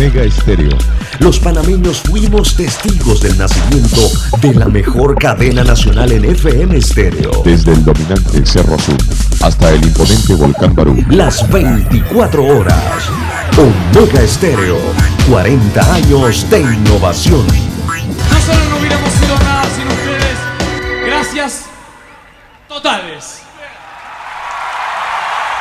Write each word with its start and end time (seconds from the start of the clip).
Omega 0.00 0.22
Estéreo. 0.22 0.78
Los 1.18 1.38
panameños 1.38 2.00
fuimos 2.00 2.56
testigos 2.56 3.20
del 3.20 3.36
nacimiento 3.36 4.00
de 4.40 4.54
la 4.54 4.64
mejor 4.64 5.14
cadena 5.18 5.62
nacional 5.62 6.10
en 6.10 6.24
FM 6.24 6.74
Estéreo. 6.74 7.42
Desde 7.44 7.74
el 7.74 7.84
dominante 7.84 8.46
Cerro 8.46 8.76
Azul 8.76 8.96
hasta 9.42 9.68
el 9.68 9.84
imponente 9.84 10.34
Volcán 10.36 10.74
Barú. 10.74 11.04
Las 11.10 11.46
24 11.50 12.42
horas. 12.42 13.10
Omega 13.58 14.22
Estéreo. 14.22 14.78
40 15.28 15.94
años 15.94 16.48
de 16.48 16.60
innovación. 16.62 17.46
Nosotros 17.46 18.68
no 18.70 18.78
hubiéramos 18.78 19.10
sido 19.12 19.38
nada 19.40 19.64
sin 19.64 19.86
ustedes. 19.86 21.04
Gracias 21.04 21.64
totales. 22.68 23.49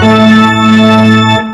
Thank 0.00 1.42
you. 1.42 1.47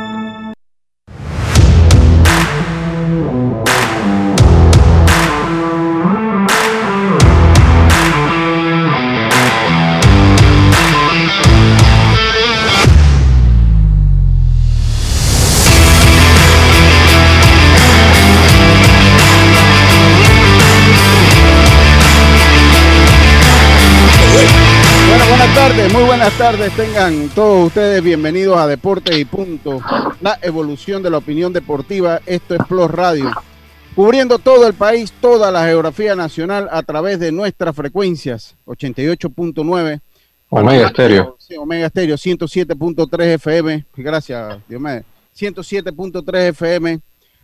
Buenas 26.24 26.38
tardes. 26.38 26.74
Tengan 26.74 27.28
todos 27.34 27.66
ustedes 27.66 28.02
bienvenidos 28.02 28.56
a 28.56 28.66
Deportes 28.66 29.18
y 29.18 29.26
Punto, 29.26 29.82
la 30.22 30.38
evolución 30.40 31.02
de 31.02 31.10
la 31.10 31.18
opinión 31.18 31.52
deportiva. 31.52 32.22
Esto 32.24 32.54
es 32.54 32.62
Plus 32.66 32.90
Radio, 32.90 33.30
cubriendo 33.94 34.38
todo 34.38 34.66
el 34.66 34.72
país, 34.72 35.12
toda 35.20 35.50
la 35.50 35.66
geografía 35.66 36.16
nacional 36.16 36.66
a 36.72 36.82
través 36.82 37.20
de 37.20 37.30
nuestras 37.30 37.76
frecuencias 37.76 38.56
88.9. 38.64 40.00
Omega 40.48 40.86
Estéreo. 40.86 41.36
Sí, 41.38 41.56
Omega 41.56 41.88
Estéreo, 41.88 42.16
107.3 42.16 43.22
FM. 43.34 43.84
Gracias, 43.94 44.60
Dios 44.66 44.80
mío. 44.80 45.02
107.3 45.36 46.48
FM. 46.48 47.00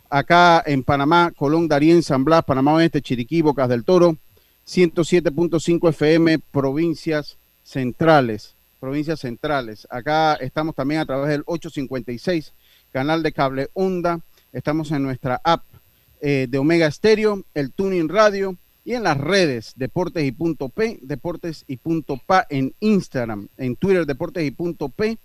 Acá 0.08 0.62
en 0.64 0.82
Panamá, 0.82 1.30
Colón, 1.36 1.68
Darien, 1.68 2.02
San 2.02 2.24
Blas, 2.24 2.44
Panamá 2.44 2.72
Oeste, 2.72 3.02
Chiriquí, 3.02 3.42
Bocas 3.42 3.68
del 3.68 3.84
Toro. 3.84 4.16
107.5 4.66 5.90
FM, 5.90 6.38
provincias 6.50 7.36
centrales. 7.62 8.56
Provincias 8.80 9.20
centrales. 9.20 9.86
Acá 9.90 10.34
estamos 10.34 10.74
también 10.74 11.02
a 11.02 11.06
través 11.06 11.28
del 11.28 11.42
856, 11.44 12.54
canal 12.90 13.22
de 13.22 13.32
cable 13.32 13.68
Onda. 13.74 14.20
Estamos 14.54 14.90
en 14.90 15.02
nuestra 15.02 15.38
app 15.44 15.64
eh, 16.22 16.46
de 16.48 16.58
Omega 16.58 16.86
Estéreo, 16.86 17.44
el 17.52 17.72
Tuning 17.72 18.08
Radio 18.08 18.56
y 18.84 18.94
en 18.94 19.02
las 19.02 19.18
redes 19.18 19.74
Deportes 19.76 20.24
y 20.24 20.32
punto 20.32 20.70
P, 20.70 20.98
Deportes 21.02 21.64
y 21.68 21.76
punto 21.76 22.18
PA 22.26 22.46
en 22.48 22.74
Instagram, 22.80 23.48
en 23.58 23.76
Twitter 23.76 24.06
Deportes 24.06 24.46
y 24.46 24.50
punto 24.50 24.88
P 24.88 25.18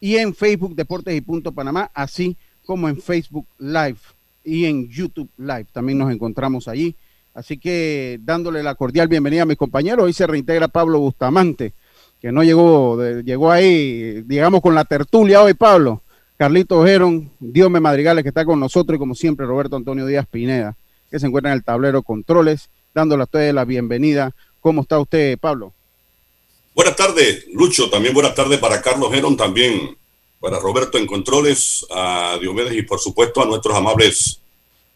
y 0.00 0.16
en 0.16 0.34
Facebook 0.34 0.74
Deportes 0.74 1.16
y 1.16 1.20
punto 1.20 1.52
Panamá, 1.52 1.90
así 1.94 2.36
como 2.66 2.88
en 2.88 3.00
Facebook 3.00 3.46
Live 3.58 3.98
y 4.42 4.64
en 4.64 4.88
YouTube 4.88 5.30
Live. 5.38 5.66
También 5.72 5.98
nos 5.98 6.12
encontramos 6.12 6.66
allí. 6.66 6.96
Así 7.32 7.58
que 7.58 8.18
dándole 8.22 8.64
la 8.64 8.74
cordial 8.74 9.06
bienvenida 9.06 9.42
a 9.42 9.46
mis 9.46 9.56
compañeros, 9.56 10.04
hoy 10.04 10.12
se 10.12 10.26
reintegra 10.26 10.66
Pablo 10.66 10.98
Bustamante, 10.98 11.72
que 12.20 12.32
no 12.32 12.42
llegó, 12.42 13.02
llegó 13.22 13.50
ahí, 13.50 14.22
digamos, 14.22 14.60
con 14.60 14.74
la 14.74 14.84
tertulia 14.84 15.42
hoy, 15.42 15.54
Pablo. 15.54 16.02
Carlito 16.36 16.84
Geron, 16.84 17.32
Diome 17.40 17.80
Madrigales, 17.80 18.22
que 18.22 18.28
está 18.28 18.44
con 18.44 18.60
nosotros, 18.60 18.96
y 18.96 18.98
como 18.98 19.14
siempre, 19.14 19.44
Roberto 19.44 19.76
Antonio 19.76 20.06
Díaz 20.06 20.26
Pineda, 20.30 20.76
que 21.10 21.18
se 21.18 21.26
encuentra 21.26 21.50
en 21.50 21.58
el 21.58 21.64
tablero 21.64 22.02
controles, 22.02 22.70
dándole 22.94 23.22
a 23.22 23.24
ustedes 23.24 23.52
la 23.52 23.64
bienvenida. 23.64 24.34
¿Cómo 24.60 24.82
está 24.82 25.00
usted, 25.00 25.36
Pablo? 25.38 25.72
Buenas 26.74 26.94
tardes, 26.94 27.46
Lucho. 27.52 27.90
También 27.90 28.14
buenas 28.14 28.36
tardes 28.36 28.60
para 28.60 28.80
Carlos 28.80 29.12
Heron, 29.12 29.36
también 29.36 29.96
para 30.38 30.60
Roberto 30.60 30.96
en 30.96 31.06
Controles, 31.06 31.84
a 31.90 32.38
Diomedes 32.40 32.74
y 32.74 32.82
por 32.82 33.00
supuesto 33.00 33.42
a 33.42 33.46
nuestros 33.46 33.76
amables 33.76 34.40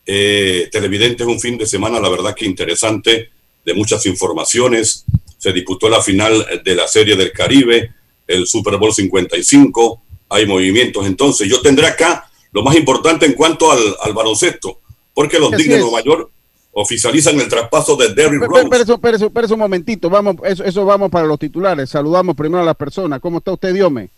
eh, 0.06 0.69
televidentes. 0.71 1.27
Un 1.27 1.41
fin 1.41 1.59
de 1.59 1.66
semana, 1.66 1.99
la 1.99 2.09
verdad 2.09 2.34
que 2.37 2.47
interesante, 2.47 3.31
de 3.65 3.75
muchas 3.75 4.06
informaciones. 4.06 5.04
Se 5.42 5.53
disputó 5.53 5.88
la 5.88 6.00
final 6.00 6.47
de 6.64 6.75
la 6.76 6.86
Serie 6.86 7.16
del 7.16 7.32
Caribe, 7.32 7.92
el 8.28 8.47
Super 8.47 8.76
Bowl 8.76 8.94
55. 8.94 10.00
Hay 10.28 10.47
movimientos. 10.47 11.04
Entonces, 11.04 11.48
yo 11.48 11.60
tendré 11.60 11.88
acá 11.88 12.30
lo 12.53 12.62
más 12.62 12.76
importante 12.76 13.26
en 13.26 13.32
cuanto 13.32 13.72
al, 13.72 13.80
al 14.03 14.12
baloncesto, 14.12 14.78
porque 15.12 15.41
los 15.41 15.53
Así 15.53 15.66
de. 15.66 15.80
Nueva 15.80 16.00
York 16.00 16.30
oficializan 16.70 17.41
el 17.41 17.48
traspaso 17.48 17.97
de 17.97 18.14
Derrick 18.14 18.41
Rose. 18.41 18.69
pero, 18.70 18.98
pero, 18.98 19.30
pero 19.30 19.48
un 19.53 19.58
momentito, 19.58 20.08
vamos, 20.08 20.36
eso, 20.44 20.62
eso 20.62 20.84
vamos 20.84 21.10
para 21.10 21.26
los 21.26 21.41
titulares. 21.41 21.91
Saludamos 21.91 22.36
primero 22.36 22.62
a 22.62 22.64
las 22.64 22.76
personas. 22.76 23.20
¿Cómo 23.20 23.38
está 23.38 23.50
usted, 23.50 23.74
Diome? 23.74 24.10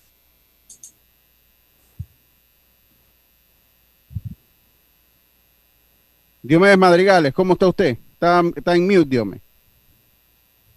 Diomedes 6.42 6.76
Madrigales, 6.76 7.32
¿cómo 7.32 7.54
está 7.54 7.66
usted? 7.66 7.96
Está, 8.12 8.42
está 8.54 8.76
en 8.76 8.86
mute, 8.86 9.06
Diome. 9.06 9.40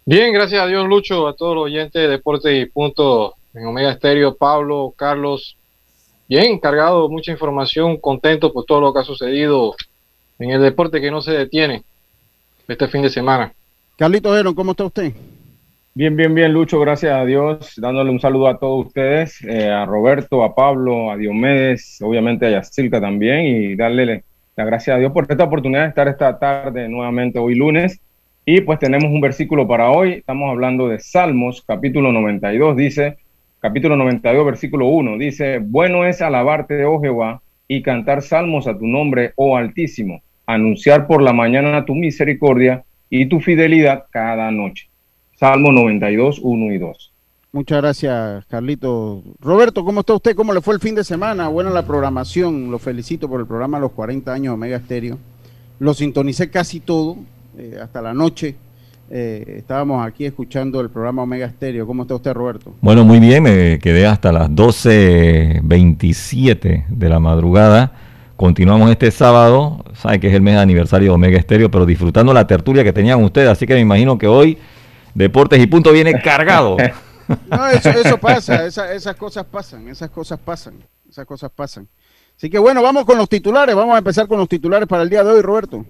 Bien, 0.10 0.32
gracias 0.32 0.62
a 0.62 0.68
Dios, 0.68 0.88
Lucho, 0.88 1.28
a 1.28 1.36
todos 1.36 1.54
los 1.54 1.66
oyentes 1.66 2.02
de 2.02 2.08
Deportes 2.08 2.64
y 2.64 2.66
Punto 2.66 3.34
en 3.54 3.66
Omega 3.66 3.92
Estéreo, 3.92 4.38
Pablo, 4.38 4.94
Carlos. 4.96 5.58
Bien, 6.30 6.60
cargado, 6.60 7.10
mucha 7.10 7.34
información, 7.34 7.98
contento 7.98 8.54
por 8.54 8.64
todo 8.64 8.80
lo 8.80 8.94
que 8.94 9.02
ha 9.02 9.04
sucedido 9.04 9.76
en 10.40 10.52
el 10.52 10.62
deporte 10.62 11.02
que 11.02 11.12
no 11.12 11.20
se 11.20 11.34
detiene 11.34 11.84
este 12.70 12.88
fin 12.88 13.02
de 13.02 13.10
semana. 13.10 13.52
Carlito 13.98 14.34
Geron, 14.34 14.56
¿cómo 14.56 14.72
está 14.72 14.86
usted? 14.86 15.12
Bien, 15.94 16.16
bien, 16.16 16.34
bien, 16.34 16.54
Lucho, 16.54 16.80
gracias 16.80 17.14
a 17.14 17.26
Dios, 17.26 17.74
dándole 17.76 18.10
un 18.10 18.22
saludo 18.22 18.48
a 18.48 18.58
todos 18.58 18.86
ustedes, 18.86 19.44
eh, 19.44 19.70
a 19.70 19.86
Roberto, 19.86 20.42
a 20.42 20.56
Pablo, 20.56 21.12
a 21.12 21.18
Diomedes, 21.18 22.02
obviamente 22.02 22.46
a 22.46 22.52
Yacilca 22.52 23.02
también, 23.02 23.46
y 23.46 23.76
darle 23.76 24.24
la 24.56 24.64
gracia 24.64 24.96
a 24.96 25.00
Dios 25.00 25.12
por 25.12 25.28
esta 25.30 25.44
oportunidad 25.44 25.82
de 25.82 25.90
estar 25.90 26.08
esta 26.08 26.40
tarde 26.40 26.88
nuevamente 26.88 27.40
hoy 27.40 27.56
lunes. 27.56 28.00
Y 28.50 28.62
pues 28.62 28.80
tenemos 28.80 29.12
un 29.12 29.20
versículo 29.20 29.68
para 29.68 29.92
hoy, 29.92 30.14
estamos 30.14 30.50
hablando 30.50 30.88
de 30.88 31.02
Salmos, 31.02 31.62
capítulo 31.68 32.14
92, 32.14 32.78
dice, 32.78 33.18
capítulo 33.60 33.98
92, 33.98 34.46
versículo 34.46 34.88
1, 34.88 35.18
dice, 35.18 35.60
bueno 35.60 36.06
es 36.06 36.22
alabarte, 36.22 36.86
oh 36.86 37.02
Jehová, 37.02 37.42
y 37.68 37.82
cantar 37.82 38.22
salmos 38.22 38.66
a 38.68 38.78
tu 38.78 38.88
nombre, 38.88 39.34
oh 39.36 39.58
Altísimo, 39.58 40.22
anunciar 40.46 41.08
por 41.08 41.22
la 41.22 41.34
mañana 41.34 41.84
tu 41.84 41.94
misericordia 41.94 42.86
y 43.10 43.26
tu 43.26 43.42
fidelidad 43.42 44.06
cada 44.12 44.50
noche. 44.50 44.88
Salmo 45.36 45.74
92, 45.74 46.40
1 46.42 46.74
y 46.74 46.78
2. 46.78 47.14
Muchas 47.52 47.82
gracias, 47.82 48.46
Carlito. 48.46 49.24
Roberto, 49.42 49.84
¿cómo 49.84 50.00
está 50.00 50.14
usted? 50.14 50.38
¿Cómo 50.38 50.54
le 50.54 50.62
fue 50.62 50.74
el 50.74 50.80
fin 50.80 50.96
de 50.96 51.04
semana? 51.04 51.50
Buena 51.50 51.70
la 51.70 51.86
programación. 51.86 52.72
Lo 52.72 52.80
felicito 52.80 53.28
por 53.28 53.42
el 53.42 53.46
programa 53.46 53.78
Los 53.78 53.92
40 53.92 54.34
años 54.34 54.54
Omega 54.54 54.78
Estéreo. 54.78 55.18
Lo 55.80 55.94
sintonicé 55.94 56.50
casi 56.50 56.80
todo, 56.80 57.18
eh, 57.58 57.78
hasta 57.82 58.02
la 58.02 58.14
noche. 58.14 58.56
Eh, 59.10 59.56
estábamos 59.60 60.06
aquí 60.06 60.26
escuchando 60.26 60.82
el 60.82 60.90
programa 60.90 61.24
Omega 61.24 61.46
Estéreo. 61.46 61.88
¿Cómo 61.88 62.02
está 62.04 62.16
usted, 62.16 62.34
Roberto? 62.34 62.74
Bueno, 62.82 63.06
muy 63.06 63.20
bien, 63.20 63.44
me 63.44 63.80
quedé 63.80 64.06
hasta 64.06 64.32
las 64.34 64.50
12.27 64.50 66.86
de 66.90 67.10
la 67.10 67.20
madrugada. 67.20 67.94
Continuamos 68.36 68.92
este 68.92 69.10
sábado, 69.12 69.84
sabe 69.96 70.20
que 70.20 70.28
es 70.28 70.34
el 70.34 70.42
mes 70.42 70.56
de 70.56 70.60
aniversario 70.62 71.08
de 71.10 71.16
Omega 71.16 71.38
Estéreo, 71.40 71.72
pero 71.72 71.86
disfrutando 71.88 72.34
la 72.34 72.46
tertulia 72.46 72.84
que 72.84 72.94
tenían 72.94 73.24
ustedes, 73.24 73.50
así 73.50 73.66
que 73.66 73.74
me 73.74 73.80
imagino 73.80 74.18
que 74.18 74.28
hoy 74.28 74.58
Deportes 75.16 75.60
y 75.60 75.66
Punto 75.68 75.92
viene 75.92 76.20
cargado. 76.22 76.78
No, 77.50 77.68
eso, 77.68 77.90
eso 77.90 78.18
pasa, 78.18 78.66
esa- 78.66 78.94
esas 78.94 79.14
cosas 79.18 79.44
pasan, 79.44 79.90
esas 79.90 80.10
cosas 80.10 80.40
pasan, 80.40 80.76
esas 81.10 81.26
cosas 81.26 81.52
pasan. 81.54 81.86
Así 82.38 82.50
que 82.50 82.58
bueno, 82.58 82.82
vamos 82.82 83.04
con 83.04 83.18
los 83.18 83.28
titulares. 83.28 83.76
Vamos 83.76 83.96
a 83.96 83.98
empezar 83.98 84.28
con 84.30 84.38
los 84.38 84.48
titulares 84.48 84.88
para 84.88 85.04
el 85.04 85.10
día 85.10 85.26
de 85.26 85.32
hoy, 85.32 85.42
Roberto. 85.42 85.86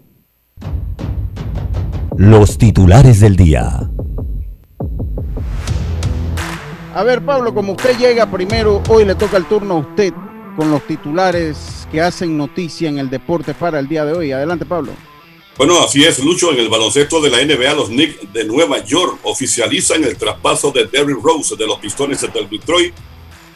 Los 2.17 2.57
titulares 2.57 3.19
del 3.19 3.35
día. 3.35 3.91
A 6.95 7.03
ver, 7.03 7.23
Pablo, 7.23 7.53
como 7.53 7.73
usted 7.73 7.95
llega 7.95 8.31
primero, 8.31 8.81
hoy 8.89 9.05
le 9.05 9.13
toca 9.13 9.37
el 9.37 9.45
turno 9.45 9.75
a 9.75 9.77
usted. 9.77 10.13
con 10.55 10.71
los 10.71 10.81
titulares 10.87 11.87
que 11.91 12.01
hacen 12.01 12.35
noticia 12.35 12.89
en 12.89 12.97
el 12.97 13.11
deporte 13.11 13.53
para 13.53 13.77
el 13.77 13.87
día 13.87 14.03
de 14.03 14.13
hoy. 14.13 14.31
Adelante, 14.31 14.65
Pablo. 14.65 14.93
Bueno, 15.55 15.79
así 15.83 16.03
es, 16.03 16.17
Lucho. 16.17 16.51
En 16.51 16.57
el 16.57 16.69
baloncesto 16.69 17.21
de 17.21 17.29
la 17.29 17.37
NBA, 17.45 17.75
los 17.75 17.89
Knicks 17.89 18.33
de 18.33 18.43
Nueva 18.45 18.83
York 18.83 19.19
oficializan 19.21 20.03
el 20.03 20.17
traspaso 20.17 20.71
de 20.71 20.87
Derrick 20.87 21.21
Rose 21.21 21.55
de 21.55 21.67
los 21.67 21.77
Pistones 21.77 22.21
del 22.21 22.49
Detroit, 22.49 22.95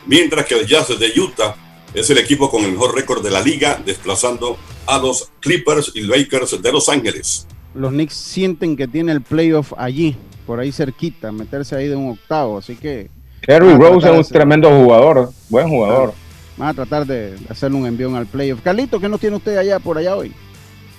mientras 0.06 0.46
que 0.46 0.60
el 0.60 0.68
Jazz 0.68 0.90
de 0.90 1.20
Utah 1.20 1.56
es 1.96 2.08
el 2.12 2.20
equipo 2.20 2.52
con 2.52 2.64
el 2.64 2.74
mejor 2.74 2.94
récord 2.94 3.24
de 3.24 3.32
la 3.32 3.42
liga, 3.42 3.82
desplazando 3.84 4.60
a 4.86 5.00
los 5.00 5.32
Clippers 5.40 5.94
y 5.96 6.02
Lakers 6.02 6.62
de 6.62 6.72
Los 6.72 6.88
Ángeles. 6.88 7.48
Los 7.74 7.92
Knicks 7.92 8.14
sienten 8.14 8.76
que 8.76 8.88
tiene 8.88 9.12
el 9.14 9.22
playoff 9.22 9.74
allí, 9.78 10.16
por 10.46 10.60
ahí 10.60 10.72
cerquita, 10.72 11.32
meterse 11.32 11.76
ahí 11.76 11.88
de 11.88 11.96
un 11.96 12.12
octavo, 12.12 12.58
así 12.58 12.76
que... 12.76 13.10
Derrick 13.48 13.78
Rose 13.78 14.08
es 14.08 14.28
un 14.28 14.34
tremendo 14.34 14.70
jugador, 14.70 15.32
buen 15.50 15.68
jugador. 15.70 16.14
Van 16.58 16.70
a 16.70 16.74
tratar 16.74 17.06
de 17.06 17.36
hacerle 17.50 17.78
un 17.78 17.88
envío 17.88 18.16
al 18.16 18.28
playoff. 18.28 18.62
Carlito, 18.62 19.00
¿qué 19.00 19.10
nos 19.10 19.20
tiene 19.20 19.38
usted 19.38 19.58
allá 19.58 19.80
por 19.80 19.98
allá 19.98 20.16
hoy? 20.16 20.32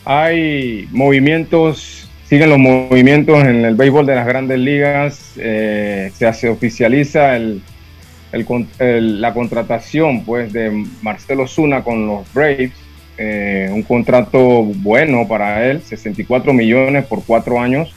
Hay 0.05 0.89
movimientos, 0.91 2.09
siguen 2.27 2.51
los 2.51 2.59
movimientos 2.59 3.45
en 3.45 3.65
el 3.65 3.77
béisbol 3.77 4.07
de 4.07 4.15
las 4.17 4.27
grandes 4.27 4.59
ligas. 4.59 5.35
Eh, 5.37 6.11
se 6.15 6.27
hace 6.27 6.49
oficializa 6.49 7.37
el, 7.37 7.63
la 8.33 9.35
contratación 9.35 10.25
pues 10.25 10.53
de 10.53 10.87
Marcelo 11.03 11.47
Zuna 11.47 11.85
con 11.85 12.07
los 12.07 12.33
Braves. 12.33 12.73
Eh, 13.19 13.69
un 13.71 13.83
contrato 13.83 14.65
bueno 14.65 15.29
para 15.29 15.69
él, 15.69 15.83
64 15.83 16.53
millones 16.53 17.05
por 17.05 17.25
cuatro 17.25 17.61
años. 17.61 17.95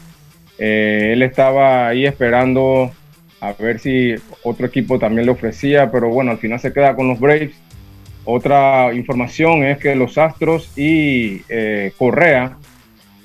Eh, 0.57 1.11
él 1.13 1.21
estaba 1.21 1.87
ahí 1.87 2.05
esperando 2.05 2.91
a 3.39 3.53
ver 3.53 3.79
si 3.79 4.15
otro 4.43 4.65
equipo 4.65 4.99
también 4.99 5.25
le 5.25 5.31
ofrecía, 5.31 5.91
pero 5.91 6.09
bueno, 6.09 6.31
al 6.31 6.37
final 6.37 6.59
se 6.59 6.73
queda 6.73 6.95
con 6.95 7.07
los 7.07 7.19
Braves. 7.19 7.55
Otra 8.25 8.93
información 8.93 9.63
es 9.63 9.77
que 9.77 9.95
los 9.95 10.17
Astros 10.17 10.71
y 10.77 11.41
eh, 11.47 11.91
Correa 11.97 12.57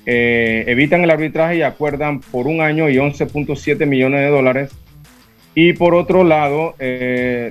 evitan 0.03 1.03
el 1.03 1.11
arbitraje 1.11 1.57
y 1.57 1.61
acuerdan 1.61 2.19
por 2.19 2.47
un 2.47 2.59
año 2.59 2.89
y 2.89 2.95
11.7 2.95 3.85
millones 3.85 4.21
de 4.21 4.27
dólares. 4.27 4.71
Y 5.55 5.73
por 5.73 5.95
otro 5.95 6.23
lado, 6.23 6.75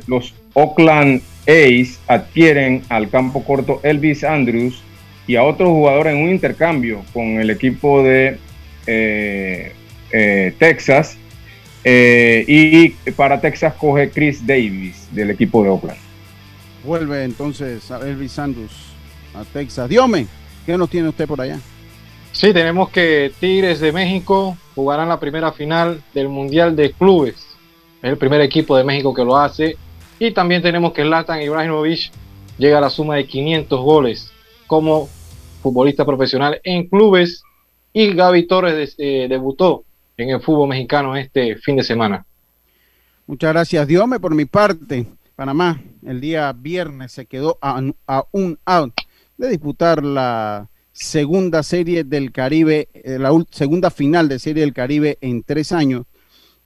los 0.06 0.34
Oakland 0.54 1.22
A's 1.50 1.98
adquieren 2.06 2.82
al 2.88 3.10
campo 3.10 3.42
corto 3.44 3.80
Elvis 3.82 4.24
Andrews 4.24 4.82
y 5.26 5.36
a 5.36 5.42
otro 5.42 5.70
jugador 5.70 6.06
en 6.06 6.16
un 6.18 6.30
intercambio 6.30 7.02
con 7.12 7.40
el 7.40 7.50
equipo 7.50 8.02
de 8.02 8.38
Texas. 10.58 11.16
y 11.84 12.90
para 13.16 13.40
Texas 13.40 13.74
coge 13.74 14.10
Chris 14.10 14.46
Davis 14.46 15.08
del 15.12 15.30
equipo 15.30 15.62
de 15.62 15.70
Oakland. 15.70 15.98
Vuelve 16.84 17.24
entonces 17.24 17.90
a 17.90 17.98
Elvis 17.98 18.38
Andrews 18.38 18.92
a 19.34 19.44
Texas. 19.44 19.88
Diome, 19.88 20.26
¿qué 20.66 20.76
nos 20.76 20.88
tiene 20.90 21.08
usted 21.08 21.26
por 21.26 21.40
allá? 21.40 21.58
Sí, 22.32 22.52
tenemos 22.52 22.90
que 22.90 23.32
Tigres 23.40 23.80
de 23.80 23.92
México 23.92 24.56
jugarán 24.74 25.08
la 25.08 25.18
primera 25.20 25.52
final 25.52 26.02
del 26.14 26.28
Mundial 26.28 26.76
de 26.76 26.92
Clubes. 26.92 27.34
Es 28.02 28.10
el 28.10 28.16
primer 28.16 28.40
equipo 28.40 28.76
de 28.76 28.84
México 28.84 29.12
que 29.12 29.24
lo 29.24 29.36
hace. 29.36 29.76
Y 30.20 30.32
también 30.32 30.62
tenemos 30.62 30.92
que 30.92 31.04
Latan 31.04 31.42
Ibrahimovic 31.42 32.12
llega 32.58 32.78
a 32.78 32.82
la 32.82 32.90
suma 32.90 33.16
de 33.16 33.26
500 33.26 33.80
goles 33.80 34.30
como 34.66 35.08
futbolista 35.62 36.04
profesional 36.04 36.60
en 36.62 36.86
clubes. 36.88 37.42
Y 37.92 38.12
Gaby 38.12 38.46
Torres 38.46 38.94
eh, 38.98 39.26
debutó 39.28 39.82
en 40.16 40.30
el 40.30 40.40
fútbol 40.40 40.68
mexicano 40.68 41.16
este 41.16 41.56
fin 41.56 41.76
de 41.76 41.82
semana. 41.82 42.24
Muchas 43.26 43.52
gracias, 43.52 43.88
Diome, 43.88 44.20
por 44.20 44.34
mi 44.34 44.44
parte. 44.44 45.06
Panamá 45.34 45.80
el 46.06 46.20
día 46.20 46.52
viernes 46.52 47.12
se 47.12 47.26
quedó 47.26 47.58
a, 47.62 47.82
un 48.32 48.58
out 48.66 48.94
de 49.38 49.48
disputar 49.48 50.04
la 50.04 50.68
segunda 50.92 51.62
serie 51.62 52.04
del 52.04 52.30
Caribe, 52.30 52.88
eh, 52.92 53.18
la 53.18 53.30
segunda 53.50 53.90
final 53.90 54.28
de 54.28 54.38
serie 54.38 54.62
del 54.62 54.74
Caribe 54.74 55.16
en 55.22 55.42
tres 55.42 55.72
años, 55.72 56.04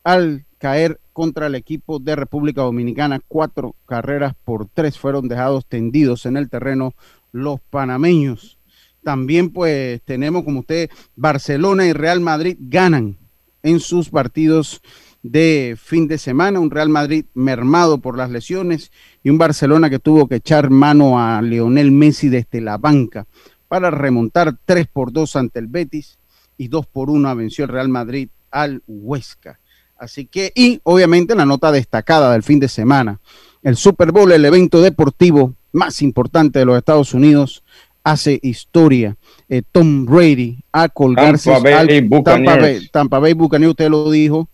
al 0.02 0.44
caer 0.58 0.98
contra 1.14 1.46
el 1.46 1.54
equipo 1.54 1.98
de 1.98 2.16
República 2.16 2.60
Dominicana. 2.60 3.20
Cuatro 3.26 3.74
carreras 3.86 4.34
por 4.44 4.66
tres 4.66 4.98
fueron 4.98 5.28
dejados 5.28 5.64
tendidos 5.64 6.26
en 6.26 6.36
el 6.36 6.50
terreno 6.50 6.92
los 7.32 7.60
panameños. 7.70 8.58
También 9.02 9.50
pues 9.50 10.02
tenemos 10.02 10.44
como 10.44 10.60
usted, 10.60 10.90
Barcelona 11.16 11.86
y 11.86 11.94
Real 11.94 12.20
Madrid 12.20 12.56
ganan 12.58 13.16
en 13.62 13.80
sus 13.80 14.10
partidos 14.10 14.82
de 15.22 15.76
fin 15.80 16.06
de 16.06 16.18
semana, 16.18 16.60
un 16.60 16.70
Real 16.70 16.90
Madrid 16.90 17.24
mermado 17.32 17.98
por 17.98 18.18
las 18.18 18.30
lesiones 18.30 18.92
y 19.22 19.30
un 19.30 19.38
Barcelona 19.38 19.88
que 19.88 19.98
tuvo 19.98 20.28
que 20.28 20.36
echar 20.36 20.68
mano 20.68 21.18
a 21.18 21.40
Lionel 21.40 21.92
Messi 21.92 22.28
desde 22.28 22.60
la 22.60 22.76
banca 22.76 23.26
para 23.68 23.90
remontar 23.90 24.58
3 24.64 24.86
por 24.86 25.12
2 25.12 25.36
ante 25.36 25.58
el 25.60 25.66
Betis 25.68 26.18
y 26.58 26.68
2 26.68 26.86
por 26.86 27.08
1 27.08 27.34
venció 27.36 27.64
el 27.64 27.70
Real 27.70 27.88
Madrid 27.88 28.28
al 28.50 28.82
Huesca. 28.86 29.58
Así 29.98 30.26
que, 30.26 30.52
y 30.54 30.80
obviamente 30.82 31.34
la 31.34 31.46
nota 31.46 31.72
destacada 31.72 32.32
del 32.32 32.42
fin 32.42 32.60
de 32.60 32.68
semana, 32.68 33.20
el 33.62 33.76
Super 33.76 34.12
Bowl, 34.12 34.30
el 34.32 34.44
evento 34.44 34.82
deportivo 34.82 35.54
más 35.72 36.02
importante 36.02 36.58
de 36.58 36.64
los 36.64 36.76
Estados 36.76 37.14
Unidos, 37.14 37.64
hace 38.02 38.38
historia. 38.42 39.16
Eh, 39.48 39.62
Tom 39.72 40.04
Brady 40.04 40.58
a 40.72 40.88
colgarse 40.88 41.50
Tampa 41.50 41.70
Bay, 41.70 42.00
al 42.00 42.22
Tampa 42.22 42.56
Bay, 42.56 42.88
Tampa 42.92 43.18
Bay 43.18 43.32
Buccaneers, 43.32 43.70
usted 43.70 43.88
lo 43.88 44.10
dijo, 44.10 44.48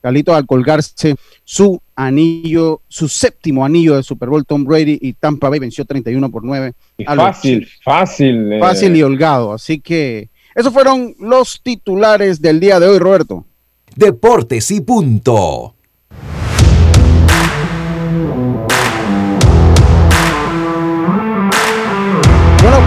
Carlitos 0.00 0.36
al 0.36 0.46
colgarse 0.46 1.16
su 1.44 1.80
anillo, 1.96 2.82
su 2.88 3.08
séptimo 3.08 3.64
anillo 3.64 3.96
de 3.96 4.02
Super 4.02 4.28
Bowl, 4.28 4.46
Tom 4.46 4.64
Brady 4.64 4.98
y 5.00 5.12
Tampa 5.14 5.48
Bay 5.48 5.58
venció 5.58 5.84
31 5.84 6.30
por 6.30 6.44
9. 6.44 6.72
fácil, 7.04 7.68
fácil. 7.82 8.52
Eh. 8.52 8.60
Fácil 8.60 8.94
y 8.94 9.02
holgado. 9.02 9.52
Así 9.52 9.80
que 9.80 10.28
esos 10.54 10.72
fueron 10.72 11.14
los 11.18 11.60
titulares 11.62 12.40
del 12.40 12.60
día 12.60 12.78
de 12.78 12.86
hoy, 12.86 12.98
Roberto. 12.98 13.44
Deportes 13.96 14.70
y 14.70 14.80
punto. 14.80 15.74
Bueno, 22.62 22.78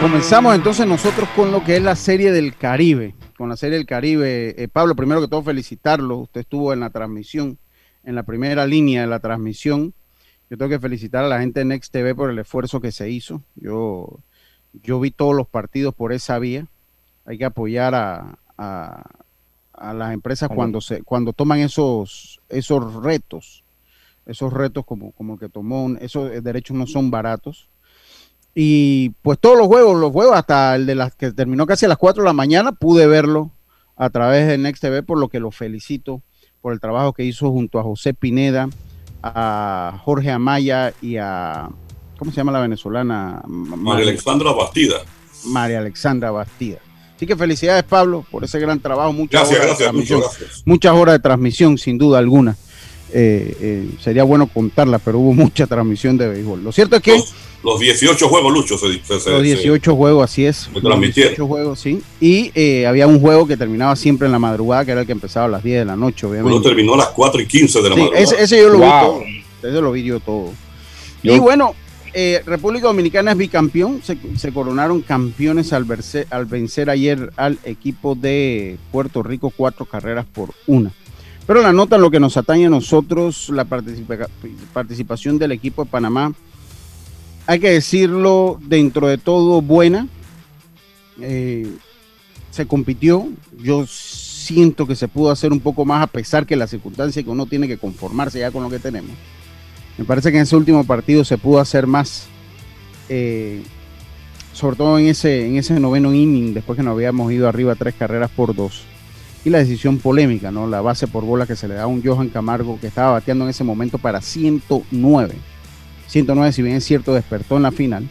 comenzamos 0.00 0.54
entonces 0.54 0.86
nosotros 0.86 1.28
con 1.36 1.52
lo 1.52 1.64
que 1.64 1.76
es 1.76 1.82
la 1.82 1.96
serie 1.96 2.32
del 2.32 2.56
Caribe 2.56 3.14
con 3.38 3.48
la 3.48 3.56
Serie 3.56 3.78
del 3.78 3.86
Caribe. 3.86 4.60
Eh, 4.62 4.68
Pablo, 4.68 4.96
primero 4.96 5.20
que 5.20 5.28
todo, 5.28 5.44
felicitarlo. 5.44 6.16
Usted 6.16 6.40
estuvo 6.40 6.72
en 6.72 6.80
la 6.80 6.90
transmisión, 6.90 7.56
en 8.02 8.16
la 8.16 8.24
primera 8.24 8.66
línea 8.66 9.02
de 9.02 9.06
la 9.06 9.20
transmisión. 9.20 9.94
Yo 10.50 10.58
tengo 10.58 10.68
que 10.68 10.80
felicitar 10.80 11.24
a 11.24 11.28
la 11.28 11.40
gente 11.40 11.60
de 11.60 11.66
Next 11.66 11.92
TV 11.92 12.16
por 12.16 12.30
el 12.30 12.38
esfuerzo 12.40 12.80
que 12.80 12.90
se 12.90 13.08
hizo. 13.08 13.42
Yo, 13.54 14.18
yo 14.72 14.98
vi 14.98 15.12
todos 15.12 15.36
los 15.36 15.46
partidos 15.46 15.94
por 15.94 16.12
esa 16.12 16.40
vía. 16.40 16.66
Hay 17.26 17.38
que 17.38 17.44
apoyar 17.44 17.94
a, 17.94 18.38
a, 18.56 19.04
las 19.94 20.12
empresas 20.12 20.48
cuando 20.54 20.80
se 20.80 21.02
cuando 21.02 21.32
toman 21.32 21.60
esos 21.60 22.40
esos 22.48 23.02
retos 23.02 23.64
esos 24.26 24.52
retos 24.52 24.84
como, 24.84 25.12
como 25.12 25.34
el 25.34 25.40
que 25.40 25.48
tomó 25.48 25.96
esos 26.00 26.42
derechos 26.42 26.76
no 26.76 26.86
son 26.86 27.10
baratos 27.10 27.68
y 28.60 29.10
pues 29.22 29.38
todos 29.38 29.56
los 29.56 29.68
juegos, 29.68 30.00
los 30.00 30.10
juegos, 30.10 30.36
hasta 30.36 30.74
el 30.74 30.84
de 30.84 30.96
las 30.96 31.14
que 31.14 31.30
terminó 31.30 31.64
casi 31.64 31.84
a 31.84 31.88
las 31.88 31.96
4 31.96 32.24
de 32.24 32.28
la 32.28 32.32
mañana, 32.32 32.72
pude 32.72 33.06
verlo 33.06 33.52
a 33.94 34.10
través 34.10 34.48
de 34.48 34.58
Next 34.58 34.82
TV, 34.82 35.04
por 35.04 35.16
lo 35.16 35.28
que 35.28 35.38
lo 35.38 35.52
felicito 35.52 36.22
por 36.60 36.72
el 36.72 36.80
trabajo 36.80 37.12
que 37.12 37.22
hizo 37.22 37.52
junto 37.52 37.78
a 37.78 37.84
José 37.84 38.14
Pineda, 38.14 38.68
a 39.22 40.00
Jorge 40.02 40.32
Amaya 40.32 40.92
y 41.00 41.18
a, 41.18 41.68
¿cómo 42.18 42.32
se 42.32 42.38
llama 42.38 42.50
la 42.50 42.58
venezolana? 42.58 43.42
María 43.46 44.02
Alexandra 44.02 44.50
Bastida. 44.50 44.96
María 45.46 45.78
Alexandra 45.78 46.32
Bastida. 46.32 46.78
Así 47.18 47.26
que 47.26 47.34
felicidades, 47.34 47.82
Pablo, 47.82 48.24
por 48.30 48.44
ese 48.44 48.60
gran 48.60 48.78
trabajo. 48.78 49.12
Muchas 49.12 49.40
gracias, 49.50 49.58
horas 49.58 49.66
gracias, 49.66 49.78
de 49.78 49.84
transmisión. 49.86 50.20
gracias. 50.20 50.62
Muchas 50.64 50.94
horas 50.94 51.14
de 51.14 51.18
transmisión, 51.18 51.76
sin 51.76 51.98
duda 51.98 52.20
alguna. 52.20 52.56
Eh, 53.12 53.56
eh, 53.60 53.90
sería 54.00 54.22
bueno 54.22 54.46
contarla, 54.46 55.00
pero 55.00 55.18
hubo 55.18 55.32
mucha 55.32 55.66
transmisión 55.66 56.16
de 56.16 56.28
béisbol. 56.28 56.62
Lo 56.62 56.70
cierto 56.70 56.94
es 56.94 57.02
que... 57.02 57.16
Los, 57.16 57.34
los 57.64 57.80
18 57.80 58.28
juegos, 58.28 58.52
Lucho, 58.52 58.78
se, 58.78 59.00
se, 59.18 59.30
los 59.30 59.42
18 59.42 59.96
juegos, 59.96 60.30
así 60.30 60.46
es. 60.46 60.68
Se 60.72 60.80
transmitieron. 60.80 61.30
18 61.32 61.46
juegos, 61.48 61.80
sí. 61.80 62.00
Y 62.20 62.52
eh, 62.54 62.86
había 62.86 63.08
un 63.08 63.18
juego 63.20 63.48
que 63.48 63.56
terminaba 63.56 63.96
siempre 63.96 64.26
en 64.26 64.32
la 64.32 64.38
madrugada, 64.38 64.84
que 64.84 64.92
era 64.92 65.00
el 65.00 65.06
que 65.08 65.12
empezaba 65.12 65.46
a 65.46 65.48
las 65.48 65.64
10 65.64 65.80
de 65.80 65.84
la 65.86 65.96
noche, 65.96 66.24
obviamente. 66.24 66.54
Uno 66.56 66.62
terminó 66.64 66.94
a 66.94 66.98
las 66.98 67.08
4 67.08 67.40
y 67.40 67.46
15 67.48 67.82
de 67.82 67.88
la 67.88 67.94
Sí, 67.96 68.00
madrugada. 68.00 68.22
ese, 68.24 68.42
ese 68.44 68.58
yo 68.58 68.68
lo 68.68 68.78
vi 68.78 68.84
Wow. 68.84 69.00
todo. 69.02 69.22
Ese 69.70 69.80
lo 69.80 69.90
vi 69.90 70.04
yo 70.04 70.20
todo. 70.20 70.52
Yo- 71.24 71.34
Y 71.34 71.38
bueno, 71.40 71.74
eh, 72.14 72.42
República 72.46 72.88
Dominicana 72.88 73.32
es 73.32 73.38
bicampeón. 73.38 74.00
Se, 74.02 74.52
coronaron 74.52 75.02
campeones 75.02 75.72
al, 75.72 75.84
vencer 75.84 76.90
ayer 76.90 77.32
al 77.36 77.58
equipo 77.64 78.14
de 78.14 78.78
Puerto 78.90 79.22
Rico 79.22 79.52
cuatro 79.54 79.86
carreras 79.86 80.26
por 80.26 80.50
una. 80.66 80.92
Pero 81.46 81.62
la 81.62 81.72
nota 81.72 81.96
lo 81.98 82.10
que 82.10 82.20
nos 82.20 82.36
atañe 82.36 82.66
a 82.66 82.70
nosotros, 82.70 83.48
la 83.48 83.64
participa- 83.64 84.28
participación 84.72 85.38
del 85.38 85.52
equipo 85.52 85.84
de 85.84 85.90
Panamá, 85.90 86.34
hay 87.46 87.58
que 87.58 87.70
decirlo 87.70 88.58
dentro 88.60 89.06
de 89.06 89.16
todo 89.16 89.62
buena. 89.62 90.06
Eh, 91.20 91.70
se 92.50 92.66
compitió. 92.66 93.28
Yo 93.58 93.86
siento 93.86 94.86
que 94.86 94.96
se 94.96 95.08
pudo 95.08 95.30
hacer 95.30 95.52
un 95.52 95.60
poco 95.60 95.84
más 95.84 96.02
a 96.02 96.06
pesar 96.06 96.46
que 96.46 96.56
la 96.56 96.66
circunstancia 96.66 97.22
que 97.22 97.30
uno 97.30 97.46
tiene 97.46 97.66
que 97.68 97.78
conformarse 97.78 98.40
ya 98.40 98.50
con 98.50 98.62
lo 98.62 98.70
que 98.70 98.78
tenemos. 98.78 99.10
Me 99.98 100.04
parece 100.04 100.30
que 100.30 100.38
en 100.38 100.44
ese 100.44 100.56
último 100.56 100.84
partido 100.84 101.24
se 101.24 101.36
pudo 101.38 101.58
hacer 101.58 101.88
más, 101.88 102.28
eh, 103.08 103.62
sobre 104.52 104.76
todo 104.76 104.98
en 104.98 105.08
ese, 105.08 105.44
en 105.44 105.56
ese 105.56 105.78
noveno 105.80 106.14
inning, 106.14 106.54
después 106.54 106.76
que 106.76 106.84
nos 106.84 106.92
habíamos 106.92 107.32
ido 107.32 107.48
arriba 107.48 107.74
tres 107.74 107.94
carreras 107.98 108.30
por 108.30 108.54
dos. 108.54 108.84
Y 109.44 109.50
la 109.50 109.58
decisión 109.58 109.98
polémica, 109.98 110.52
¿no? 110.52 110.68
La 110.68 110.80
base 110.80 111.08
por 111.08 111.24
bola 111.24 111.46
que 111.46 111.56
se 111.56 111.66
le 111.66 111.74
da 111.74 111.84
a 111.84 111.86
un 111.88 112.02
Johan 112.02 112.28
Camargo 112.28 112.78
que 112.80 112.86
estaba 112.86 113.12
bateando 113.12 113.44
en 113.44 113.50
ese 113.50 113.64
momento 113.64 113.98
para 113.98 114.20
109. 114.20 115.34
109, 116.06 116.52
si 116.52 116.62
bien 116.62 116.76
es 116.76 116.84
cierto, 116.84 117.12
despertó 117.12 117.56
en 117.56 117.64
la 117.64 117.72
final. 117.72 118.08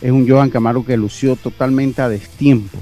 Es 0.00 0.12
un 0.12 0.28
Johan 0.28 0.50
Camargo 0.50 0.84
que 0.86 0.96
lució 0.96 1.36
totalmente 1.36 2.00
a 2.00 2.08
destiempo 2.08 2.78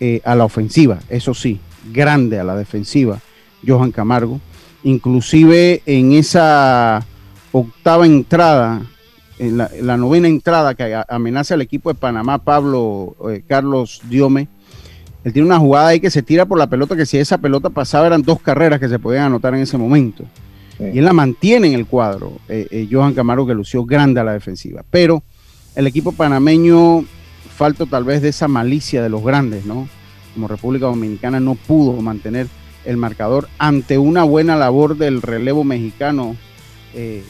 eh, 0.00 0.20
a 0.24 0.36
la 0.36 0.44
ofensiva, 0.44 1.00
eso 1.08 1.34
sí, 1.34 1.60
grande 1.92 2.38
a 2.38 2.44
la 2.44 2.56
defensiva, 2.56 3.20
Johan 3.66 3.90
Camargo. 3.90 4.40
Inclusive 4.84 5.82
en 5.86 6.12
esa 6.12 7.04
octava 7.52 8.06
entrada, 8.06 8.82
en 9.38 9.56
la, 9.56 9.96
novena 9.96 10.28
entrada 10.28 10.74
que 10.74 11.00
amenaza 11.08 11.54
al 11.54 11.62
equipo 11.62 11.92
de 11.92 11.98
Panamá, 11.98 12.38
Pablo 12.38 13.16
eh, 13.30 13.42
Carlos 13.46 14.02
Diome, 14.08 14.48
él 15.24 15.32
tiene 15.32 15.46
una 15.46 15.58
jugada 15.58 15.88
ahí 15.88 16.00
que 16.00 16.10
se 16.10 16.22
tira 16.22 16.46
por 16.46 16.58
la 16.58 16.68
pelota, 16.68 16.96
que 16.96 17.06
si 17.06 17.18
esa 17.18 17.38
pelota 17.38 17.70
pasaba 17.70 18.06
eran 18.06 18.22
dos 18.22 18.40
carreras 18.40 18.80
que 18.80 18.88
se 18.88 18.98
podían 18.98 19.24
anotar 19.24 19.54
en 19.54 19.60
ese 19.60 19.76
momento. 19.76 20.24
Y 20.80 20.98
él 20.98 21.04
la 21.04 21.12
mantiene 21.12 21.66
en 21.66 21.74
el 21.74 21.86
cuadro, 21.86 22.38
eh, 22.48 22.88
Johan 22.90 23.12
Camargo, 23.12 23.46
que 23.46 23.54
lució 23.54 23.84
grande 23.84 24.20
a 24.20 24.24
la 24.24 24.32
defensiva. 24.32 24.84
Pero 24.88 25.24
el 25.74 25.88
equipo 25.88 26.12
panameño 26.12 27.04
falto 27.56 27.86
tal 27.86 28.04
vez 28.04 28.22
de 28.22 28.28
esa 28.28 28.46
malicia 28.46 29.02
de 29.02 29.08
los 29.08 29.24
grandes, 29.24 29.66
¿no? 29.66 29.88
Como 30.32 30.46
República 30.46 30.86
Dominicana 30.86 31.40
no 31.40 31.56
pudo 31.56 32.00
mantener 32.00 32.46
el 32.84 32.96
marcador 32.96 33.48
ante 33.58 33.98
una 33.98 34.22
buena 34.22 34.54
labor 34.54 34.96
del 34.96 35.20
relevo 35.20 35.64
mexicano, 35.64 36.36
eh, 36.94 37.24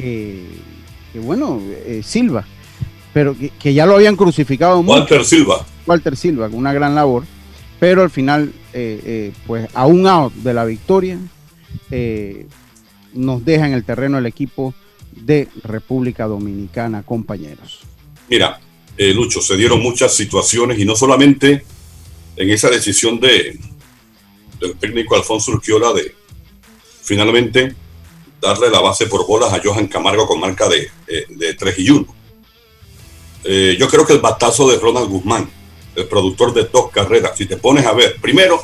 que, 0.00 0.44
bueno, 1.14 1.60
eh, 1.86 2.02
Silva, 2.04 2.46
pero 3.12 3.36
que, 3.58 3.74
ya 3.74 3.86
lo 3.86 3.96
habían 3.96 4.16
crucificado. 4.16 4.80
Walter 4.80 5.24
Silva. 5.24 5.66
Walter 5.86 6.16
Silva, 6.16 6.48
con 6.48 6.58
una 6.58 6.72
gran 6.72 6.94
labor, 6.94 7.24
pero 7.78 8.02
al 8.02 8.10
final, 8.10 8.52
eh, 8.72 9.32
pues 9.46 9.68
a 9.74 9.86
un 9.86 10.06
out 10.06 10.32
de 10.34 10.54
la 10.54 10.64
victoria, 10.64 11.18
nos 13.14 13.44
deja 13.44 13.66
en 13.66 13.74
el 13.74 13.84
terreno 13.84 14.18
el 14.18 14.26
equipo 14.26 14.74
de 15.12 15.48
República 15.64 16.26
Dominicana, 16.26 17.02
compañeros. 17.02 17.80
Mira, 18.28 18.60
eh, 18.96 19.12
Lucho, 19.12 19.40
se 19.40 19.56
dieron 19.56 19.80
muchas 19.80 20.14
situaciones 20.14 20.78
y 20.78 20.84
no 20.84 20.94
solamente 20.94 21.64
en 22.36 22.50
esa 22.50 22.70
decisión 22.70 23.18
de, 23.18 23.58
del 24.60 24.76
técnico 24.76 25.16
Alfonso 25.16 25.52
Urquiola 25.52 25.92
de 25.92 26.14
finalmente 27.02 27.74
darle 28.40 28.70
la 28.70 28.80
base 28.80 29.06
por 29.06 29.26
bolas 29.26 29.52
a 29.52 29.60
Johan 29.62 29.86
Camargo 29.86 30.26
con 30.26 30.40
marca 30.40 30.68
de, 30.68 30.90
eh, 31.06 31.26
de 31.28 31.54
3 31.54 31.78
y 31.78 31.90
1. 31.90 32.14
Eh, 33.44 33.76
yo 33.78 33.88
creo 33.88 34.06
que 34.06 34.12
el 34.12 34.20
batazo 34.20 34.68
de 34.68 34.78
Ronald 34.78 35.08
Guzmán, 35.08 35.50
el 35.96 36.06
productor 36.06 36.52
de 36.54 36.64
dos 36.64 36.90
carreras, 36.90 37.36
si 37.36 37.46
te 37.46 37.56
pones 37.56 37.86
a 37.86 37.92
ver, 37.92 38.16
primero, 38.20 38.62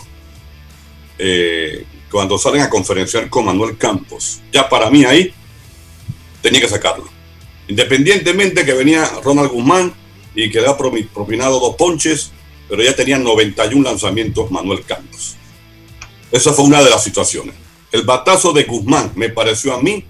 cuando 2.11 2.38
salen 2.38 2.61
a 2.61 2.71
conferenciar 2.71 3.28
con 3.30 3.47
Manuel 3.47 3.78
Campos, 3.78 4.40
ya 4.52 4.68
para 4.68 4.90
mí 4.90 5.04
ahí 5.04 5.33
tenía 6.42 6.61
que 6.61 6.68
sacarlo. 6.68 7.09
Independientemente 7.68 8.64
que 8.64 8.73
venía 8.73 9.11
Ronald 9.25 9.50
Guzmán 9.50 9.92
y 10.35 10.50
que 10.50 10.61
ha 10.64 10.76
propinado 10.76 11.59
dos 11.59 11.75
ponches, 11.76 12.30
pero 12.68 12.83
ya 12.83 12.95
tenía 12.95 13.18
91 13.18 13.83
lanzamientos 13.83 14.50
Manuel 14.50 14.85
Campos. 14.85 15.37
Esa 16.30 16.52
fue 16.52 16.64
una 16.64 16.83
de 16.83 16.90
las 16.90 17.02
situaciones. 17.02 17.54
El 17.96 18.02
batazo 18.02 18.52
de 18.52 18.64
Guzmán 18.64 19.12
me 19.14 19.30
pareció 19.30 19.72
a 19.72 19.80
mí 19.80 20.04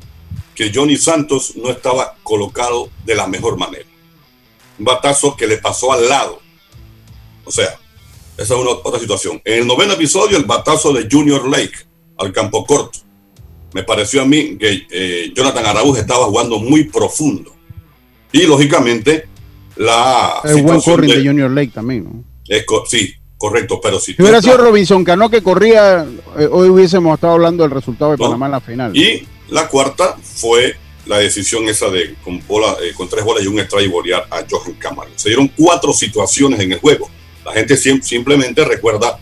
que 0.56 0.72
Johnny 0.74 0.96
Santos 0.96 1.54
no 1.54 1.70
estaba 1.70 2.16
colocado 2.24 2.90
de 3.04 3.14
la 3.14 3.28
mejor 3.28 3.56
manera. 3.56 3.84
Un 4.76 4.84
batazo 4.84 5.36
que 5.36 5.46
le 5.46 5.58
pasó 5.58 5.92
al 5.92 6.08
lado. 6.08 6.40
O 7.44 7.52
sea, 7.52 7.78
esa 8.36 8.54
es 8.54 8.60
una, 8.60 8.70
otra 8.70 8.98
situación. 8.98 9.40
En 9.44 9.60
el 9.60 9.66
noveno 9.68 9.92
episodio, 9.92 10.36
el 10.36 10.46
batazo 10.46 10.92
de 10.92 11.06
Junior 11.08 11.48
Lake 11.48 11.76
al 12.18 12.32
campo 12.32 12.66
corto. 12.66 12.98
Me 13.72 13.84
pareció 13.84 14.22
a 14.22 14.24
mí 14.24 14.58
que 14.58 14.84
eh, 14.90 15.32
Jonathan 15.32 15.66
Araúz 15.66 15.96
estaba 15.96 16.24
jugando 16.24 16.58
muy 16.58 16.84
profundo. 16.88 17.54
Y 18.32 18.48
lógicamente, 18.48 19.28
la. 19.76 20.40
El 20.42 20.62
buen 20.64 20.80
corring 20.80 21.12
de, 21.12 21.24
Junior 21.24 21.52
Lake 21.52 21.70
también, 21.72 22.02
¿no? 22.02 22.24
sí, 22.88 23.14
correcto, 23.38 23.80
pero 23.82 23.98
si. 24.00 24.14
Si 24.14 24.22
hubiera 24.22 24.40
sido 24.40 24.56
Robinson 24.56 25.04
Cano 25.04 25.30
que 25.30 25.42
corría, 25.42 26.06
eh, 26.38 26.48
hoy 26.50 26.68
hubiésemos 26.68 27.14
estado 27.14 27.34
hablando 27.34 27.62
del 27.62 27.72
resultado 27.72 28.12
de 28.12 28.18
Panamá 28.18 28.46
en 28.46 28.52
la 28.52 28.60
final. 28.60 28.96
Y 28.96 29.26
la 29.48 29.68
cuarta 29.68 30.16
fue 30.22 30.76
la 31.06 31.18
decisión 31.18 31.68
esa 31.68 31.88
de 31.88 32.14
con, 32.24 32.44
bola, 32.46 32.76
eh, 32.82 32.92
con 32.94 33.08
tres 33.08 33.24
bolas 33.24 33.44
y 33.44 33.46
un 33.46 33.58
strike 33.60 33.90
bolear 33.90 34.26
a 34.30 34.44
Johan 34.48 34.74
Camargo. 34.74 35.12
Se 35.16 35.28
dieron 35.28 35.48
cuatro 35.48 35.92
situaciones 35.92 36.60
en 36.60 36.72
el 36.72 36.80
juego. 36.80 37.08
La 37.44 37.52
gente 37.52 37.76
simplemente 37.76 38.64
recuerda 38.64 39.18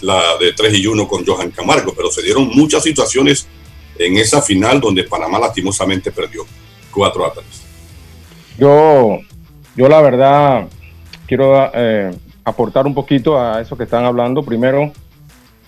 la 0.00 0.38
de 0.38 0.52
3 0.52 0.74
y 0.78 0.86
1 0.86 1.06
con 1.06 1.26
Johan 1.26 1.50
Camargo, 1.50 1.92
pero 1.94 2.10
se 2.10 2.22
dieron 2.22 2.48
muchas 2.48 2.82
situaciones 2.82 3.46
en 3.98 4.16
esa 4.16 4.40
final 4.40 4.80
donde 4.80 5.04
Panamá 5.04 5.38
lastimosamente 5.38 6.10
perdió 6.10 6.46
4 6.90 7.26
a 7.26 7.32
3. 7.32 7.44
Yo 8.58 9.18
yo 9.76 9.88
la 9.88 10.00
verdad 10.00 10.68
quiero 11.26 11.70
eh, 11.74 12.10
aportar 12.46 12.86
un 12.86 12.94
poquito 12.94 13.38
a 13.38 13.60
eso 13.60 13.76
que 13.76 13.82
están 13.82 14.04
hablando. 14.04 14.42
Primero, 14.42 14.92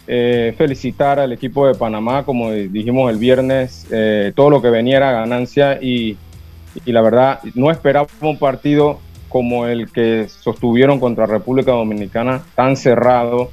eh, 0.06 0.54
felicitar 0.56 1.18
al 1.18 1.32
equipo 1.32 1.66
de 1.66 1.74
Panamá, 1.74 2.24
como 2.24 2.52
dijimos 2.52 3.10
el 3.10 3.18
viernes, 3.18 3.86
eh, 3.90 4.32
todo 4.34 4.48
lo 4.48 4.62
que 4.62 4.70
venía 4.70 4.96
era 4.98 5.12
ganancia 5.12 5.78
y, 5.82 6.16
la 6.84 7.00
verdad 7.00 7.40
no 7.54 7.72
esperaba 7.72 8.06
un 8.20 8.38
partido 8.38 9.00
como 9.28 9.66
el 9.66 9.90
que 9.90 10.28
sostuvieron 10.28 11.00
contra 11.00 11.26
República 11.26 11.72
Dominicana, 11.72 12.42
tan 12.54 12.76
cerrado. 12.76 13.50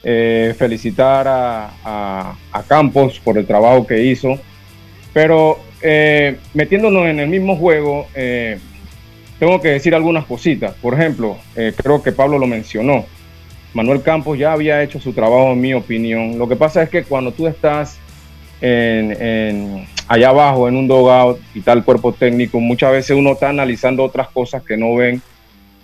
felicitar 0.00 1.26
a, 1.28 2.34
Campos 2.68 3.20
por 3.24 3.36
el 3.36 3.46
trabajo 3.46 3.86
que 3.86 4.04
hizo, 4.04 4.38
pero 5.12 5.58
metiéndonos 6.54 7.06
en 7.06 7.18
el 7.18 7.28
mismo 7.28 7.56
juego, 7.56 8.06
tengo 9.38 9.60
que 9.60 9.68
decir 9.68 9.94
algunas 9.94 10.24
cositas. 10.24 10.74
Por 10.74 10.94
ejemplo, 10.94 11.36
eh, 11.56 11.72
creo 11.76 12.02
que 12.02 12.12
Pablo 12.12 12.38
lo 12.38 12.46
mencionó. 12.46 13.06
Manuel 13.74 14.02
Campos 14.02 14.38
ya 14.38 14.52
había 14.52 14.82
hecho 14.82 14.98
su 14.98 15.12
trabajo, 15.12 15.52
en 15.52 15.60
mi 15.60 15.74
opinión. 15.74 16.38
Lo 16.38 16.48
que 16.48 16.56
pasa 16.56 16.82
es 16.82 16.88
que 16.88 17.04
cuando 17.04 17.32
tú 17.32 17.46
estás 17.46 17.98
allá 20.08 20.30
abajo 20.30 20.68
en 20.68 20.74
un 20.74 20.88
dogout 20.88 21.38
y 21.54 21.60
tal 21.60 21.84
cuerpo 21.84 22.12
técnico, 22.12 22.58
muchas 22.58 22.90
veces 22.90 23.16
uno 23.16 23.32
está 23.32 23.50
analizando 23.50 24.02
otras 24.02 24.28
cosas 24.30 24.64
que 24.64 24.76
no 24.76 24.96
ven 24.96 25.22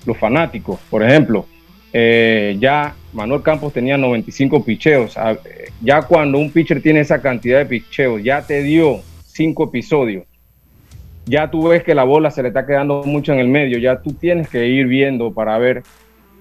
los 0.07 0.19
fanáticos. 0.19 0.81
Por 0.91 1.03
ejemplo, 1.03 1.47
eh, 1.93 2.57
ya 2.59 2.97
Manuel 3.13 3.43
Campos 3.43 3.73
tenía 3.73 3.97
95 3.97 4.65
picheos. 4.65 5.17
Ah, 5.17 5.37
ya 5.81 6.03
cuando 6.03 6.39
un 6.39 6.51
pitcher 6.51 6.83
tiene 6.83 7.01
esa 7.01 7.23
cantidad 7.23 7.59
de 7.59 7.67
picheos, 7.67 8.23
ya 8.23 8.43
te 8.43 8.63
dio 8.63 9.01
cinco 9.25 9.65
episodios 9.65 10.25
ya 11.27 11.51
tú 11.51 11.69
ves 11.69 11.83
que 11.83 11.95
la 11.95 12.05
bola 12.05 12.31
se 12.31 12.43
le 12.43 12.49
está 12.49 12.67
quedando 12.67 13.03
mucho 13.05 13.33
en 13.33 13.39
el 13.39 13.49
medio, 13.49 13.79
ya 13.79 14.01
tú 14.01 14.13
tienes 14.13 14.49
que 14.49 14.67
ir 14.67 14.87
viendo 14.87 15.33
para 15.33 15.57
ver 15.59 15.83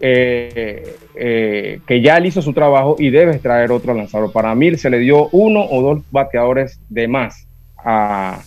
eh, 0.02 0.98
eh, 1.16 1.80
que 1.88 2.02
ya 2.02 2.18
él 2.18 2.26
hizo 2.26 2.42
su 2.42 2.52
trabajo 2.52 2.98
y 3.00 3.10
debes 3.10 3.42
traer 3.42 3.72
otro 3.72 3.94
lanzador. 3.94 4.32
Para 4.32 4.54
mí 4.56 4.76
se 4.76 4.90
le 4.90 5.00
dio 5.00 5.30
uno 5.32 5.66
o 5.66 5.82
dos 5.82 6.04
bateadores 6.12 6.80
de 6.90 7.08
más 7.08 7.48
a, 7.78 8.42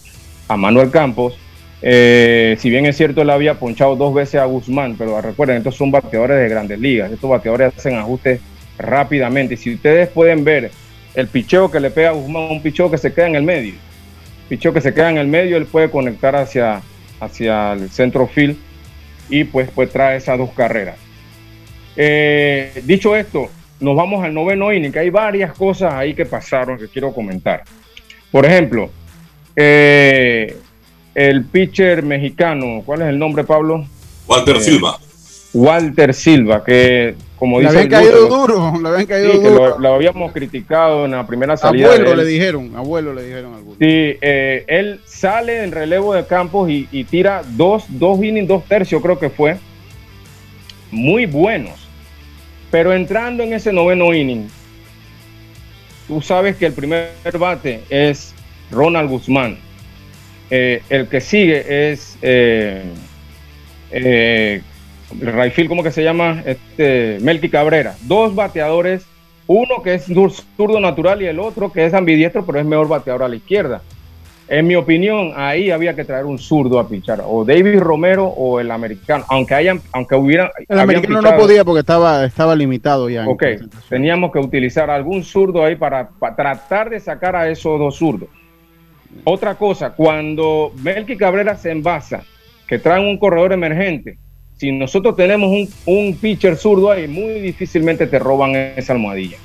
Manuel 0.56 0.90
Campos. 0.90 1.38
Eh, 1.80 2.56
si 2.58 2.68
bien 2.68 2.84
es 2.86 2.96
cierto, 2.96 3.22
él 3.22 3.30
había 3.30 3.54
ponchado 3.54 3.96
dos 3.96 4.12
veces 4.12 4.40
a 4.40 4.44
Guzmán, 4.44 4.96
pero 4.98 5.20
recuerden, 5.20 5.58
estos 5.58 5.76
son 5.76 5.90
bateadores 5.90 6.38
de 6.38 6.48
grandes 6.48 6.78
ligas. 6.78 7.10
Estos 7.10 7.30
bateadores 7.30 7.74
hacen 7.76 7.96
ajustes 7.96 8.40
rápidamente. 8.78 9.56
Si 9.56 9.74
ustedes 9.74 10.08
pueden 10.08 10.44
ver 10.44 10.70
el 11.14 11.28
picheo 11.28 11.70
que 11.70 11.80
le 11.80 11.90
pega 11.90 12.10
a 12.10 12.12
Guzmán, 12.12 12.50
un 12.50 12.62
picheo 12.62 12.90
que 12.90 12.98
se 12.98 13.14
queda 13.14 13.28
en 13.28 13.36
el 13.36 13.42
medio 13.42 13.74
picheo 14.48 14.72
que 14.72 14.80
se 14.80 14.94
queda 14.94 15.10
en 15.10 15.18
el 15.18 15.26
medio, 15.26 15.56
él 15.56 15.66
puede 15.66 15.90
conectar 15.90 16.36
hacia, 16.36 16.82
hacia 17.20 17.72
el 17.72 17.90
centro 17.90 18.26
field 18.26 18.56
y 19.28 19.44
pues, 19.44 19.68
pues 19.74 19.90
trae 19.90 20.16
esas 20.16 20.38
dos 20.38 20.50
carreras. 20.50 20.96
Eh, 21.96 22.82
dicho 22.84 23.16
esto, 23.16 23.48
nos 23.80 23.96
vamos 23.96 24.24
al 24.24 24.34
noveno 24.34 24.72
inning, 24.72 24.92
que 24.92 25.00
hay 25.00 25.10
varias 25.10 25.52
cosas 25.52 25.94
ahí 25.94 26.14
que 26.14 26.26
pasaron 26.26 26.78
que 26.78 26.88
quiero 26.88 27.12
comentar. 27.12 27.64
Por 28.30 28.44
ejemplo, 28.44 28.90
eh, 29.54 30.56
el 31.14 31.44
pitcher 31.44 32.02
mexicano, 32.02 32.82
¿cuál 32.84 33.02
es 33.02 33.08
el 33.08 33.18
nombre, 33.18 33.44
Pablo? 33.44 33.86
Walter 34.26 34.56
eh, 34.56 34.60
Silva. 34.60 34.98
Walter 35.54 36.12
Silva, 36.12 36.62
que 36.62 37.14
como 37.38 37.60
dice. 37.60 37.72
Le 37.72 37.78
habían 37.80 37.90
caído 37.90 38.28
duro, 38.28 38.72
le 38.82 38.88
habían 38.88 39.06
caído 39.06 39.32
sí, 39.32 39.38
duro. 39.38 39.78
lo, 39.78 39.94
habíamos 39.94 40.32
criticado 40.32 41.04
en 41.04 41.12
la 41.12 41.26
primera 41.26 41.56
salida. 41.56 41.88
Abuelo 41.88 42.14
le 42.16 42.24
dijeron, 42.24 42.72
abuelo 42.76 43.12
le 43.12 43.24
dijeron 43.24 43.54
algunos. 43.54 43.78
Sí, 43.78 43.84
eh, 44.20 44.64
él 44.66 45.00
sale 45.04 45.62
en 45.62 45.72
relevo 45.72 46.14
de 46.14 46.26
campos 46.26 46.70
y, 46.70 47.04
tira 47.04 47.42
dos, 47.46 47.84
dos 47.88 48.22
innings, 48.22 48.48
dos 48.48 48.64
tercios, 48.64 49.02
creo 49.02 49.18
que 49.18 49.30
fue. 49.30 49.58
Muy 50.90 51.26
buenos. 51.26 51.86
Pero 52.70 52.92
entrando 52.92 53.42
en 53.42 53.52
ese 53.52 53.72
noveno 53.72 54.12
inning, 54.14 54.48
tú 56.08 56.20
sabes 56.20 56.56
que 56.56 56.66
el 56.66 56.72
primer 56.72 57.10
bate 57.38 57.82
es 57.90 58.34
Ronald 58.70 59.10
Guzmán. 59.10 59.58
eh, 60.50 60.82
el 60.88 61.08
que 61.08 61.20
sigue 61.20 61.90
es 61.90 62.16
eh, 62.22 62.82
Rayfield, 65.20 65.68
¿cómo 65.68 65.82
que 65.82 65.90
se 65.90 66.02
llama? 66.02 66.42
Este, 66.44 67.18
Melky 67.20 67.48
Cabrera. 67.48 67.94
Dos 68.02 68.34
bateadores, 68.34 69.06
uno 69.46 69.82
que 69.82 69.94
es 69.94 70.04
zurdo 70.04 70.80
natural 70.80 71.22
y 71.22 71.26
el 71.26 71.38
otro 71.38 71.72
que 71.72 71.86
es 71.86 71.94
ambidiestro, 71.94 72.44
pero 72.44 72.58
es 72.58 72.66
mejor 72.66 72.88
bateador 72.88 73.22
a 73.22 73.28
la 73.28 73.36
izquierda. 73.36 73.82
En 74.48 74.66
mi 74.68 74.76
opinión, 74.76 75.32
ahí 75.34 75.72
había 75.72 75.96
que 75.96 76.04
traer 76.04 76.24
un 76.24 76.38
zurdo 76.38 76.78
a 76.78 76.88
pichar, 76.88 77.20
o 77.24 77.44
David 77.44 77.80
Romero 77.80 78.26
o 78.26 78.60
el 78.60 78.70
americano, 78.70 79.24
aunque 79.28 79.54
hayan, 79.54 79.80
aunque 79.92 80.14
hubiera. 80.14 80.52
El 80.68 80.78
americano 80.78 81.20
no 81.20 81.36
podía 81.36 81.64
porque 81.64 81.80
estaba, 81.80 82.24
estaba 82.24 82.54
limitado 82.54 83.10
ya. 83.10 83.26
Ok, 83.26 83.42
teníamos 83.88 84.30
que 84.30 84.38
utilizar 84.38 84.88
algún 84.88 85.24
zurdo 85.24 85.64
ahí 85.64 85.74
para, 85.74 86.10
para, 86.10 86.36
tratar 86.36 86.90
de 86.90 87.00
sacar 87.00 87.34
a 87.34 87.48
esos 87.50 87.76
dos 87.76 87.96
zurdos. 87.96 88.28
Otra 89.24 89.56
cosa, 89.56 89.90
cuando 89.94 90.72
Melky 90.80 91.16
Cabrera 91.16 91.56
se 91.56 91.72
envasa, 91.72 92.22
que 92.68 92.78
traen 92.78 93.04
un 93.04 93.18
corredor 93.18 93.52
emergente, 93.52 94.16
si 94.56 94.72
nosotros 94.72 95.16
tenemos 95.16 95.50
un, 95.50 95.68
un 95.86 96.16
pitcher 96.16 96.56
zurdo 96.56 96.90
ahí, 96.90 97.06
muy 97.06 97.40
difícilmente 97.40 98.06
te 98.06 98.18
roban 98.18 98.54
esa 98.54 98.94
almohadilla. 98.94 99.36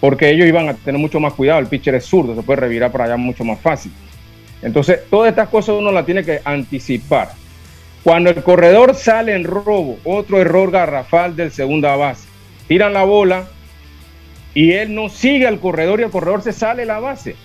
Porque 0.00 0.30
ellos 0.30 0.46
iban 0.46 0.68
a 0.68 0.74
tener 0.74 1.00
mucho 1.00 1.20
más 1.20 1.34
cuidado, 1.34 1.60
el 1.60 1.66
pitcher 1.66 1.94
es 1.94 2.04
zurdo, 2.04 2.34
se 2.34 2.42
puede 2.42 2.60
revirar 2.60 2.90
para 2.90 3.04
allá 3.04 3.16
mucho 3.16 3.44
más 3.44 3.60
fácil. 3.60 3.92
Entonces, 4.62 5.00
todas 5.08 5.30
estas 5.30 5.48
cosas 5.48 5.76
uno 5.78 5.92
las 5.92 6.04
tiene 6.04 6.24
que 6.24 6.40
anticipar. 6.44 7.32
Cuando 8.02 8.30
el 8.30 8.42
corredor 8.42 8.94
sale 8.94 9.34
en 9.34 9.44
robo, 9.44 9.98
otro 10.04 10.40
error 10.40 10.70
garrafal 10.70 11.36
del 11.36 11.52
segunda 11.52 11.96
base. 11.96 12.26
Tiran 12.66 12.94
la 12.94 13.04
bola 13.04 13.48
y 14.54 14.72
él 14.72 14.94
no 14.94 15.08
sigue 15.08 15.46
al 15.46 15.60
corredor 15.60 16.00
y 16.00 16.04
el 16.04 16.10
corredor 16.10 16.42
se 16.42 16.52
sale 16.52 16.86
la 16.86 16.98
base. 16.98 17.36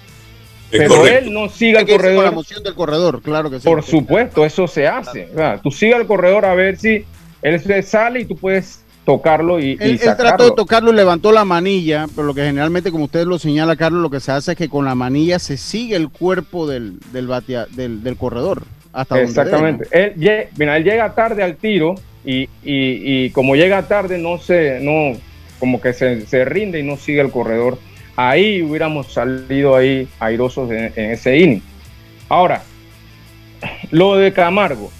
Pero 0.72 0.96
correcto. 0.96 1.20
él 1.28 1.34
no 1.34 1.50
sigue 1.50 1.78
al 1.78 1.88
corredor. 1.88 2.24
la 2.26 2.32
moción 2.32 2.64
del 2.64 2.74
corredor, 2.74 3.22
claro 3.22 3.50
que 3.50 3.60
sí. 3.60 3.66
Por 3.66 3.84
supuesto, 3.84 4.46
eso 4.46 4.68
se 4.68 4.88
hace. 4.88 5.30
O 5.34 5.38
sea, 5.38 5.58
Tú 5.62 5.72
sigue 5.72 5.94
al 5.94 6.08
corredor 6.08 6.46
a 6.46 6.54
ver 6.56 6.78
si 6.78 7.06
él 7.42 7.60
se 7.62 7.82
sale 7.84 8.22
y 8.22 8.26
tú 8.26 8.36
puedes 8.36 8.82
tocarlo 9.06 9.60
y, 9.60 9.72
y 9.72 9.72
Él, 9.74 9.92
él 9.92 10.00
sacarlo. 10.00 10.30
trató 10.30 10.44
de 10.46 10.52
tocarlo 10.56 10.92
y 10.92 10.96
levantó 10.96 11.32
la 11.32 11.46
manilla, 11.46 12.08
pero 12.16 12.26
lo 12.26 12.34
que 12.34 12.42
generalmente, 12.44 12.92
como 12.92 13.06
usted 13.06 13.26
lo 13.26 13.38
señala, 13.38 13.76
Carlos, 13.76 14.02
lo 14.02 14.10
que 14.10 14.20
se 14.20 14.32
hace 14.32 14.54
es 14.54 14.58
que 14.58 14.68
con 14.68 14.84
la 14.86 14.96
manilla 14.96 15.38
se 15.38 15.58
sigue 15.58 15.96
el 15.96 16.10
cuerpo 16.10 16.66
del, 16.68 16.96
del, 17.14 17.28
batea- 17.28 17.68
del, 17.68 18.02
del 18.04 18.18
corredor. 18.18 18.64
Hasta 18.92 19.16
donde 19.16 19.30
Exactamente. 19.30 19.88
Él, 19.92 20.16
lle- 20.16 20.48
mira, 20.58 20.78
él 20.78 20.84
llega 20.84 21.14
tarde 21.14 21.44
al 21.44 21.58
tiro 21.58 21.94
y, 22.26 22.44
y- 22.44 22.48
y 23.26 23.30
como 23.30 23.56
llega 23.56 23.84
tarde, 23.84 24.18
no 24.18 24.40
se, 24.40 24.80
no, 24.82 25.16
como 25.60 25.80
que 25.80 25.94
se, 25.94 26.26
se 26.26 26.44
rinde 26.44 26.80
y 26.80 26.84
no 26.84 26.98
sigue 26.98 27.22
el 27.22 27.30
corredor. 27.30 27.78
Ahí 28.16 28.62
hubiéramos 28.62 29.12
salido 29.12 29.76
ahí 29.76 30.08
airosos 30.20 30.72
en, 30.72 30.92
en 30.96 31.12
ese 31.12 31.38
inning. 31.38 31.62
Ahora, 32.30 32.64
lo 33.92 34.16
de 34.18 34.32
Camargo, 34.32 34.92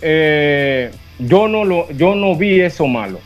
eh, 0.00 0.90
yo, 1.18 1.48
no 1.48 1.64
lo, 1.64 1.90
yo 1.92 2.14
no 2.14 2.34
vi 2.36 2.60
eso 2.60 2.86
malo. 2.86 3.20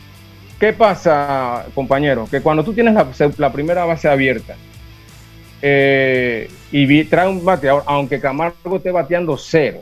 ¿Qué 0.59 0.73
pasa, 0.73 1.65
compañero? 1.73 2.27
Que 2.29 2.41
cuando 2.41 2.63
tú 2.63 2.73
tienes 2.73 2.93
la, 3.37 3.51
primera 3.51 3.85
base 3.85 4.09
abierta 4.09 4.55
eh, 5.61 6.49
y 6.71 6.85
vi- 6.85 7.05
trae 7.05 7.29
un 7.29 7.43
bateador, 7.43 7.83
aunque 7.85 8.19
Camargo 8.19 8.75
esté 8.75 8.91
bateando 8.91 9.37
cero, 9.37 9.79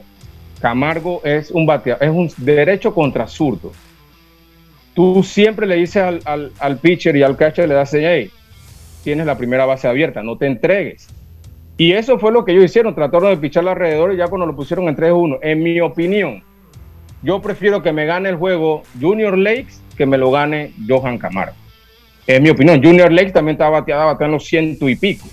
Camargo 0.61 1.21
es 1.23 1.49
un 1.49 1.65
bateador, 1.65 2.03
es 2.03 2.09
un 2.11 2.31
derecho 2.37 2.93
contra 2.93 3.27
zurdo. 3.27 3.71
Tú 4.93 5.23
siempre 5.23 5.65
le 5.67 5.75
dices 5.75 6.03
al 6.25 6.77
pitcher 6.77 7.15
y 7.15 7.23
al 7.23 7.35
catcher, 7.37 7.67
le 7.67 7.75
das, 7.75 7.93
hey, 7.93 8.31
tienes 9.07 9.25
la 9.25 9.37
primera 9.37 9.65
base 9.65 9.87
abierta, 9.87 10.21
no 10.21 10.37
te 10.37 10.47
entregues. 10.47 11.07
Y 11.77 11.93
eso 11.93 12.19
fue 12.19 12.33
lo 12.33 12.43
que 12.43 12.51
ellos 12.51 12.65
hicieron, 12.65 12.93
trataron 12.93 13.29
de 13.29 13.37
pichar 13.37 13.65
alrededor 13.65 14.13
y 14.13 14.17
ya 14.17 14.27
cuando 14.27 14.45
lo 14.45 14.53
pusieron 14.53 14.89
en 14.89 14.97
3-1. 14.97 15.39
En 15.43 15.63
mi 15.63 15.79
opinión, 15.79 16.43
yo 17.23 17.41
prefiero 17.41 17.81
que 17.81 17.93
me 17.93 18.05
gane 18.05 18.27
el 18.27 18.35
juego 18.35 18.83
Junior 18.99 19.37
Lakes 19.37 19.75
que 19.95 20.05
me 20.05 20.17
lo 20.17 20.29
gane 20.29 20.73
Johan 20.85 21.17
Camargo. 21.19 21.55
En 22.27 22.43
mi 22.43 22.49
opinión, 22.49 22.83
Junior 22.83 23.09
Lakes 23.09 23.31
también 23.31 23.53
estaba 23.53 23.79
bateada, 23.79 24.03
bateando 24.03 24.41
ciento 24.41 24.89
y 24.89 24.97
pico. 24.97 25.25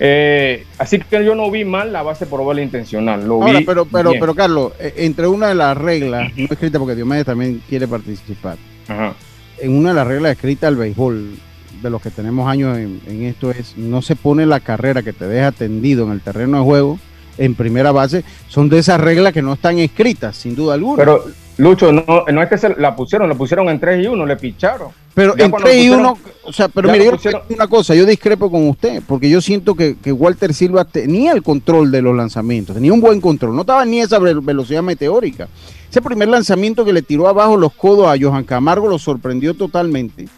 Eh, 0.00 0.64
así 0.76 0.98
que 0.98 1.24
yo 1.24 1.36
no 1.36 1.52
vi 1.52 1.64
mal 1.64 1.92
la 1.92 2.02
base 2.02 2.26
por 2.26 2.40
bola 2.40 2.62
intencional. 2.62 3.28
Lo 3.28 3.34
Ahora, 3.34 3.60
vi 3.60 3.64
pero, 3.64 3.84
pero, 3.84 4.10
bien. 4.10 4.20
pero 4.20 4.34
Carlos, 4.34 4.72
eh, 4.80 4.94
entre 4.96 5.28
una 5.28 5.46
de 5.46 5.54
las 5.54 5.78
reglas, 5.78 6.32
no 6.36 6.46
escrita 6.50 6.80
porque 6.80 6.96
Diomedes 6.96 7.26
también 7.26 7.62
quiere 7.68 7.86
participar, 7.86 8.56
Ajá. 8.88 9.14
en 9.60 9.72
una 9.72 9.90
de 9.90 9.94
las 9.94 10.06
reglas 10.08 10.32
escritas 10.32 10.68
del 10.70 10.80
béisbol, 10.80 11.36
de 11.82 11.90
los 11.90 12.00
que 12.02 12.10
tenemos 12.10 12.48
años 12.48 12.76
en, 12.78 13.00
en 13.06 13.22
esto, 13.22 13.50
es 13.50 13.76
no 13.76 14.02
se 14.02 14.16
pone 14.16 14.46
la 14.46 14.60
carrera 14.60 15.02
que 15.02 15.12
te 15.12 15.26
deja 15.26 15.52
tendido 15.52 16.04
en 16.06 16.12
el 16.12 16.20
terreno 16.20 16.58
de 16.58 16.64
juego 16.64 16.98
en 17.38 17.54
primera 17.54 17.92
base. 17.92 18.24
Son 18.48 18.68
de 18.68 18.78
esas 18.78 19.00
reglas 19.00 19.32
que 19.32 19.42
no 19.42 19.54
están 19.54 19.78
escritas, 19.78 20.36
sin 20.36 20.54
duda 20.54 20.74
alguna. 20.74 20.96
Pero, 20.98 21.24
Lucho, 21.56 21.92
no, 21.92 22.04
no 22.32 22.42
es 22.42 22.48
que 22.48 22.56
se 22.56 22.74
la 22.76 22.96
pusieron, 22.96 23.28
la 23.28 23.34
pusieron 23.34 23.68
en 23.68 23.78
3 23.78 24.04
y 24.04 24.08
1, 24.08 24.24
le 24.24 24.36
picharon. 24.36 24.88
Pero 25.12 25.36
Ya 25.36 25.44
en 25.44 25.50
cuando 25.50 25.68
3 25.68 25.76
y 25.84 25.88
pusieron- 25.88 26.00
1, 26.06 26.18
o 26.44 26.52
sea, 26.54 26.68
pero 26.68 26.90
mire, 26.90 27.04
yo 27.04 27.10
pusieron- 27.12 27.42
una 27.50 27.66
cosa, 27.66 27.94
yo 27.94 28.06
discrepo 28.06 28.50
con 28.50 28.66
usted, 28.68 29.02
porque 29.06 29.28
yo 29.28 29.40
siento 29.42 29.74
que, 29.74 29.96
que 30.02 30.10
Walter 30.12 30.54
Silva 30.54 30.84
tenía 30.86 31.32
el 31.32 31.42
control 31.42 31.90
de 31.90 32.00
los 32.00 32.16
lanzamientos, 32.16 32.74
tenía 32.76 32.92
un 32.94 33.00
buen 33.02 33.20
control, 33.20 33.54
no 33.54 33.60
estaba 33.62 33.84
ni 33.84 34.00
esa 34.00 34.18
ve- 34.18 34.38
velocidad 34.40 34.82
meteórica. 34.82 35.48
Ese 35.90 36.00
primer 36.00 36.28
lanzamiento 36.28 36.84
que 36.84 36.92
le 36.94 37.02
tiró 37.02 37.28
abajo 37.28 37.56
los 37.58 37.72
codos 37.74 38.06
a 38.06 38.14
Johan 38.18 38.44
Camargo 38.44 38.88
lo 38.88 38.98
sorprendió 38.98 39.52
totalmente. 39.54 40.28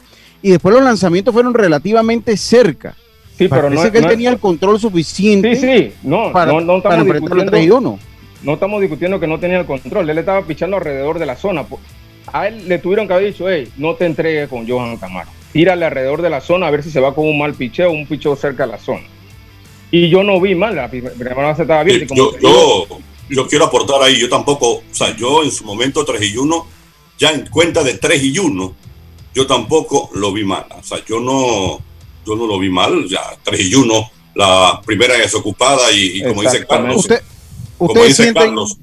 Y 0.43 0.51
después 0.51 0.75
los 0.75 0.85
lanzamientos 0.85 1.33
fueron 1.33 1.55
relativamente 1.55 2.37
cerca. 2.37 2.95
Sí, 3.39 3.49
pero 3.49 3.63
Parece 3.63 3.85
no- 3.87 3.93
que 3.93 3.99
él 3.99 4.05
no- 4.05 4.11
tenía 4.11 4.31
el 4.31 4.39
control 4.39 4.79
suficiente 4.81 5.55
Sí, 5.57 5.61
sí, 5.67 5.93
no, 6.03 6.33
para, 6.33 6.53
no, 6.53 6.61
no 6.61 6.83
para 6.83 6.97
estamos 6.97 7.07
enfrentar 7.07 7.37
los 7.37 7.45
discutiendo. 7.47 7.51
3 7.51 7.67
y 7.67 7.71
1. 7.71 7.99
No 8.43 8.55
estamos 8.55 8.81
discutiendo 8.81 9.21
que 9.21 9.27
no 9.27 9.39
tenía 9.39 9.61
el 9.61 9.67
control. 9.67 10.11
Él 10.11 10.19
estaba 10.19 10.43
pichando 10.43 10.77
alrededor 10.77 11.19
de 11.19 11.27
la 11.27 11.37
zona. 11.37 11.65
A 12.33 12.49
él 12.49 12.69
le 12.69 12.79
tuvieron 12.79 13.07
que 13.07 13.15
haber 13.15 13.27
dicho, 13.33 13.49
hey, 13.49 13.69
no 13.77 13.95
te 13.95 14.05
entregues 14.07 14.49
con 14.49 14.69
Johan 14.69 14.97
Camargo. 14.97 15.33
Tírale 15.53 15.85
alrededor 15.87 16.23
de 16.23 16.31
la 16.31 16.41
zona 16.41 16.67
a 16.67 16.71
ver 16.71 16.83
si 16.83 16.91
se 16.91 16.99
va 17.01 17.15
con 17.15 17.27
un 17.27 17.39
mal 17.39 17.55
picheo 17.55 17.91
o 17.91 17.93
un 17.93 18.07
picheo 18.07 18.35
cerca 18.37 18.67
de 18.67 18.73
la 18.73 18.79
zona. 18.79 19.03
Y 19.91 20.09
yo 20.09 20.23
no 20.23 20.41
vi 20.41 20.55
mal, 20.55 20.75
la 20.75 20.89
prim- 20.89 21.05
primera 21.17 21.35
base 21.49 21.63
estaba 21.63 21.89
y 21.89 22.07
como 22.07 22.33
yo, 22.41 22.87
yo 23.29 23.47
quiero 23.47 23.67
aportar 23.67 24.03
ahí, 24.03 24.19
yo 24.19 24.29
tampoco, 24.29 24.77
o 24.77 24.83
sea, 24.91 25.15
yo 25.17 25.43
en 25.45 25.51
su 25.51 25.65
momento 25.65 26.05
3 26.05 26.23
y 26.33 26.37
1, 26.37 26.67
ya 27.19 27.31
en 27.31 27.47
cuenta 27.49 27.83
de 27.85 27.95
3 27.95 28.23
y 28.25 28.39
1, 28.39 28.75
yo 29.35 29.47
tampoco 29.47 30.11
lo 30.15 30.33
vi 30.33 30.45
mal. 30.45 30.67
O 30.79 30.83
sea, 30.83 31.05
yo 31.07 31.21
no, 31.21 31.79
yo 32.27 32.37
no 32.37 32.47
lo 32.47 32.59
vi 32.59 32.71
mal, 32.71 33.07
ya 33.09 33.23
3 33.43 33.61
y 33.61 33.75
1, 33.75 34.11
la 34.35 34.81
primera 34.85 35.17
desocupada 35.17 35.91
y, 35.93 36.19
y 36.19 36.23
como 36.23 36.43
dice. 36.43 36.67
Carlos, 36.67 36.97
Usted, 36.97 37.23
como 37.79 38.05
dice 38.05 38.23
sienten, 38.23 38.43
Carlos, 38.43 38.79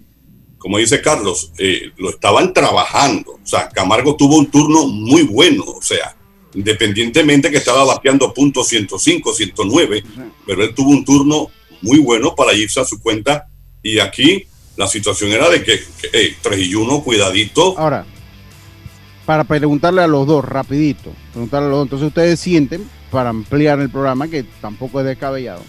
como 0.57 0.77
dice 0.77 1.01
Carlos, 1.01 1.51
eh, 1.57 1.91
lo 1.97 2.09
estaban 2.09 2.53
trabajando. 2.53 3.39
O 3.43 3.47
sea, 3.47 3.69
Camargo 3.69 4.15
tuvo 4.15 4.37
un 4.37 4.51
turno 4.51 4.87
muy 4.87 5.23
bueno, 5.23 5.63
o 5.63 5.81
sea, 5.81 6.15
independientemente 6.53 7.49
que 7.49 7.57
estaba 7.57 7.85
bateando 7.85 8.33
punto 8.33 8.63
105, 8.63 9.33
109, 9.33 10.03
pero 10.45 10.63
él 10.63 10.73
tuvo 10.75 10.89
un 10.89 11.05
turno 11.05 11.47
muy 11.81 11.99
bueno 11.99 12.35
para 12.35 12.53
irse 12.53 12.79
a 12.79 12.85
su 12.85 12.99
cuenta. 13.01 13.47
Y 13.81 13.99
aquí 13.99 14.45
la 14.75 14.87
situación 14.87 15.31
era 15.31 15.49
de 15.49 15.63
que, 15.63 15.79
que 15.79 16.09
hey, 16.11 16.35
3 16.41 16.59
y 16.59 16.75
1, 16.75 17.03
cuidadito. 17.03 17.77
Ahora, 17.77 18.05
para 19.29 19.43
preguntarle 19.43 20.01
a 20.01 20.07
los 20.07 20.25
dos, 20.25 20.43
rapidito, 20.43 21.11
preguntarle 21.31 21.67
a 21.67 21.69
los 21.69 21.77
dos, 21.77 21.85
entonces 21.85 22.07
ustedes 22.07 22.39
sienten, 22.39 22.89
para 23.11 23.29
ampliar 23.29 23.79
el 23.79 23.91
programa, 23.91 24.27
que 24.27 24.41
tampoco 24.59 25.01
es 25.01 25.05
descabellado, 25.05 25.61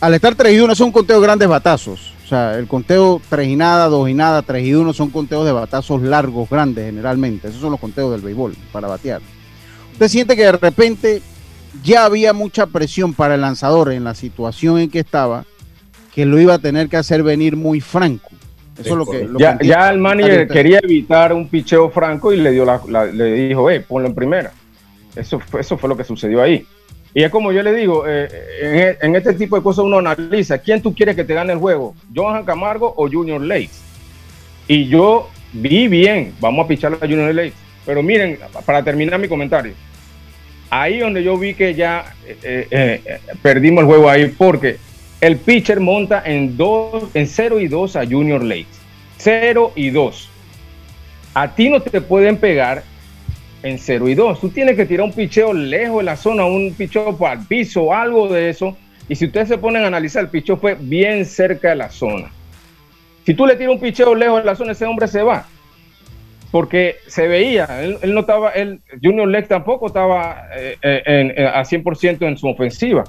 al 0.00 0.14
estar 0.14 0.34
3 0.34 0.54
y 0.56 0.60
1 0.60 0.74
son 0.74 0.90
conteos 0.90 1.20
de 1.20 1.26
grandes 1.26 1.48
batazos, 1.50 2.14
o 2.24 2.28
sea, 2.28 2.56
el 2.56 2.66
conteo 2.66 3.20
3 3.28 3.46
y 3.46 3.56
nada, 3.56 3.88
2 3.88 4.08
y 4.08 4.14
nada, 4.14 4.40
3 4.40 4.66
y 4.66 4.72
1 4.72 4.90
son 4.94 5.10
conteos 5.10 5.44
de 5.44 5.52
batazos 5.52 6.00
largos, 6.00 6.48
grandes 6.48 6.86
generalmente, 6.86 7.48
esos 7.48 7.60
son 7.60 7.72
los 7.72 7.78
conteos 7.78 8.10
del 8.10 8.22
béisbol 8.22 8.56
para 8.72 8.88
batear. 8.88 9.20
¿Usted 9.92 10.08
siente 10.08 10.34
que 10.34 10.44
de 10.44 10.52
repente 10.52 11.20
ya 11.84 12.06
había 12.06 12.32
mucha 12.32 12.64
presión 12.64 13.12
para 13.12 13.34
el 13.34 13.42
lanzador 13.42 13.92
en 13.92 14.04
la 14.04 14.14
situación 14.14 14.78
en 14.78 14.88
que 14.88 15.00
estaba, 15.00 15.44
que 16.14 16.24
lo 16.24 16.40
iba 16.40 16.54
a 16.54 16.58
tener 16.58 16.88
que 16.88 16.96
hacer 16.96 17.22
venir 17.22 17.54
muy 17.54 17.82
franco? 17.82 18.30
Eso 18.78 18.90
es 18.90 18.96
lo 18.96 19.06
que... 19.06 19.24
lo 19.24 19.38
que 19.38 19.42
ya, 19.44 19.58
ya 19.62 19.90
el 19.90 19.98
manager 19.98 20.48
quería 20.48 20.78
evitar 20.82 21.32
un 21.32 21.48
picheo 21.48 21.90
franco 21.90 22.32
y 22.32 22.38
le 22.38 22.50
dio 22.52 22.64
la, 22.64 22.80
la- 22.88 23.06
le 23.06 23.32
dijo, 23.48 23.68
hey, 23.70 23.82
ponlo 23.86 24.08
en 24.08 24.14
primera. 24.14 24.52
Eso 25.14 25.38
fue, 25.40 25.60
eso 25.60 25.76
fue 25.76 25.88
lo 25.88 25.96
que 25.96 26.04
sucedió 26.04 26.42
ahí. 26.42 26.66
Y 27.14 27.22
es 27.22 27.30
como 27.30 27.52
yo 27.52 27.62
le 27.62 27.74
digo, 27.74 28.04
eh, 28.08 28.28
en, 28.62 28.76
e- 28.78 28.96
en 29.02 29.16
este 29.16 29.34
tipo 29.34 29.56
de 29.56 29.62
cosas 29.62 29.84
uno 29.84 29.98
analiza, 29.98 30.56
¿quién 30.58 30.80
tú 30.80 30.94
quieres 30.94 31.14
que 31.14 31.24
te 31.24 31.34
gane 31.34 31.52
el 31.52 31.58
juego? 31.58 31.94
¿Johan 32.14 32.44
Camargo 32.44 32.94
o 32.96 33.08
Junior 33.10 33.40
Lakes? 33.40 33.82
Y 34.66 34.86
yo 34.88 35.28
vi 35.52 35.88
bien, 35.88 36.32
vamos 36.40 36.64
a 36.64 36.68
pichar 36.68 36.94
a 36.94 36.98
Junior 37.00 37.34
Lakes. 37.34 37.52
Pero 37.84 38.02
miren, 38.02 38.38
para 38.64 38.82
terminar 38.82 39.18
mi 39.18 39.28
comentario, 39.28 39.74
ahí 40.70 41.00
donde 41.00 41.22
yo 41.22 41.36
vi 41.36 41.52
que 41.52 41.74
ya 41.74 42.14
eh, 42.26 42.66
eh, 42.70 43.00
eh, 43.04 43.18
perdimos 43.42 43.82
el 43.82 43.86
juego 43.88 44.08
ahí, 44.08 44.28
porque 44.28 44.78
el 45.22 45.36
pitcher 45.36 45.78
monta 45.78 46.20
en, 46.26 46.56
dos, 46.56 47.04
en 47.14 47.28
0 47.28 47.60
y 47.60 47.68
2 47.68 47.94
a 47.94 48.04
Junior 48.04 48.42
Lakes. 48.42 48.74
0 49.18 49.72
y 49.76 49.90
2. 49.90 50.28
A 51.34 51.54
ti 51.54 51.70
no 51.70 51.80
te 51.80 52.00
pueden 52.00 52.36
pegar 52.38 52.82
en 53.62 53.78
0 53.78 54.08
y 54.08 54.14
2. 54.16 54.40
Tú 54.40 54.48
tienes 54.48 54.74
que 54.74 54.84
tirar 54.84 55.06
un 55.06 55.12
picheo 55.12 55.52
lejos 55.52 55.98
de 55.98 56.02
la 56.02 56.16
zona, 56.16 56.44
un 56.44 56.74
picheo 56.74 57.16
para 57.16 57.40
el 57.40 57.46
piso, 57.46 57.94
algo 57.94 58.26
de 58.28 58.50
eso, 58.50 58.76
Y 59.08 59.14
si 59.14 59.26
ustedes 59.26 59.46
se 59.46 59.58
ponen 59.58 59.84
a 59.84 59.86
analizar, 59.86 60.24
el 60.24 60.28
picheo 60.28 60.56
fue 60.56 60.74
bien 60.74 61.24
cerca 61.24 61.70
de 61.70 61.76
la 61.76 61.90
zona. 61.90 62.32
Si 63.24 63.32
tú 63.34 63.46
le 63.46 63.54
tiras 63.54 63.74
un 63.74 63.80
picheo 63.80 64.16
lejos 64.16 64.40
de 64.40 64.46
la 64.46 64.56
zona, 64.56 64.72
ese 64.72 64.86
hombre 64.86 65.06
se 65.06 65.22
va. 65.22 65.46
Porque 66.50 66.96
se 67.06 67.28
veía, 67.28 67.80
él, 67.80 68.12
no 68.12 68.20
estaba, 68.20 68.50
él, 68.50 68.80
Junior 69.00 69.28
Lex 69.28 69.46
tampoco 69.46 69.86
estaba 69.86 70.48
eh, 70.56 70.76
eh, 70.82 71.32
eh, 71.36 71.46
a 71.46 71.62
100% 71.62 72.26
en 72.26 72.36
su 72.36 72.48
ofensiva. 72.48 73.04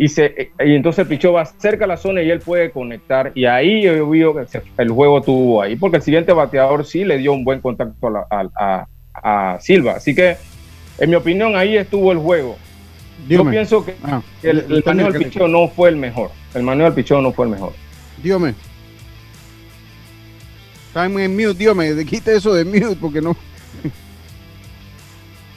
Y, 0.00 0.08
se, 0.08 0.50
y 0.58 0.74
entonces 0.74 1.00
el 1.00 1.08
picheo 1.08 1.34
va 1.34 1.44
cerca 1.44 1.84
de 1.84 1.88
la 1.88 1.96
zona 1.96 2.22
y 2.22 2.30
él 2.30 2.40
puede 2.40 2.70
conectar. 2.70 3.32
Y 3.34 3.44
ahí 3.44 3.82
yo 3.82 4.08
vi 4.08 4.20
que 4.50 4.62
el 4.78 4.90
juego 4.90 5.20
tuvo 5.20 5.62
ahí. 5.62 5.76
Porque 5.76 5.98
el 5.98 6.02
siguiente 6.02 6.32
bateador 6.32 6.86
sí 6.86 7.04
le 7.04 7.18
dio 7.18 7.32
un 7.32 7.44
buen 7.44 7.60
contacto 7.60 8.08
a, 8.30 8.86
a 9.14 9.58
Silva. 9.60 9.92
Así 9.92 10.14
que, 10.14 10.36
en 10.98 11.10
mi 11.10 11.16
opinión, 11.16 11.54
ahí 11.54 11.76
estuvo 11.76 12.12
el 12.12 12.18
juego. 12.18 12.56
Yo 13.28 13.48
pienso 13.48 13.84
que, 13.84 13.94
ah, 14.02 14.22
el, 14.42 14.82
manejo 14.84 15.12
del 15.12 15.24
picheo 15.24 15.48
no 15.48 15.68
fue 15.68 15.90
el 15.90 15.96
mejor. 15.96 16.30
El 16.54 16.62
manejo 16.62 16.86
del 16.90 16.94
picheo 16.94 17.20
no 17.20 17.32
fue 17.32 17.46
el 17.46 17.52
mejor. 17.52 17.72
Dígame. 18.22 18.54
Está 20.88 21.04
en 21.04 21.36
mute, 21.36 21.54
dígame, 21.54 22.04
quite 22.04 22.34
eso 22.34 22.52
de 22.52 22.64
mute 22.64 22.96
porque 23.00 23.20
no. 23.20 23.36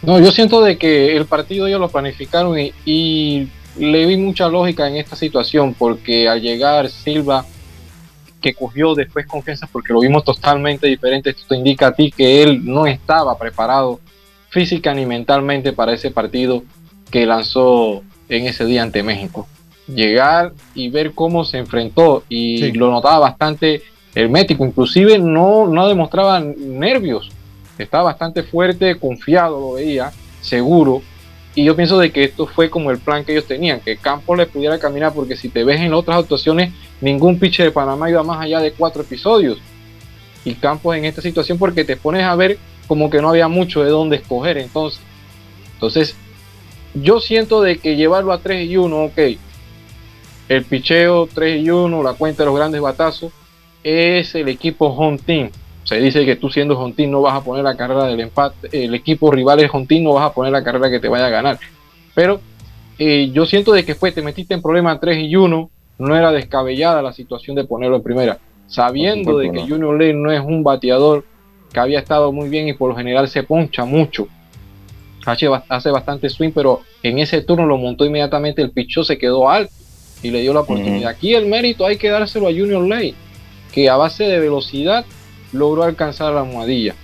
no, 0.04 0.20
yo 0.20 0.32
siento 0.32 0.62
de 0.62 0.78
que 0.78 1.16
el 1.16 1.26
partido 1.26 1.66
ellos 1.66 1.80
lo 1.80 1.90
planificaron 1.90 2.56
y, 2.86 3.48
le 3.78 4.06
vi 4.06 4.18
mucha 4.18 4.48
lógica 4.48 4.88
en 4.88 4.98
esta 4.98 5.16
situación 5.16 5.74
porque 5.74 6.28
al 6.28 6.42
llegar 6.42 6.90
Silva 6.90 7.46
que 8.42 8.54
cogió 8.54 8.94
después 8.94 9.26
confianza 9.26 9.68
porque 9.72 9.94
lo 9.94 10.02
vimos 10.02 10.24
totalmente 10.24 10.88
diferente. 10.88 11.32
Esto 11.32 11.46
te 11.50 11.56
indica 11.56 11.88
a 11.88 11.94
ti 11.94 12.12
que 12.12 12.44
él 12.44 12.64
no 12.64 12.86
estaba 12.86 13.38
preparado 13.38 14.00
física 14.50 14.94
ni 14.94 15.06
mentalmente 15.06 15.74
para 15.74 15.94
ese 15.94 16.12
partido 16.12 16.64
que 17.10 17.26
lanzó 17.26 18.04
en 18.30 18.46
ese 18.46 18.66
día 18.66 18.84
ante 18.84 19.02
México. 19.02 19.48
Llegar 19.88 20.54
y 20.76 20.90
ver 20.90 21.14
cómo 21.14 21.44
se 21.44 21.58
enfrentó 21.58 22.24
y 22.30 22.72
lo 22.74 22.92
notaba 22.92 23.20
bastante 23.20 23.82
hermético, 24.14 24.66
inclusive 24.66 25.18
no, 25.18 25.68
no 25.68 25.88
demostraba 25.88 26.40
nervios, 26.40 27.32
estaba 27.78 28.04
bastante 28.06 28.44
fuerte, 28.44 29.00
confiado, 29.00 29.60
lo 29.60 29.74
veía, 29.74 30.12
seguro. 30.42 31.02
Y 31.56 31.64
yo 31.64 31.76
pienso 31.76 32.00
de 32.00 32.12
que 32.12 32.24
esto 32.24 32.48
fue 32.48 32.70
como 32.70 32.90
el 32.90 32.98
plan 32.98 33.24
que 33.24 33.32
ellos 33.32 33.46
tenían, 33.46 33.80
que 33.80 33.98
Campos 33.98 34.38
le 34.38 34.48
pudiera 34.48 34.80
caminar, 34.80 35.14
porque 35.14 35.36
si 35.36 35.50
te 35.50 35.64
ves 35.64 35.82
en 35.82 35.94
otras 35.94 36.18
actuaciones, 36.18 36.74
ningún 37.00 37.38
pitcher 37.38 37.66
de 37.66 37.72
Panamá 37.72 38.10
iba 38.10 38.24
más 38.24 38.42
allá 38.42 38.60
de 38.60 38.72
cuatro 38.72 39.04
episodios. 39.04 39.60
Y 40.46 40.56
Campos 40.56 40.96
en 40.96 41.06
esta 41.06 41.22
situación 41.22 41.58
porque 41.58 41.84
te 41.84 41.96
pones 41.96 42.24
a 42.24 42.36
ver 42.36 42.58
como 42.88 43.10
que 43.10 43.22
no 43.22 43.30
había 43.30 43.48
mucho 43.48 43.84
de 43.84 43.92
dónde 43.92 44.18
escoger 44.18 44.58
entonces. 44.58 45.00
Entonces, 45.76 46.16
yo 46.94 47.20
siento 47.20 47.62
de 47.62 47.78
que 47.78 47.96
llevarlo 47.96 48.34
a 48.34 48.40
3 48.40 48.70
y 48.70 48.78
1, 48.78 49.04
ok. 49.04 49.20
El 50.50 50.66
picheo 50.66 51.28
3 51.28 51.64
y 51.66 51.70
1, 51.70 52.04
la 52.04 52.14
cuenta 52.14 52.44
de 52.44 52.48
los 52.48 52.56
grandes 52.56 52.82
batazos, 52.82 53.32
es 53.84 54.36
el 54.36 54.48
equipo 54.48 54.88
home 54.88 55.18
team. 55.18 55.50
Se 55.84 56.00
dice 56.00 56.26
que 56.26 56.36
tú 56.36 56.50
siendo 56.50 56.92
team 56.94 57.12
no 57.12 57.22
vas 57.22 57.36
a 57.36 57.44
poner 57.44 57.64
la 57.64 57.76
carrera 57.76 58.06
del 58.06 58.20
empate, 58.22 58.70
el 58.72 58.96
equipo 58.96 59.32
rival 59.32 59.60
es 59.60 59.72
team, 59.88 60.04
no 60.04 60.14
vas 60.14 60.30
a 60.30 60.34
poner 60.34 60.52
la 60.52 60.64
carrera 60.64 60.90
que 60.90 61.00
te 61.00 61.10
vaya 61.10 61.26
a 61.28 61.30
ganar. 61.30 61.60
Pero 62.16 62.40
eh, 62.98 63.30
yo 63.34 63.46
siento 63.46 63.74
de 63.74 63.84
que 63.84 63.96
fue, 63.96 64.12
te 64.12 64.22
metiste 64.22 64.54
en 64.54 64.62
problema 64.62 65.00
3 65.00 65.18
y 65.20 65.36
1, 65.36 65.70
no 66.00 66.16
era 66.16 66.32
descabellada 66.32 67.02
la 67.02 67.14
situación 67.14 67.56
de 67.56 67.66
ponerlo 67.66 67.98
en 67.98 68.04
primera, 68.04 68.38
sabiendo 68.68 69.38
de 69.38 69.52
que 69.52 69.62
Junior 69.62 70.00
Lane 70.00 70.14
no 70.14 70.32
es 70.32 70.42
un 70.42 70.64
bateador 70.64 71.26
que 71.72 71.80
había 71.80 72.00
estado 72.00 72.32
muy 72.32 72.50
bien 72.50 72.68
y 72.68 72.74
por 72.74 72.90
lo 72.90 72.96
general 72.96 73.28
se 73.28 73.44
poncha 73.44 73.84
mucho. 73.84 74.28
Hace, 75.26 75.50
hace 75.70 75.90
bastante 75.90 76.30
swing, 76.30 76.52
pero 76.54 76.82
en 77.02 77.20
ese 77.20 77.42
turno 77.42 77.66
lo 77.66 77.78
montó 77.78 78.06
inmediatamente, 78.06 78.62
el 78.62 78.72
pichó 78.72 79.04
se 79.04 79.18
quedó 79.18 79.50
alto 79.50 79.74
y 80.22 80.32
le 80.32 80.42
dio 80.42 80.54
la 80.54 80.62
oportunidad. 80.62 81.12
Aquí 81.12 81.34
el 81.34 81.48
mérito 81.48 81.86
hay 81.86 81.98
que 81.98 82.10
dárselo 82.10 82.48
a 82.48 82.52
Junior 82.52 82.86
Lane, 82.88 83.14
que 83.74 83.90
a 83.90 83.98
base 83.98 84.26
de 84.26 84.40
velocidad 84.40 85.06
logró 85.54 85.84
alcanzar 85.84 86.34
la 86.34 86.42
almohadilla. 86.42 86.96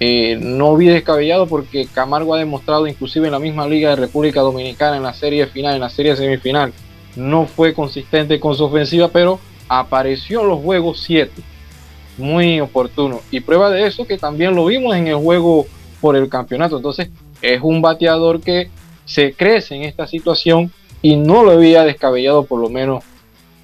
Eh, 0.00 0.36
no 0.40 0.76
vi 0.76 0.86
descabellado 0.86 1.46
porque 1.46 1.86
Camargo 1.86 2.34
ha 2.34 2.38
demostrado 2.38 2.86
inclusive 2.86 3.26
en 3.26 3.32
la 3.32 3.38
misma 3.38 3.68
Liga 3.68 3.90
de 3.90 3.96
República 3.96 4.40
Dominicana 4.40 4.96
en 4.96 5.04
la 5.04 5.14
serie 5.14 5.46
final, 5.46 5.74
en 5.74 5.80
la 5.80 5.90
serie 5.90 6.16
semifinal, 6.16 6.72
no 7.14 7.46
fue 7.46 7.72
consistente 7.74 8.40
con 8.40 8.56
su 8.56 8.64
ofensiva, 8.64 9.08
pero 9.08 9.38
apareció 9.68 10.42
en 10.42 10.48
los 10.48 10.60
juegos 10.60 11.00
7. 11.00 11.30
Muy 12.18 12.60
oportuno. 12.60 13.20
Y 13.30 13.40
prueba 13.40 13.70
de 13.70 13.86
eso 13.86 14.06
que 14.06 14.18
también 14.18 14.54
lo 14.54 14.66
vimos 14.66 14.96
en 14.96 15.06
el 15.06 15.16
juego 15.16 15.66
por 16.00 16.16
el 16.16 16.28
campeonato. 16.28 16.76
Entonces, 16.76 17.08
es 17.40 17.60
un 17.62 17.80
bateador 17.80 18.40
que 18.40 18.70
se 19.04 19.32
crece 19.34 19.76
en 19.76 19.82
esta 19.82 20.06
situación 20.06 20.72
y 21.00 21.16
no 21.16 21.42
lo 21.42 21.52
había 21.52 21.84
descabellado 21.84 22.44
por 22.44 22.60
lo 22.60 22.68
menos. 22.68 23.04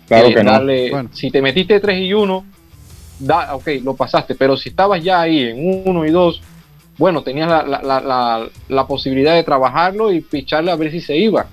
Claro 0.06 0.28
que 0.28 0.42
no. 0.42 1.08
Si 1.12 1.30
te 1.30 1.42
metiste 1.42 1.80
3 1.80 2.00
y 2.00 2.14
1, 2.14 2.44
da, 3.18 3.54
ok, 3.54 3.68
lo 3.82 3.94
pasaste, 3.94 4.34
pero 4.34 4.56
si 4.56 4.70
estabas 4.70 5.02
ya 5.02 5.20
ahí 5.20 5.40
en 5.40 5.82
1 5.88 6.06
y 6.06 6.10
2, 6.10 6.42
bueno, 6.98 7.22
tenías 7.22 7.48
la, 7.48 7.62
la, 7.62 8.00
la, 8.00 8.48
la, 8.68 8.86
posibilidad 8.86 9.34
de 9.34 9.44
trabajarlo 9.44 10.12
y 10.12 10.20
picharle 10.20 10.72
a 10.72 10.76
ver 10.76 10.90
si 10.90 11.00
se 11.00 11.16
iba. 11.16 11.46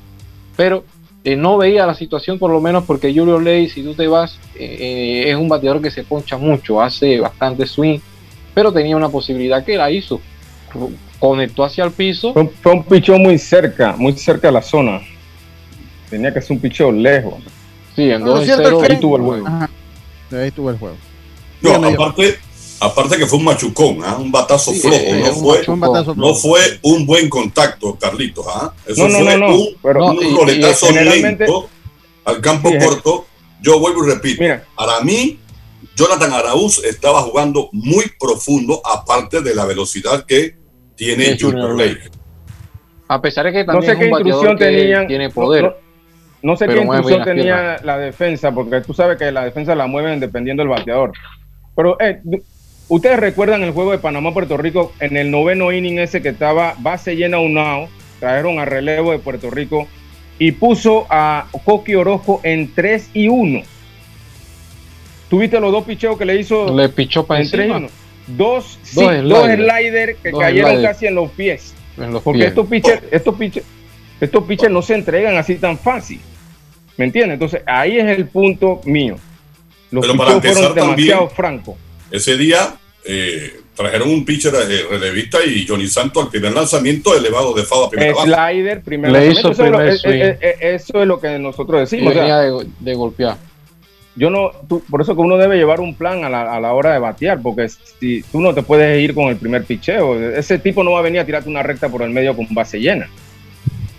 Pero 0.58 0.84
eh, 1.24 1.36
no 1.36 1.58
veía 1.58 1.86
la 1.86 1.94
situación 1.94 2.40
por 2.40 2.52
lo 2.52 2.60
menos 2.60 2.84
porque 2.86 3.14
Julio 3.14 3.40
Ley, 3.40 3.70
si 3.70 3.84
tú 3.84 3.94
te 3.94 4.08
vas, 4.08 4.40
eh, 4.56 4.78
eh, 4.80 5.30
es 5.32 5.36
un 5.36 5.48
bateador 5.48 5.82
que 5.82 5.92
se 5.92 6.04
poncha 6.04 6.38
mucho, 6.38 6.82
hace 6.82 7.20
bastante 7.20 7.68
swing, 7.68 8.00
pero 8.54 8.72
tenía 8.72 8.98
una 8.98 9.10
posibilidad 9.10 9.64
que 9.64 9.78
la 9.78 9.92
hizo. 9.92 10.20
Conectó 11.20 11.64
hacia 11.64 11.84
el 11.84 11.92
piso. 11.92 12.34
Fue, 12.34 12.74
un 12.74 12.84
pichón 12.84 13.22
muy 13.22 13.38
cerca, 13.38 13.96
muy 13.96 14.14
cerca 14.14 14.48
de 14.48 14.54
la 14.54 14.62
zona. 14.62 15.02
Tenía 16.10 16.34
que 16.34 16.42
ser 16.42 16.54
un 16.54 16.60
pichón 16.60 17.02
lejos. 17.02 17.36
Sí, 17.96 18.10
en 18.10 18.24
2 18.24 18.50
ahí 18.50 18.98
tuvo 19.00 19.18
el 19.18 19.24
juego. 19.24 19.48
Ahí 20.32 20.52
tuvo 20.52 20.70
el 20.72 20.78
juego. 20.78 20.96
No, 21.62 21.74
aparte, 21.88 22.38
Aparte 22.80 23.18
que 23.18 23.26
fue 23.26 23.40
un 23.40 23.46
machucón, 23.46 24.00
¿ah? 24.04 24.18
un 24.18 24.32
batazo 24.32 24.74
flojo, 24.74 24.98
no, 24.98 25.34
fue, 25.34 26.16
no 26.16 26.36
fue 26.36 26.60
un 26.82 27.06
buen 27.06 27.30
contacto, 27.30 27.96
Carlitos. 27.96 28.46
¿ah? 28.50 28.74
Eso 28.86 29.08
fue 29.08 29.36
un, 29.36 29.78
pero, 29.82 30.06
un 30.08 30.38
roletazo 30.38 30.92
lento 30.92 31.70
al 32.26 32.42
campo 32.42 32.70
corto. 32.78 33.26
Yo 33.62 33.80
vuelvo 33.80 34.06
y 34.06 34.12
repito, 34.12 34.44
para 34.76 35.00
mí, 35.02 35.40
Jonathan 35.96 36.34
Araúz 36.34 36.84
estaba 36.84 37.22
jugando 37.22 37.70
muy 37.72 38.06
profundo, 38.20 38.82
aparte 38.86 39.42
de 39.42 39.56
la 39.56 39.66
velocidad 39.66 40.26
que 40.26 40.58
tiene 40.96 41.38
Junior 41.40 41.76
Lake. 41.76 42.12
A 43.08 43.22
pesar 43.22 43.46
de 43.46 43.54
que 43.54 43.64
también 43.64 43.94
no 43.94 43.94
sé 43.94 44.00
qué 44.00 44.10
intrusión 44.10 44.58
tenía, 44.58 45.08
tiene 45.08 45.30
poder. 45.30 45.78
No, 46.42 46.58
sé 46.58 46.68
qué 46.68 46.78
intrusión 46.78 47.24
tenía 47.24 47.80
la 47.84 47.98
defensa, 47.98 48.52
porque 48.52 48.82
tú 48.82 48.94
sabes 48.94 49.18
que 49.18 49.32
la 49.32 49.46
defensa 49.46 49.74
la 49.74 49.88
mueven 49.88 50.20
dependiendo 50.20 50.62
del 50.62 50.70
bateador. 50.70 51.14
Pero 51.76 51.98
eh, 52.00 52.22
Ustedes 52.88 53.20
recuerdan 53.20 53.64
el 53.64 53.72
juego 53.72 53.92
de 53.92 53.98
Panamá-Puerto 53.98 54.58
Rico 54.58 54.94
en 55.00 55.18
el 55.18 55.32
noveno 55.32 55.72
inning 55.72 55.98
ese 55.98 56.22
que 56.22 56.30
estaba 56.30 56.76
base 56.78 57.16
llena 57.16 57.40
un 57.40 57.58
out, 57.58 57.90
trajeron 58.20 58.60
a 58.60 58.66
relevo 58.66 59.12
de 59.12 59.18
Puerto 59.18 59.50
Rico 59.50 59.88
y 60.38 60.52
puso 60.52 61.08
a 61.10 61.48
Coqui 61.64 61.96
Orozco 61.96 62.42
en 62.44 62.72
3 62.76 63.10
y 63.14 63.28
1. 63.28 63.64
¿Tuviste 65.30 65.60
los 65.60 65.72
dos 65.72 65.84
picheos 65.86 66.16
que 66.16 66.26
le 66.26 66.40
hizo? 66.40 66.76
Le 66.76 66.90
pichó 66.90 67.26
para 67.26 67.42
encima. 67.42 67.88
Dos, 68.28 68.78
dos, 68.94 69.46
sliders 69.46 70.20
que 70.22 70.32
cayeron 70.32 70.84
casi 70.84 71.08
en 71.08 71.16
los 71.16 71.32
pies. 71.32 71.74
Porque 72.24 72.46
estos 72.46 72.68
pitchers, 72.68 73.02
estos 73.10 73.36
pitchers, 73.36 73.66
estos 74.22 74.44
pitchers 74.44 74.72
no 74.72 74.84
se 74.84 74.94
entregan 74.94 75.38
así 75.38 75.56
tan 75.56 75.80
fácil. 75.80 76.20
¿Me 76.98 77.06
entiendes? 77.06 77.34
Entonces 77.34 77.64
ahí 77.66 77.98
es 77.98 78.06
el 78.06 78.28
punto 78.28 78.82
mío. 78.86 79.16
Los 79.92 80.06
Pero 80.06 80.16
fueron 80.16 80.42
demasiado 80.74 81.30
francos. 81.30 81.76
Ese 82.12 82.38
día 82.38 82.76
eh, 83.04 83.60
trajeron 83.76 84.10
un 84.10 84.26
pitcher 84.26 84.52
de 84.52 84.80
eh, 84.80 84.84
relevista 84.90 85.44
y 85.46 85.66
Johnny 85.68 85.88
Santos 85.88 86.24
al 86.24 86.30
primer 86.30 86.54
lanzamiento 86.54 87.16
elevado 87.16 87.54
de 87.54 87.64
FAO 87.64 87.86
a 87.86 87.90
primera 87.90 88.14
base. 88.14 88.32
Slider, 88.32 88.82
primer 88.82 89.12
lanzamiento. 89.12 89.52
Eso, 89.52 89.64
es 89.64 89.72
lo, 89.72 89.82
eso, 89.82 91.02
es 91.02 91.08
lo, 91.08 91.20
que 91.20 91.38
nosotros 91.40 91.82
decimos. 91.82 92.14
de, 92.14 92.96
golpear. 92.96 93.38
Yo 94.16 94.30
no, 94.30 94.52
por 94.90 95.02
eso 95.02 95.14
que 95.14 95.22
uno 95.22 95.38
debe 95.38 95.58
llevar 95.58 95.82
un 95.82 95.94
plan 95.94 96.24
a 96.24 96.30
la, 96.30 96.56
a 96.56 96.60
la, 96.62 96.74
hora 96.74 96.94
de 96.94 97.00
batear, 97.00 97.42
porque 97.42 97.68
si 97.68 98.24
tú 98.32 98.40
no 98.40 98.54
te 98.54 98.64
puedes 98.64 99.04
ir 99.04 99.14
con 99.14 99.26
el 99.26 99.36
primer 99.36 99.66
picheo, 99.66 100.18
ese 100.32 100.58
tipo 100.58 100.86
no 100.86 100.92
va 100.92 101.00
a 101.00 101.04
venir 101.04 101.20
a 101.20 101.26
tirarte 101.26 101.50
una 101.50 101.64
recta 101.64 101.90
por 101.90 102.02
el 102.02 102.12
medio 102.12 102.34
con 102.34 102.48
base 102.52 102.80
llena. 102.80 103.10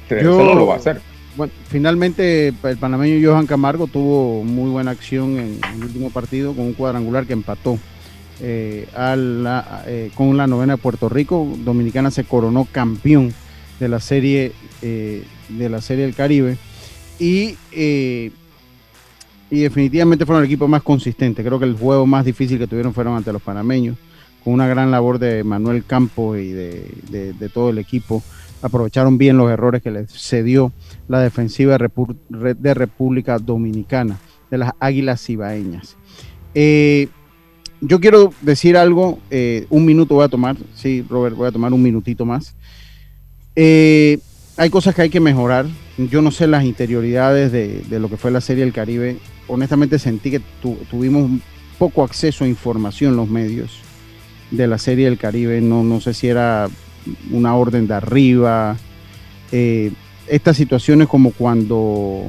eso 0.09 0.42
no 0.42 0.55
lo 0.55 0.66
va 0.66 0.75
a 0.75 0.79
hacer. 0.79 1.01
Bueno, 1.37 1.53
finalmente 1.68 2.49
el 2.49 2.77
panameño 2.79 3.31
Johan 3.31 3.46
Camargo 3.46 3.87
tuvo 3.88 4.42
muy 4.42 4.70
buena 4.70 4.92
acción 4.92 5.38
en 5.38 5.61
el 5.75 5.85
último 5.85 6.11
partido 6.11 6.55
con 6.55 6.66
un 6.66 6.72
cuadrangular 6.72 7.27
que 7.27 7.35
empató 7.35 7.79
eh, 8.40 8.88
eh, 8.94 10.11
con 10.14 10.37
la 10.38 10.46
novena 10.46 10.75
de 10.75 10.83
Puerto 10.83 11.11
Rico. 11.11 11.46
Dominicana 11.59 12.11
se 12.11 12.25
coronó 12.25 12.66
campeón 12.70 13.35
de 13.79 13.88
la 13.88 14.01
serie 14.01 14.53
eh, 14.81 15.25
de 15.51 15.68
la 15.68 15.83
serie 15.83 16.05
del 16.05 16.14
Caribe 16.14 16.57
y 17.18 17.57
definitivamente 19.51 20.25
fueron 20.25 20.42
el 20.42 20.46
equipo 20.46 20.68
más 20.68 20.83
consistente. 20.83 21.44
Creo 21.44 21.59
que 21.59 21.66
el 21.66 21.77
juego 21.77 22.07
más 22.07 22.25
difícil 22.25 22.59
que 22.59 22.66
tuvieron 22.66 22.94
fueron 22.94 23.14
ante 23.14 23.33
los 23.33 23.42
panameños, 23.42 23.99
con 24.42 24.55
una 24.55 24.66
gran 24.66 24.90
labor 24.90 25.18
de 25.18 25.44
Manuel 25.44 25.85
Campos 25.85 26.38
y 26.38 26.51
de, 26.51 27.51
todo 27.53 27.68
el 27.70 27.79
equipo 27.79 28.22
aprovecharon 28.66 29.18
bien 29.18 29.37
los 29.37 29.50
errores 29.50 29.83
que 29.83 29.90
les 29.90 30.11
cedió 30.11 30.72
la 31.09 31.20
defensiva 31.20 31.79
de 31.79 32.74
República 32.74 33.38
Dominicana, 33.38 34.18
de 34.50 34.59
las 34.59 34.72
Águilas 34.81 35.24
Cibaeñas. 35.24 35.96
Eh, 36.55 37.09
yo 37.81 38.00
quiero 38.00 38.33
decir 38.40 38.76
algo, 38.76 39.18
eh, 39.31 39.66
un 39.70 39.85
minuto 39.85 40.14
voy 40.14 40.24
a 40.24 40.29
tomar, 40.29 40.57
sí, 40.74 41.05
Robert, 41.09 41.37
voy 41.37 41.48
a 41.48 41.52
tomar 41.52 41.72
un 41.72 41.83
minutito 41.83 42.24
más. 42.24 42.55
Eh, 43.55 44.18
hay 44.57 44.70
cosas 44.70 44.94
que 44.94 45.02
hay 45.02 45.11
que 45.11 45.20
mejorar. 45.20 45.66
Yo 45.98 46.22
no 46.22 46.31
sé 46.31 46.46
las 46.46 46.64
interioridades 46.64 47.52
de, 47.52 47.98
lo 47.98 48.09
que 48.09 48.16
fue 48.16 48.31
la 48.31 48.40
Serie 48.40 48.64
del 48.64 48.72
Caribe. 48.72 49.18
Honestamente 49.48 49.98
sentí 49.98 50.31
que 50.31 50.40
tuvimos 50.90 51.31
poco 51.79 52.02
acceso 52.02 52.44
a 52.44 52.48
información 52.48 53.12
en 53.12 53.16
los 53.16 53.29
medios 53.29 53.81
de 54.50 54.66
la 54.66 54.79
Serie 54.79 55.07
del 55.07 55.18
Caribe. 55.18 55.61
No, 55.61 55.85
no 55.85 56.00
sé 56.00 56.14
si 56.14 56.29
era 56.29 56.68
una 57.31 57.55
orden 57.57 57.87
de 57.87 57.95
arriba. 57.95 58.77
Eh, 59.53 59.92
estas 60.27 60.57
situaciones 60.57 61.09
como 61.09 61.31
cuando, 61.33 62.25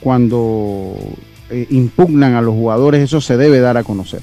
cuando 0.00 0.94
eh, 1.50 1.66
impugnan 1.70 2.34
a 2.34 2.42
los 2.42 2.54
jugadores, 2.54 3.02
eso 3.02 3.20
se 3.20 3.36
debe 3.36 3.60
dar 3.60 3.76
a 3.76 3.84
conocer. 3.84 4.22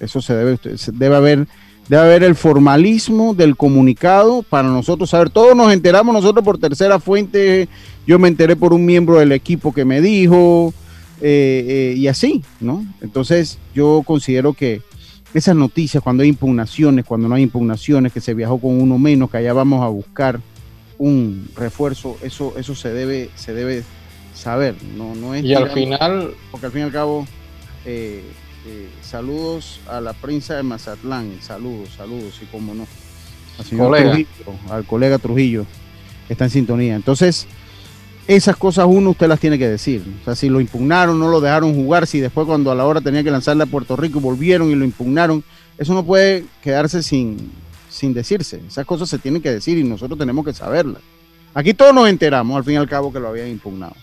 Eso 0.00 0.20
se 0.20 0.34
debe, 0.34 0.58
debe 0.92 1.16
haber, 1.16 1.48
debe 1.88 2.02
haber 2.02 2.22
el 2.24 2.34
formalismo 2.34 3.34
del 3.34 3.56
comunicado 3.56 4.42
para 4.42 4.68
nosotros 4.68 5.10
saber. 5.10 5.30
Todos 5.30 5.56
nos 5.56 5.72
enteramos 5.72 6.14
nosotros 6.14 6.44
por 6.44 6.58
tercera 6.58 6.98
fuente. 6.98 7.68
Yo 8.06 8.18
me 8.18 8.28
enteré 8.28 8.54
por 8.56 8.74
un 8.74 8.84
miembro 8.84 9.18
del 9.18 9.32
equipo 9.32 9.72
que 9.72 9.84
me 9.84 10.00
dijo. 10.00 10.74
Eh, 11.20 11.94
y 11.96 12.06
así, 12.08 12.42
¿no? 12.60 12.84
Entonces 13.00 13.58
yo 13.74 14.02
considero 14.04 14.52
que 14.52 14.82
esas 15.34 15.56
noticias, 15.56 16.02
cuando 16.02 16.22
hay 16.22 16.28
impugnaciones, 16.28 17.04
cuando 17.04 17.28
no 17.28 17.34
hay 17.34 17.42
impugnaciones, 17.42 18.12
que 18.12 18.20
se 18.20 18.34
viajó 18.34 18.58
con 18.58 18.80
uno 18.80 18.98
menos, 18.98 19.30
que 19.30 19.38
allá 19.38 19.52
vamos 19.52 19.82
a 19.82 19.88
buscar 19.88 20.40
un 20.96 21.48
refuerzo, 21.56 22.16
eso, 22.22 22.54
eso 22.56 22.74
se 22.76 22.92
debe, 22.92 23.30
se 23.34 23.52
debe 23.52 23.82
saber. 24.32 24.76
No, 24.96 25.14
no 25.16 25.34
es 25.34 25.44
y 25.44 25.52
al 25.52 25.70
final, 25.70 26.34
porque 26.52 26.66
al 26.66 26.72
fin 26.72 26.82
y 26.82 26.84
al 26.84 26.92
cabo, 26.92 27.26
eh, 27.84 28.22
eh, 28.66 28.88
saludos 29.02 29.80
a 29.88 30.00
la 30.00 30.12
prensa 30.12 30.54
de 30.54 30.62
Mazatlán, 30.62 31.38
saludos, 31.40 31.90
saludos, 31.96 32.40
y 32.40 32.46
como 32.46 32.72
no, 32.72 32.86
al 34.70 34.84
colega 34.84 35.18
Trujillo, 35.18 35.66
está 36.28 36.44
en 36.44 36.50
sintonía. 36.50 36.94
Entonces, 36.94 37.48
esas 38.26 38.56
cosas 38.56 38.86
uno 38.88 39.10
usted 39.10 39.28
las 39.28 39.40
tiene 39.40 39.58
que 39.58 39.68
decir. 39.68 40.02
O 40.22 40.24
sea, 40.24 40.34
si 40.34 40.48
lo 40.48 40.60
impugnaron, 40.60 41.18
no 41.18 41.28
lo 41.28 41.40
dejaron 41.40 41.74
jugar, 41.74 42.06
si 42.06 42.20
después 42.20 42.46
cuando 42.46 42.70
a 42.70 42.74
la 42.74 42.86
hora 42.86 43.00
tenía 43.00 43.22
que 43.22 43.30
lanzarle 43.30 43.64
a 43.64 43.66
Puerto 43.66 43.96
Rico 43.96 44.20
volvieron 44.20 44.70
y 44.70 44.74
lo 44.74 44.84
impugnaron, 44.84 45.44
eso 45.76 45.92
no 45.94 46.04
puede 46.04 46.44
quedarse 46.62 47.02
sin, 47.02 47.52
sin 47.90 48.14
decirse. 48.14 48.62
Esas 48.66 48.86
cosas 48.86 49.08
se 49.08 49.18
tienen 49.18 49.42
que 49.42 49.50
decir 49.50 49.76
y 49.78 49.84
nosotros 49.84 50.18
tenemos 50.18 50.44
que 50.44 50.52
saberlas. 50.52 51.02
Aquí 51.52 51.74
todos 51.74 51.94
nos 51.94 52.08
enteramos, 52.08 52.56
al 52.56 52.64
fin 52.64 52.74
y 52.74 52.76
al 52.76 52.88
cabo, 52.88 53.12
que 53.12 53.20
lo 53.20 53.28
habían 53.28 53.48
impugnado. 53.48 53.94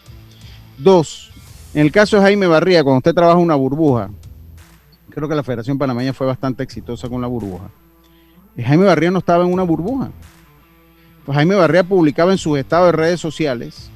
Dos, 0.77 1.31
en 1.73 1.81
el 1.81 1.91
caso 1.91 2.17
de 2.17 2.23
Jaime 2.23 2.47
Barría, 2.47 2.83
cuando 2.83 2.99
usted 2.99 3.13
trabaja 3.13 3.37
una 3.37 3.55
burbuja, 3.55 4.09
creo 5.09 5.27
que 5.27 5.35
la 5.35 5.43
Federación 5.43 5.77
Panameña 5.77 6.13
fue 6.13 6.27
bastante 6.27 6.63
exitosa 6.63 7.09
con 7.09 7.21
la 7.21 7.27
burbuja. 7.27 7.69
Jaime 8.57 8.85
Barría 8.85 9.11
no 9.11 9.19
estaba 9.19 9.43
en 9.43 9.51
una 9.51 9.63
burbuja. 9.63 10.11
Pues 11.25 11.35
Jaime 11.35 11.55
Barría 11.55 11.83
publicaba 11.83 12.31
en 12.31 12.37
sus 12.37 12.57
estados 12.57 12.87
de 12.87 12.91
redes 12.93 13.19
sociales 13.19 13.90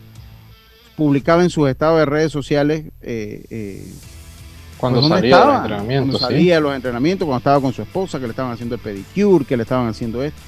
publicaba 0.95 1.43
en 1.43 1.49
sus 1.49 1.69
estados 1.69 1.99
de 1.99 2.05
redes 2.05 2.31
sociales 2.31 2.85
eh, 3.01 3.43
eh, 3.49 3.93
cuando 4.77 4.99
pues, 4.99 5.09
salía 5.09 5.39
de 5.39 5.45
los 5.45 5.55
entrenamientos. 5.55 6.09
Cuando 6.09 6.19
salía 6.19 6.55
de 6.55 6.61
los 6.61 6.75
entrenamientos, 6.75 7.25
cuando 7.25 7.37
estaba 7.37 7.61
con 7.61 7.73
su 7.73 7.81
esposa, 7.81 8.19
que 8.19 8.25
le 8.25 8.31
estaban 8.31 8.51
haciendo 8.51 8.75
el 8.75 8.81
pedicure, 8.81 9.45
que 9.45 9.57
le 9.57 9.63
estaban 9.63 9.87
haciendo 9.87 10.23
esto. 10.23 10.39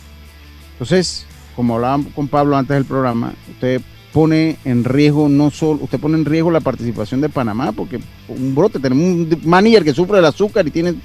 Entonces, 0.74 1.26
como 1.56 1.76
hablábamos 1.76 2.14
con 2.14 2.28
Pablo 2.28 2.58
antes 2.58 2.76
del 2.76 2.86
programa, 2.86 3.34
usted 3.50 3.82
pone 4.14 4.58
en 4.64 4.84
riesgo 4.84 5.30
no 5.30 5.50
solo, 5.52 5.80
usted 5.84 6.00
pone 6.00 6.18
en 6.18 6.26
riesgo 6.26 6.52
la 6.52 6.60
participación 6.60 7.22
de 7.22 7.30
Panamá, 7.30 7.72
porque 7.72 8.00
un 8.28 8.56
brote, 8.56 8.80
tenemos 8.80 9.04
un 9.04 9.42
manager 9.44 9.84
que 9.84 9.94
sufre 9.94 10.18
del 10.18 10.26
azúcar 10.26 10.68
y 10.68 10.72
tiene 10.72 10.96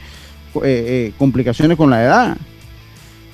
eh, 0.63 1.13
complicaciones 1.19 1.77
con 1.77 1.91
la 1.91 2.03
edad. 2.03 2.37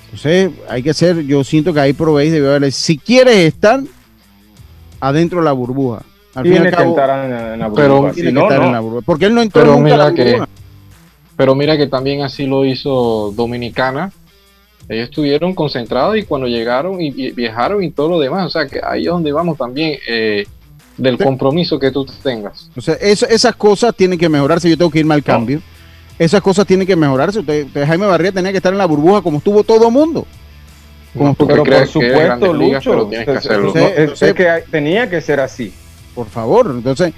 Entonces, 0.05 0.51
hay 0.69 0.83
que 0.83 0.95
ser, 0.95 1.23
yo 1.27 1.45
siento 1.45 1.75
que 1.75 1.81
ahí 1.81 1.93
probéis 1.93 2.33
debe 2.33 2.55
haber, 2.55 2.73
si 2.73 2.97
quieres 2.97 3.37
estar, 3.37 3.83
adentro 5.01 5.39
de 5.41 5.45
la 5.45 5.53
burbuja. 5.53 6.03
Al 6.35 6.45
tiene 6.45 6.71
que 6.71 6.83
estar 6.83 7.25
en, 7.25 7.59
la 7.59 7.69
burbuja. 7.69 8.13
Pero, 8.15 8.33
no, 8.33 8.53
en 8.53 8.73
la 8.73 8.81
burbuja. 8.81 9.03
Porque 9.05 9.27
él 9.27 9.35
no 9.35 9.43
entró 9.43 9.63
pero 9.63 9.79
mira 9.79 10.15
que, 10.15 10.43
Pero 11.37 11.55
mira 11.55 11.77
que 11.77 11.87
también 11.87 12.23
así 12.23 12.47
lo 12.47 12.65
hizo 12.65 13.33
Dominicana. 13.35 14.13
Ellos 14.89 15.11
estuvieron 15.11 15.55
concentrados 15.55 16.17
y 16.17 16.23
cuando 16.23 16.47
llegaron 16.47 17.01
y, 17.01 17.33
viajaron 17.33 17.83
y 17.83 17.91
todo 17.91 18.09
lo 18.09 18.21
demás. 18.21 18.47
O 18.47 18.51
sea, 18.51 18.67
que 18.67 18.81
ahí 18.83 19.03
es 19.03 19.09
donde 19.09 19.33
vamos 19.33 19.59
también 19.59 19.99
eh, 20.09 20.47
del 20.97 21.19
compromiso 21.19 21.79
que 21.79 21.91
tú 21.91 22.07
tengas. 22.23 22.71
O 22.77 22.81
sea, 22.81 22.95
esas 22.95 23.55
cosas 23.57 23.95
tienen 23.95 24.19
que 24.19 24.29
mejorarse. 24.29 24.69
Yo 24.71 24.79
tengo 24.79 24.91
que 24.91 25.01
irme 25.01 25.15
al 25.15 25.23
cambio. 25.23 25.61
Esas 26.19 26.41
cosas 26.41 26.67
tienen 26.67 26.87
que 26.87 26.97
mejorarse. 26.97 27.41
Usted, 27.41 27.67
Jaime 27.87 28.07
Barría 28.07 28.33
tenía 28.33 28.51
que 28.51 28.57
estar 28.57 28.73
en 28.73 28.79
la 28.79 28.87
burbuja 28.87 29.23
como 29.23 29.39
estuvo 29.39 29.63
todo 29.63 29.91
mundo 31.15 31.47
pero 31.47 31.65
por 31.65 31.87
supuesto, 31.87 32.53
Lucho, 32.53 33.09
que 33.11 34.65
tenía 34.71 35.09
que 35.09 35.21
ser 35.21 35.41
así. 35.41 35.73
Por 36.15 36.29
favor, 36.29 36.73
entonces, 36.75 37.13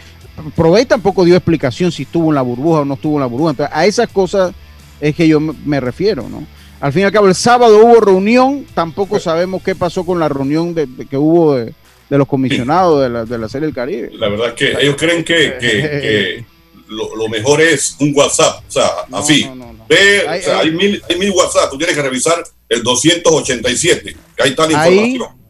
Provey 0.55 0.85
tampoco 0.87 1.25
dio 1.25 1.37
explicación 1.37 1.91
si 1.91 2.03
estuvo 2.03 2.31
en 2.31 2.35
la 2.35 2.43
burbuja 2.43 2.81
o 2.81 2.85
no 2.85 2.95
estuvo 2.95 3.17
en 3.17 3.21
la 3.21 3.27
burbuja. 3.27 3.51
Entonces, 3.53 3.77
a 3.77 3.87
esas 3.87 4.09
cosas 4.09 4.53
es 5.01 5.15
que 5.15 5.27
yo 5.27 5.41
me 5.41 5.81
refiero, 5.81 6.29
¿no? 6.29 6.47
Al 6.81 6.93
fin 6.93 7.03
y 7.03 7.05
al 7.05 7.13
cabo, 7.13 7.29
el 7.29 7.35
sábado 7.35 7.85
hubo 7.85 8.01
reunión, 8.01 8.67
tampoco 8.75 9.21
sabemos 9.21 9.63
qué 9.63 9.75
pasó 9.75 10.05
con 10.05 10.19
la 10.19 10.31
reunión 10.31 10.75
de, 10.75 10.89
que 11.11 11.19
hubo 11.19 11.57
de, 11.57 11.75
los 12.09 12.27
comisionados 12.27 13.03
de 13.03 13.11
la, 13.11 13.25
de 13.27 13.39
la 13.39 13.49
Serie 13.51 13.67
del 13.67 13.75
Caribe. 13.75 14.11
La 14.15 14.29
verdad 14.29 14.49
es 14.49 14.55
que 14.55 14.73
ellos 14.81 14.97
creen 14.99 15.23
que, 15.23 16.45
lo, 16.89 17.29
mejor 17.29 17.61
es 17.61 17.97
un 18.01 18.13
WhatsApp, 18.17 18.65
o 18.67 18.71
sea, 18.71 18.89
así. 19.13 19.49
Ve, 19.89 20.27
hay, 20.27 20.41
o 20.41 20.43
sea, 20.43 20.61
hay, 20.61 20.71
mil, 20.71 21.03
hay 21.09 21.17
mil 21.19 21.31
WhatsApp, 21.33 21.71
tú 21.71 21.77
tienes 21.77 21.95
que 21.95 22.03
revisar 22.03 22.43
el 22.71 22.83
287. 22.83 24.17
Ahí 24.39 24.51
está 24.51 24.67
la 24.67 24.73
información. 24.73 25.41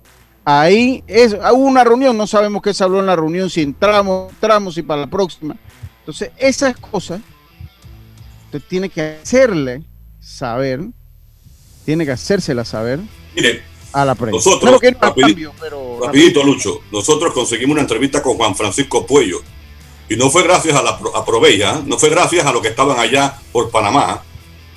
Ahí 0.45 1.05
es, 1.07 1.35
hubo 1.35 1.67
una 1.67 1.85
reunión, 1.85 2.17
no 2.17 2.27
sabemos 2.27 2.63
qué 2.63 2.75
se 2.75 2.83
habló 2.83 2.99
en 2.99 3.07
la 3.07 3.15
reunión, 3.15 3.51
si 3.51 3.61
entramos, 3.61 4.33
entramos 4.33 4.77
y 4.79 4.83
para 4.83 5.03
la 5.03 5.07
próxima. 5.07 5.55
Entonces, 6.01 6.33
esas 6.39 6.77
cosas 6.79 7.21
usted 8.47 8.63
tiene 8.67 8.89
que 8.89 9.19
hacerle 9.23 9.83
saber, 10.19 10.81
tiene 11.85 12.07
que 12.07 12.13
hacérsela 12.13 12.65
saber 12.65 13.01
Mire, 13.37 13.63
a 13.93 14.05
la 14.05 14.15
prensa. 14.15 14.37
Nosotros, 14.37 14.81
rapidito, 16.01 16.43
Lucho, 16.43 16.81
nosotros 16.91 17.35
conseguimos 17.35 17.75
una 17.75 17.83
entrevista 17.83 18.23
con 18.23 18.37
Juan 18.37 18.57
Francisco 18.57 19.07
Puello 19.07 19.43
y 20.09 20.17
no 20.17 20.31
fue 20.31 20.43
gracias 20.43 20.75
a 20.75 20.83
la 20.83 20.91
a 20.91 21.25
¿eh? 21.49 21.83
no 21.85 21.99
fue 21.99 22.09
gracias 22.09 22.45
a 22.47 22.53
los 22.53 22.63
que 22.63 22.69
estaban 22.69 22.99
allá 22.99 23.39
por 23.53 23.71
Panamá, 23.71 24.25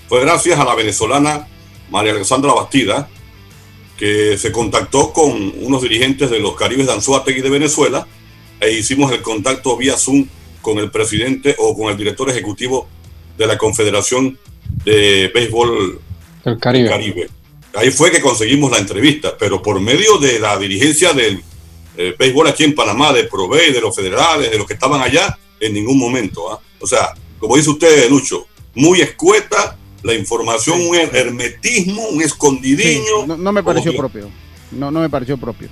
fue 0.10 0.20
gracias 0.20 0.60
a 0.60 0.66
la 0.66 0.76
venezolana 0.76 1.48
María 1.90 2.12
Alexandra 2.12 2.54
Bastida, 2.54 3.10
que 3.98 4.38
se 4.38 4.52
contactó 4.52 5.14
con 5.14 5.54
unos 5.62 5.82
dirigentes 5.82 6.30
de 6.30 6.40
los 6.40 6.56
Caribes 6.56 6.88
de 6.88 6.94
Anzuategui 6.94 7.42
de 7.42 7.50
Venezuela 7.50 8.08
e 8.60 8.72
hicimos 8.72 9.12
el 9.12 9.22
contacto 9.22 9.78
vía 9.78 9.98
Zoom 9.98 10.28
con 10.62 10.80
el 10.80 10.90
presidente 10.90 11.56
o 11.60 11.78
con 11.78 11.92
el 11.92 11.98
director 11.98 12.30
ejecutivo 12.30 12.88
de 13.38 13.48
la 13.48 13.58
Confederación 13.58 14.38
de 14.86 15.32
Béisbol 15.34 16.02
del 16.44 16.60
Caribe. 16.60 17.30
Ahí 17.76 17.92
fue 17.92 18.12
que 18.12 18.22
conseguimos 18.22 18.72
la 18.72 18.78
entrevista, 18.78 19.36
pero 19.38 19.62
por 19.62 19.80
medio 19.80 20.18
de 20.18 20.40
la 20.40 20.58
dirigencia 20.58 21.14
del 21.14 21.42
eh, 21.98 22.16
béisbol 22.18 22.48
aquí 22.48 22.64
en 22.64 22.76
Panamá, 22.76 23.14
de 23.14 23.24
Provey, 23.26 23.72
de 23.72 23.82
los 23.82 23.96
federales, 23.96 24.52
de 24.52 24.58
los 24.58 24.68
que 24.68 24.74
estaban 24.74 25.02
allá, 25.02 25.38
en 25.60 25.74
ningún 25.74 25.98
momento. 25.98 26.52
¿ah? 26.52 26.60
O 26.80 26.88
sea, 26.88 27.14
como 27.40 27.56
dice 27.56 27.72
usted, 27.72 28.10
Lucho, 28.10 28.48
muy 28.76 29.02
escueta 29.02 29.78
la 30.04 30.14
información, 30.14 30.80
un 30.82 30.96
hermetismo, 30.96 32.08
un 32.10 32.22
escondidiño. 32.22 33.26
no, 33.26 33.52
me 33.52 33.64
pareció 33.64 33.96
propio. 33.96 34.30
No, 34.72 34.92
no 34.92 35.00
me 35.00 35.10
pareció 35.10 35.38
propio. 35.38 35.70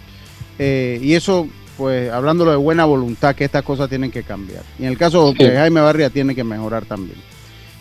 Eh, 0.58 1.00
y 1.02 1.14
eso, 1.14 1.48
pues, 1.78 2.12
hablándolo 2.12 2.52
de 2.52 2.58
buena 2.58 2.86
voluntad, 2.86 3.36
que 3.36 3.46
estas 3.46 3.64
cosas 3.64 3.90
tienen 3.90 4.12
que 4.12 4.24
cambiar. 4.24 4.64
Y 4.80 4.84
en 4.84 4.90
el 4.90 4.98
caso 4.98 5.34
de 5.34 5.56
Jaime 5.56 5.82
Barria 5.82 6.10
tiene 6.10 6.34
que 6.34 6.44
mejorar 6.44 6.86
también. 6.86 7.18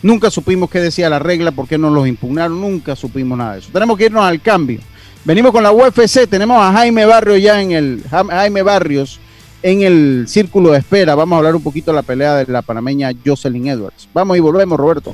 Nunca 0.03 0.31
supimos 0.31 0.69
qué 0.69 0.79
decía 0.79 1.09
la 1.09 1.19
regla, 1.19 1.51
por 1.51 1.67
qué 1.67 1.77
no 1.77 1.89
los 1.91 2.07
impugnaron, 2.07 2.59
nunca 2.59 2.95
supimos 2.95 3.37
nada 3.37 3.53
de 3.53 3.59
eso. 3.59 3.69
Tenemos 3.71 3.97
que 3.97 4.05
irnos 4.05 4.23
al 4.23 4.41
cambio. 4.41 4.79
Venimos 5.23 5.51
con 5.51 5.61
la 5.61 5.71
UFC, 5.71 6.27
tenemos 6.27 6.57
a 6.57 6.73
Jaime 6.73 7.05
Barrios 7.05 7.39
ya 7.39 7.61
en 7.61 7.71
el 7.71 8.03
Jaime 8.09 8.63
Barrios 8.63 9.19
en 9.61 9.83
el 9.83 10.25
círculo 10.27 10.71
de 10.71 10.79
espera. 10.79 11.13
Vamos 11.13 11.35
a 11.35 11.37
hablar 11.37 11.55
un 11.55 11.61
poquito 11.61 11.91
de 11.91 11.95
la 11.95 12.01
pelea 12.01 12.37
de 12.37 12.51
la 12.51 12.63
panameña 12.63 13.11
Jocelyn 13.23 13.67
Edwards. 13.67 14.09
Vamos 14.13 14.37
y 14.37 14.39
volvemos, 14.39 14.79
Roberto. 14.79 15.13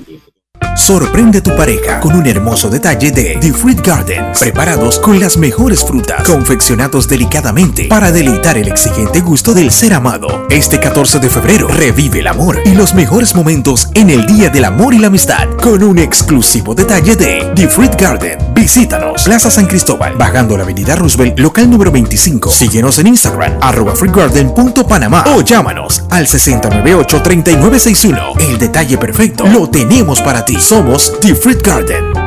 Sorprende 0.77 1.39
a 1.39 1.43
tu 1.43 1.55
pareja 1.55 1.99
con 1.99 2.15
un 2.15 2.27
hermoso 2.27 2.69
detalle 2.69 3.11
de 3.11 3.37
The 3.41 3.51
Fruit 3.51 3.81
Gardens, 3.85 4.39
preparados 4.39 4.99
con 4.99 5.19
las 5.19 5.35
mejores 5.35 5.83
frutas, 5.83 6.23
confeccionados 6.23 7.07
delicadamente 7.07 7.85
para 7.85 8.11
deleitar 8.11 8.57
el 8.57 8.67
exigente 8.67 9.19
gusto 9.21 9.55
del 9.55 9.71
ser 9.71 9.95
amado. 9.95 10.45
Este 10.51 10.79
14 10.79 11.19
de 11.19 11.29
febrero 11.29 11.67
revive 11.67 12.19
el 12.19 12.27
amor 12.27 12.59
y 12.63 12.75
los 12.75 12.93
mejores 12.93 13.35
momentos 13.35 13.89
en 13.95 14.11
el 14.11 14.27
Día 14.27 14.49
del 14.49 14.65
Amor 14.65 14.93
y 14.93 14.99
la 14.99 15.07
Amistad 15.07 15.49
con 15.61 15.81
un 15.81 15.97
exclusivo 15.97 16.75
detalle 16.75 17.15
de 17.15 17.51
The 17.55 17.67
Fruit 17.67 17.95
Garden 17.99 18.46
Visítanos, 18.57 19.23
Plaza 19.23 19.49
San 19.51 19.67
Cristóbal, 19.67 20.15
bajando 20.17 20.57
la 20.57 20.63
avenida 20.63 20.95
Roosevelt, 20.95 21.37
local 21.37 21.69
número 21.69 21.91
25. 21.91 22.49
Síguenos 22.49 22.97
en 22.97 23.05
Instagram, 23.07 23.59
arroba 23.61 23.95
freegarden.panamá 23.95 25.25
o 25.35 25.41
llámanos 25.41 26.03
al 26.09 26.25
6098-3961. 26.25 28.41
El 28.41 28.57
detalle 28.57 28.97
perfecto 28.97 29.45
lo 29.45 29.69
tenemos 29.69 30.21
para 30.21 30.43
ti. 30.43 30.59
Somos 30.59 31.13
The 31.21 31.35
Garden. 31.63 32.26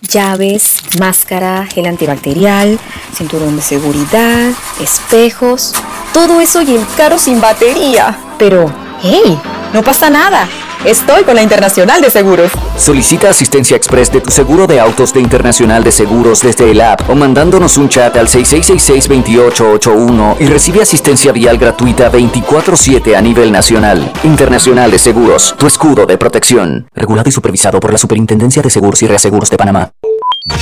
Llaves, 0.00 0.78
máscara, 0.98 1.66
gel 1.66 1.86
antibacterial, 1.86 2.78
cinturón 3.14 3.56
de 3.56 3.62
seguridad, 3.62 4.50
espejos, 4.80 5.72
todo 6.12 6.40
eso 6.40 6.62
y 6.62 6.74
el 6.74 6.86
carro 6.96 7.18
sin 7.18 7.40
batería. 7.40 8.18
Pero, 8.38 8.85
hey, 9.02 9.38
no 9.72 9.82
pasa 9.82 10.10
nada. 10.10 10.46
Estoy 10.84 11.24
con 11.24 11.34
la 11.34 11.42
Internacional 11.42 12.00
de 12.00 12.10
Seguros. 12.10 12.52
Solicita 12.76 13.30
asistencia 13.30 13.76
express 13.76 14.12
de 14.12 14.20
tu 14.20 14.30
seguro 14.30 14.68
de 14.68 14.78
autos 14.78 15.12
de 15.12 15.20
Internacional 15.20 15.82
de 15.82 15.90
Seguros 15.90 16.42
desde 16.42 16.70
el 16.70 16.80
app 16.80 17.10
o 17.10 17.16
mandándonos 17.16 17.76
un 17.76 17.88
chat 17.88 18.16
al 18.16 18.28
6666-2881 18.28 20.36
y 20.38 20.46
recibe 20.46 20.82
asistencia 20.82 21.32
vial 21.32 21.58
gratuita 21.58 22.12
24-7 22.12 23.16
a 23.16 23.20
nivel 23.20 23.50
nacional. 23.50 24.12
Internacional 24.22 24.88
de 24.90 24.98
Seguros, 24.98 25.54
tu 25.58 25.66
escudo 25.66 26.06
de 26.06 26.18
protección. 26.18 26.88
Regulado 26.94 27.28
y 27.28 27.32
supervisado 27.32 27.80
por 27.80 27.90
la 27.90 27.98
Superintendencia 27.98 28.62
de 28.62 28.70
Seguros 28.70 29.02
y 29.02 29.08
Reaseguros 29.08 29.50
de 29.50 29.56
Panamá. 29.56 29.90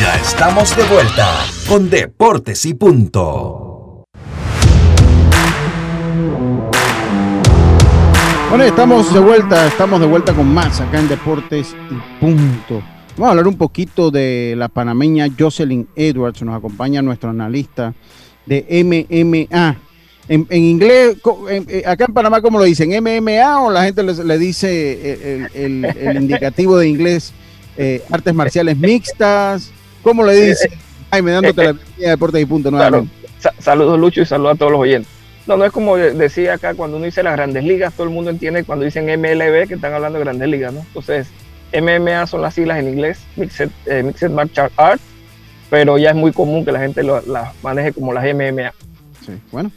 Ya 0.00 0.16
estamos 0.16 0.74
de 0.74 0.84
vuelta 0.84 1.28
con 1.68 1.90
Deportes 1.90 2.64
y 2.64 2.72
Punto. 2.72 3.73
Bueno, 8.56 8.66
estamos 8.68 9.12
de 9.12 9.18
vuelta, 9.18 9.66
estamos 9.66 9.98
de 9.98 10.06
vuelta 10.06 10.32
con 10.32 10.46
más 10.46 10.80
acá 10.80 11.00
en 11.00 11.08
Deportes 11.08 11.74
y 11.90 12.20
Punto. 12.20 12.84
Vamos 13.16 13.26
a 13.26 13.30
hablar 13.30 13.48
un 13.48 13.58
poquito 13.58 14.12
de 14.12 14.54
la 14.56 14.68
panameña 14.68 15.26
Jocelyn 15.36 15.88
Edwards, 15.96 16.40
nos 16.42 16.56
acompaña 16.56 17.02
nuestro 17.02 17.30
analista 17.30 17.94
de 18.46 18.64
MMA. 18.84 19.76
En, 20.28 20.46
en 20.48 20.62
inglés, 20.64 21.16
en- 21.50 21.66
eh, 21.68 21.82
acá 21.84 22.04
en 22.06 22.14
Panamá, 22.14 22.40
¿cómo 22.42 22.60
lo 22.60 22.64
dicen? 22.64 22.90
¿MMA 23.02 23.60
o 23.60 23.72
la 23.72 23.82
gente 23.86 24.04
le, 24.04 24.38
dice 24.38 25.48
el, 25.52 25.84
el- 25.84 25.84
el 25.84 26.16
indicativo 26.22 26.78
de 26.78 26.86
inglés 26.88 27.32
eh, 27.76 28.04
artes 28.08 28.32
marciales 28.32 28.78
mixtas? 28.78 29.72
¿Cómo 30.04 30.22
le 30.24 30.32
dicen? 30.50 30.70
Jaime, 31.10 31.32
dándote 31.32 31.64
la 31.64 31.72
bienvenida 31.72 32.06
a 32.06 32.10
Deportes 32.10 32.40
y 32.40 32.46
Punto 32.46 32.70
Claro. 32.70 32.90
nuevamente. 32.98 33.28
Sa- 33.40 33.54
saludos 33.58 33.98
Lucho 33.98 34.22
y 34.22 34.26
saludos 34.26 34.54
a 34.54 34.58
todos 34.58 34.70
los 34.70 34.80
oyentes. 34.80 35.12
No, 35.46 35.56
no 35.56 35.64
es 35.64 35.72
como 35.72 35.96
de- 35.96 36.12
decía 36.14 36.54
acá 36.54 36.74
cuando 36.74 36.96
uno 36.96 37.06
dice 37.06 37.22
las 37.22 37.34
grandes 37.34 37.64
ligas, 37.64 37.92
todo 37.94 38.04
el 38.06 38.12
mundo 38.12 38.30
entiende 38.30 38.64
cuando 38.64 38.84
dicen 38.84 39.04
MLB 39.08 39.68
que 39.68 39.74
están 39.74 39.92
hablando 39.92 40.18
de 40.18 40.24
grandes 40.24 40.48
ligas, 40.48 40.72
¿no? 40.72 40.80
Entonces, 40.80 41.26
MMA 41.72 42.26
son 42.26 42.40
las 42.42 42.54
siglas 42.54 42.78
en 42.78 42.88
inglés, 42.88 43.18
Mixed, 43.36 43.68
eh, 43.86 44.02
Mixed 44.02 44.30
Martial 44.30 44.70
Arts, 44.76 45.02
pero 45.70 45.98
ya 45.98 46.10
es 46.10 46.16
muy 46.16 46.32
común 46.32 46.64
que 46.64 46.72
la 46.72 46.78
gente 46.80 47.02
las 47.02 47.22
maneje 47.62 47.92
como 47.92 48.12
las 48.12 48.24
MMA. 48.24 48.72
Sí, 49.26 49.32
bueno. 49.50 49.70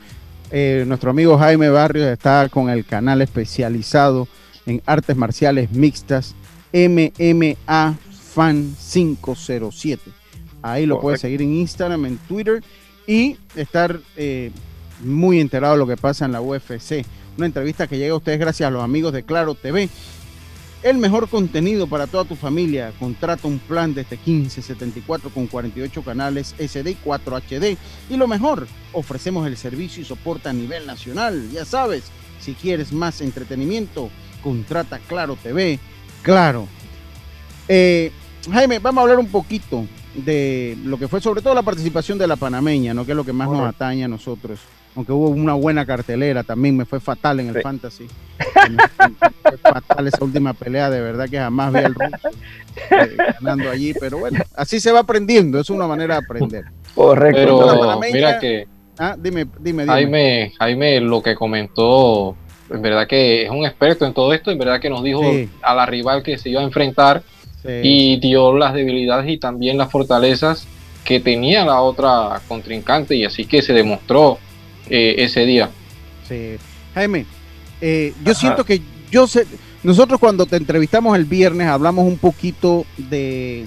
eh, 0.51 0.83
nuestro 0.87 1.09
amigo 1.11 1.37
Jaime 1.37 1.69
Barrios 1.69 2.07
está 2.07 2.47
con 2.49 2.69
el 2.69 2.85
canal 2.85 3.21
especializado 3.21 4.27
en 4.65 4.81
artes 4.85 5.15
marciales 5.17 5.71
mixtas 5.71 6.35
MMA 6.73 7.95
Fan 8.33 8.75
507. 8.91 10.11
Ahí 10.61 10.85
lo 10.85 10.99
puedes 10.99 11.21
seguir 11.21 11.41
en 11.41 11.53
Instagram, 11.53 12.05
en 12.05 12.17
Twitter 12.19 12.61
y 13.07 13.37
estar 13.55 13.99
eh, 14.15 14.51
muy 15.01 15.39
enterado 15.39 15.73
de 15.73 15.79
lo 15.79 15.87
que 15.87 15.97
pasa 15.97 16.25
en 16.25 16.31
la 16.31 16.41
UFC. 16.41 17.05
Una 17.37 17.45
entrevista 17.45 17.87
que 17.87 17.97
llega 17.97 18.13
a 18.13 18.17
ustedes 18.17 18.39
gracias 18.39 18.67
a 18.67 18.71
los 18.71 18.83
amigos 18.83 19.13
de 19.13 19.23
Claro 19.23 19.55
TV. 19.55 19.89
El 20.83 20.97
mejor 20.97 21.27
contenido 21.27 21.87
para 21.87 22.07
toda 22.07 22.25
tu 22.25 22.35
familia. 22.35 22.93
Contrata 22.99 23.47
un 23.47 23.59
plan 23.59 23.93
desde 23.93 24.17
1574 24.17 25.29
con 25.31 25.47
48 25.47 26.01
canales 26.03 26.55
SD 26.57 26.91
y 26.91 26.95
4 26.95 27.37
HD. 27.37 27.77
Y 28.09 28.17
lo 28.17 28.27
mejor, 28.27 28.67
ofrecemos 28.93 29.45
el 29.47 29.57
servicio 29.57 30.01
y 30.01 30.05
soporte 30.05 30.49
a 30.49 30.53
nivel 30.53 30.85
nacional. 30.85 31.49
Ya 31.51 31.65
sabes, 31.65 32.05
si 32.39 32.53
quieres 32.53 32.91
más 32.91 33.21
entretenimiento, 33.21 34.09
contrata 34.43 34.99
Claro 34.99 35.37
TV. 35.41 35.79
Claro. 36.21 36.67
Eh, 37.67 38.11
Jaime, 38.51 38.79
vamos 38.79 38.99
a 38.99 39.03
hablar 39.03 39.19
un 39.19 39.27
poquito 39.27 39.85
de 40.15 40.77
lo 40.83 40.97
que 40.97 41.07
fue 41.07 41.21
sobre 41.21 41.41
todo 41.41 41.53
la 41.53 41.63
participación 41.63 42.17
de 42.17 42.27
la 42.27 42.35
panameña, 42.35 42.93
¿no? 42.93 43.05
que 43.05 43.11
es 43.11 43.15
lo 43.15 43.25
que 43.25 43.33
más 43.33 43.49
nos 43.49 43.67
atañe 43.67 44.03
a 44.03 44.07
nosotros. 44.07 44.59
Aunque 44.97 45.11
hubo 45.11 45.29
una 45.29 45.53
buena 45.53 45.85
cartelera, 45.85 46.41
también 46.43 46.75
me 46.75 46.83
fue 46.83 46.99
fatal 46.99 47.39
en 47.39 47.49
el 47.49 47.53
Sí. 47.55 47.61
fantasy. 47.61 48.07
Me 48.69 48.77
fue 49.43 49.57
fatal 49.59 50.07
esa 50.07 50.23
última 50.25 50.53
pelea, 50.55 50.89
de 50.89 50.99
verdad 51.01 51.29
que 51.29 51.37
jamás 51.37 51.71
vi 51.71 51.79
al 51.81 51.93
ruso 51.93 52.29
eh, 52.91 53.17
ganando 53.39 53.69
allí, 53.69 53.93
pero 53.93 54.17
bueno, 54.17 54.39
así 54.55 54.79
se 54.79 54.91
va 54.91 55.01
aprendiendo, 55.01 55.59
es 55.59 55.69
una 55.69 55.85
manera 55.87 56.15
de 56.15 56.25
aprender. 56.25 56.65
Correcto. 56.95 57.37
Pero 57.39 57.99
mira 58.11 58.39
que 58.39 58.67
Ah, 58.99 59.15
dime, 59.15 59.45
dime, 59.59 59.83
dime. 59.83 59.93
Jaime, 59.93 60.53
Jaime 60.57 60.99
lo 61.01 61.21
que 61.21 61.35
comentó, 61.35 62.35
en 62.71 62.81
verdad 62.81 63.05
que 63.07 63.43
es 63.45 63.51
un 63.51 63.63
experto 63.67 64.03
en 64.07 64.13
todo 64.15 64.33
esto, 64.33 64.49
en 64.49 64.57
verdad 64.57 64.81
que 64.81 64.89
nos 64.89 65.03
dijo 65.03 65.21
Sí. 65.21 65.47
a 65.61 65.75
la 65.75 65.85
rival 65.85 66.23
que 66.23 66.39
se 66.39 66.49
iba 66.49 66.61
a 66.61 66.63
enfrentar 66.63 67.21
Sí. 67.61 67.69
y 67.83 68.19
dio 68.19 68.57
las 68.57 68.73
debilidades 68.73 69.29
y 69.29 69.37
también 69.37 69.77
las 69.77 69.91
fortalezas 69.91 70.67
que 71.03 71.19
tenía 71.19 71.63
la 71.63 71.81
otra 71.81 72.41
contrincante 72.47 73.15
y 73.15 73.23
así 73.25 73.45
que 73.45 73.61
se 73.61 73.73
demostró 73.73 74.39
eh, 74.89 75.15
ese 75.17 75.45
día. 75.45 75.69
Sí. 76.27 76.55
Jaime, 76.93 77.25
eh, 77.81 78.13
yo 78.23 78.31
Ajá. 78.31 78.39
siento 78.39 78.65
que 78.65 78.81
yo 79.11 79.27
sé, 79.27 79.45
nosotros 79.83 80.19
cuando 80.19 80.45
te 80.45 80.55
entrevistamos 80.57 81.15
el 81.17 81.25
viernes 81.25 81.67
hablamos 81.67 82.05
un 82.05 82.17
poquito 82.17 82.85
de 82.97 83.65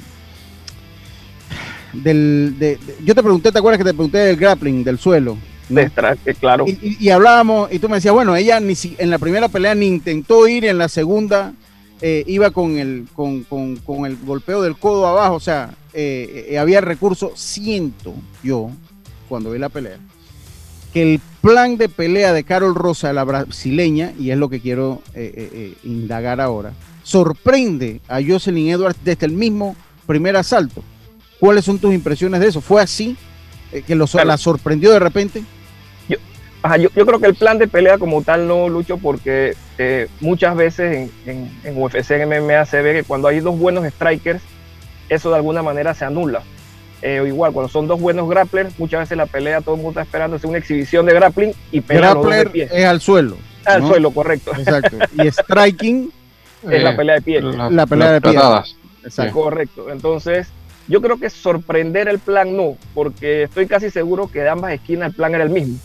del 1.93 2.57
de, 2.59 2.77
de- 2.77 2.97
yo 3.05 3.15
te 3.15 3.23
pregunté, 3.23 3.51
¿te 3.51 3.59
acuerdas 3.59 3.79
que 3.79 3.85
te 3.85 3.95
pregunté 3.95 4.19
del 4.19 4.37
grappling, 4.37 4.85
del 4.85 4.99
suelo? 4.99 5.37
¿no? 5.69 5.81
Eh, 5.81 5.91
claro. 6.39 6.65
Y, 6.67 6.71
y- 6.83 6.97
y 7.01 7.11
hablábamos, 7.11 7.73
y 7.73 7.79
tú 7.79 7.89
me 7.89 7.97
decías, 7.97 8.15
bueno, 8.15 8.35
ella 8.37 8.61
ni 8.61 8.75
si, 8.75 8.95
en 8.99 9.11
la 9.11 9.19
primera 9.19 9.49
pelea 9.49 9.75
ni 9.75 9.87
intentó 9.87 10.47
ir, 10.49 10.65
y 10.65 10.69
en 10.69 10.79
la 10.79 10.89
segunda 10.89 11.53
eh, 12.03 12.25
iba 12.27 12.51
con 12.51 12.77
el, 12.79 13.07
con, 13.15 13.45
con- 13.45 13.77
con 13.77 14.07
el 14.07 14.17
golpeo 14.17 14.63
del 14.63 14.77
codo 14.77 15.07
abajo, 15.07 15.35
o 15.35 15.41
sea, 15.41 15.75
eh, 15.93 16.47
eh, 16.51 16.59
había 16.59 16.81
recurso, 16.81 17.33
siento 17.35 18.15
yo, 18.43 18.71
cuando 19.29 19.51
vi 19.53 19.59
la 19.59 19.69
pelea, 19.69 19.99
que 20.93 21.03
el 21.03 21.21
plan 21.41 21.77
de 21.77 21.89
pelea 21.89 22.33
de 22.33 22.45
Carol 22.45 22.75
Rosa, 22.75 23.13
la 23.13 23.25
brasileña, 23.25 24.13
y 24.19 24.31
es 24.31 24.39
lo 24.39 24.49
que 24.49 24.61
quiero 24.61 25.03
eh, 25.15 25.33
eh, 25.37 25.51
eh, 25.53 25.75
indagar 25.85 26.41
ahora, 26.41 26.73
sorprende 27.03 28.01
a 28.09 28.21
Jocelyn 28.27 28.69
Edwards 28.71 28.99
desde 29.05 29.27
el 29.27 29.33
mismo 29.33 29.77
primer 30.07 30.37
asalto. 30.37 30.83
¿Cuáles 31.39 31.65
son 31.65 31.79
tus 31.79 31.95
impresiones 31.95 32.41
de 32.41 32.49
eso? 32.49 32.61
¿Fue 32.61 32.83
así? 32.83 33.17
Eh, 33.73 33.83
¿Que 33.87 33.95
lo, 33.95 34.07
Claro. 34.07 34.29
la 34.29 34.37
sorprendió 34.37 34.91
de 34.91 34.99
repente? 34.99 35.43
Ajá, 36.63 36.77
yo, 36.77 36.91
yo 36.95 37.07
creo 37.07 37.19
que 37.19 37.27
el 37.27 37.35
plan 37.35 37.57
de 37.57 37.67
pelea 37.69 37.97
como 37.97 38.21
tal 38.21 38.47
no 38.47 38.69
lucho 38.69 38.99
porque 38.99 39.55
eh, 39.79 40.09
muchas 40.21 40.55
veces 40.55 40.95
en, 40.95 41.11
en, 41.25 41.51
en 41.65 41.83
UFC, 41.83 42.11
en 42.11 42.29
MMA 42.29 42.67
se 42.67 42.83
ve 42.83 42.93
que 42.93 43.03
cuando 43.03 43.29
hay 43.29 43.41
dos 43.41 43.59
buenos 43.59 43.87
strikers, 43.91 44.43
eso 45.09 45.31
de 45.31 45.37
alguna 45.37 45.63
manera 45.63 45.95
se 45.95 46.05
anula. 46.05 46.43
Eh, 47.03 47.21
o 47.21 47.27
igual, 47.27 47.53
cuando 47.53 47.69
son 47.71 47.87
dos 47.87 47.99
buenos 48.01 48.29
grapplers, 48.29 48.79
muchas 48.79 49.01
veces 49.01 49.17
la 49.17 49.27
pelea 49.27 49.61
todo 49.63 49.75
el 49.75 49.81
mundo 49.81 49.91
está 50.01 50.03
esperando 50.03 50.37
hacer 50.37 50.49
una 50.51 50.59
exhibición 50.59 51.07
de 51.07 51.15
grappling 51.15 51.53
y 51.73 51.81
pelear 51.81 52.15
los 52.15 52.25
dos 52.25 52.31
de 52.33 52.41
Grappler 52.43 52.69
pie. 52.69 52.79
es 52.79 52.85
al 52.85 53.01
suelo. 53.01 53.37
Al 53.65 53.87
suelo, 53.87 54.11
correcto. 54.11 54.53
Exacto. 54.57 54.97
Y 55.23 55.31
striking, 55.31 56.11
Es 56.69 56.83
la 56.83 56.91
Eh, 56.91 56.97
pelea 56.97 57.15
de 57.15 57.23
pie. 57.23 57.41
la- 57.41 57.71
la 57.71 57.87
pelea 57.87 58.13
de 58.13 58.21
pie. 58.21 58.35
patadas. 58.35 58.77
Exacto. 59.03 59.33
Correcto. 59.33 59.91
Entonces, 59.91 60.49
yo 60.89 61.01
creo 61.01 61.19
que 61.19 61.31
sorprender 61.31 62.07
el 62.09 62.19
plan 62.19 62.55
no, 62.55 62.77
porque 62.93 63.45
estoy 63.45 63.67
casi 63.67 63.89
seguro 63.91 64.29
que 64.31 64.41
de 64.41 64.51
ambas 64.51 64.73
esquinas 64.75 65.09
el 65.11 65.15
plan 65.15 65.35
era 65.35 65.45
el 65.45 65.51
mismo. 65.51 65.79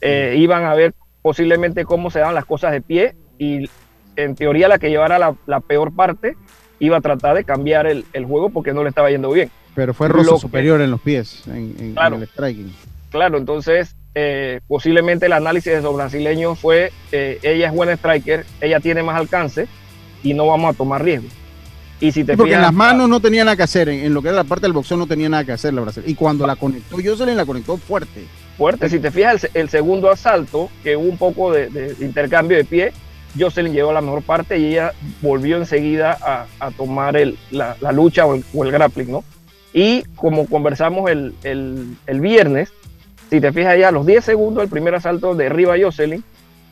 Eh, 0.00 0.34
iban 0.38 0.64
a 0.64 0.74
ver 0.74 0.94
posiblemente 1.22 1.84
cómo 1.84 2.10
se 2.10 2.18
daban 2.20 2.34
las 2.34 2.44
cosas 2.46 2.72
de 2.72 2.80
pie 2.80 3.14
y 3.38 3.68
en 4.16 4.34
teoría 4.34 4.66
la 4.66 4.78
que 4.78 4.88
llevara 4.88 5.18
la, 5.18 5.34
la 5.46 5.60
peor 5.60 5.94
parte 5.94 6.36
iba 6.78 6.96
a 6.96 7.00
tratar 7.00 7.36
de 7.36 7.44
cambiar 7.44 7.86
el, 7.86 8.04
el 8.14 8.24
juego 8.24 8.48
porque 8.50 8.72
no 8.72 8.82
le 8.82 8.88
estaba 8.88 9.10
yendo 9.10 9.30
bien. 9.30 9.50
Pero 9.74 9.94
fue 9.94 10.08
que- 10.12 10.40
superior 10.40 10.80
en 10.80 10.90
los 10.90 11.00
pies, 11.00 11.42
en, 11.46 11.74
en- 11.78 11.92
Claro. 11.94 12.16
en 12.16 12.22
el 12.22 12.28
striking. 12.28 12.72
Claro, 13.10 13.38
entonces 13.38 13.94
eh, 14.14 14.60
posiblemente 14.66 15.26
el 15.26 15.32
análisis 15.32 15.72
de 15.72 15.80
los 15.82 15.94
brasileños 15.94 16.58
fue, 16.58 16.92
eh, 17.12 17.38
ella 17.42 17.68
es 17.68 17.72
buena 17.74 17.92
striker, 17.92 18.44
ella 18.60 18.80
tiene 18.80 19.02
más 19.02 19.16
alcance 19.16 19.68
y 20.22 20.34
no 20.34 20.46
vamos 20.46 20.74
a 20.74 20.76
tomar 20.76 21.02
riesgo. 21.04 21.28
Y 22.00 22.12
si 22.12 22.24
te 22.24 22.36
porque 22.36 22.54
en 22.54 22.62
las 22.62 22.72
manos 22.72 23.08
no 23.08 23.20
tenía 23.20 23.44
nada 23.44 23.56
que 23.56 23.62
hacer, 23.62 23.88
en, 23.90 24.04
en 24.06 24.14
lo 24.14 24.22
que 24.22 24.28
era 24.28 24.36
la 24.38 24.44
parte 24.44 24.62
del 24.62 24.72
boxeo 24.72 24.96
no 24.96 25.06
tenía 25.06 25.28
nada 25.28 25.44
que 25.44 25.52
hacer 25.52 25.74
la 25.74 25.82
brasileña. 25.82 26.10
Y 26.10 26.14
cuando 26.14 26.46
la 26.46 26.56
conectó 26.56 26.96
Jocelyn, 26.96 27.36
la 27.36 27.44
conectó 27.44 27.76
fuerte. 27.76 28.24
fuerte. 28.56 28.88
Si 28.88 28.98
te 28.98 29.10
fijas, 29.10 29.34
el, 29.34 29.40
se- 29.40 29.50
el 29.60 29.68
segundo 29.68 30.10
asalto, 30.10 30.70
que 30.82 30.96
hubo 30.96 31.08
un 31.08 31.18
poco 31.18 31.52
de, 31.52 31.68
de 31.68 31.94
intercambio 32.04 32.56
de 32.56 32.64
pie, 32.64 32.92
Jocelyn 33.38 33.72
llegó 33.74 33.90
a 33.90 33.94
la 33.94 34.00
mejor 34.00 34.22
parte 34.22 34.58
y 34.58 34.66
ella 34.72 34.92
volvió 35.20 35.56
enseguida 35.58 36.16
a, 36.20 36.46
a 36.58 36.70
tomar 36.70 37.16
el- 37.16 37.36
la, 37.50 37.76
la 37.80 37.92
lucha 37.92 38.24
o 38.26 38.34
el, 38.34 38.44
o 38.54 38.64
el 38.64 38.72
grappling, 38.72 39.10
¿no? 39.12 39.22
Y 39.72 40.02
como 40.16 40.46
conversamos 40.46 41.10
el, 41.10 41.34
el- 41.44 41.96
el 42.06 42.20
viernes, 42.20 42.72
si 43.30 43.40
te 43.40 43.52
fijas 43.52 43.78
ya 43.78 43.90
los 43.92 44.04
10 44.06 44.24
segundos 44.24 44.62
del 44.62 44.70
primer 44.70 44.94
asalto 44.94 45.34
derriba 45.34 45.74
a 45.74 45.78
Jocelyn, 45.80 46.24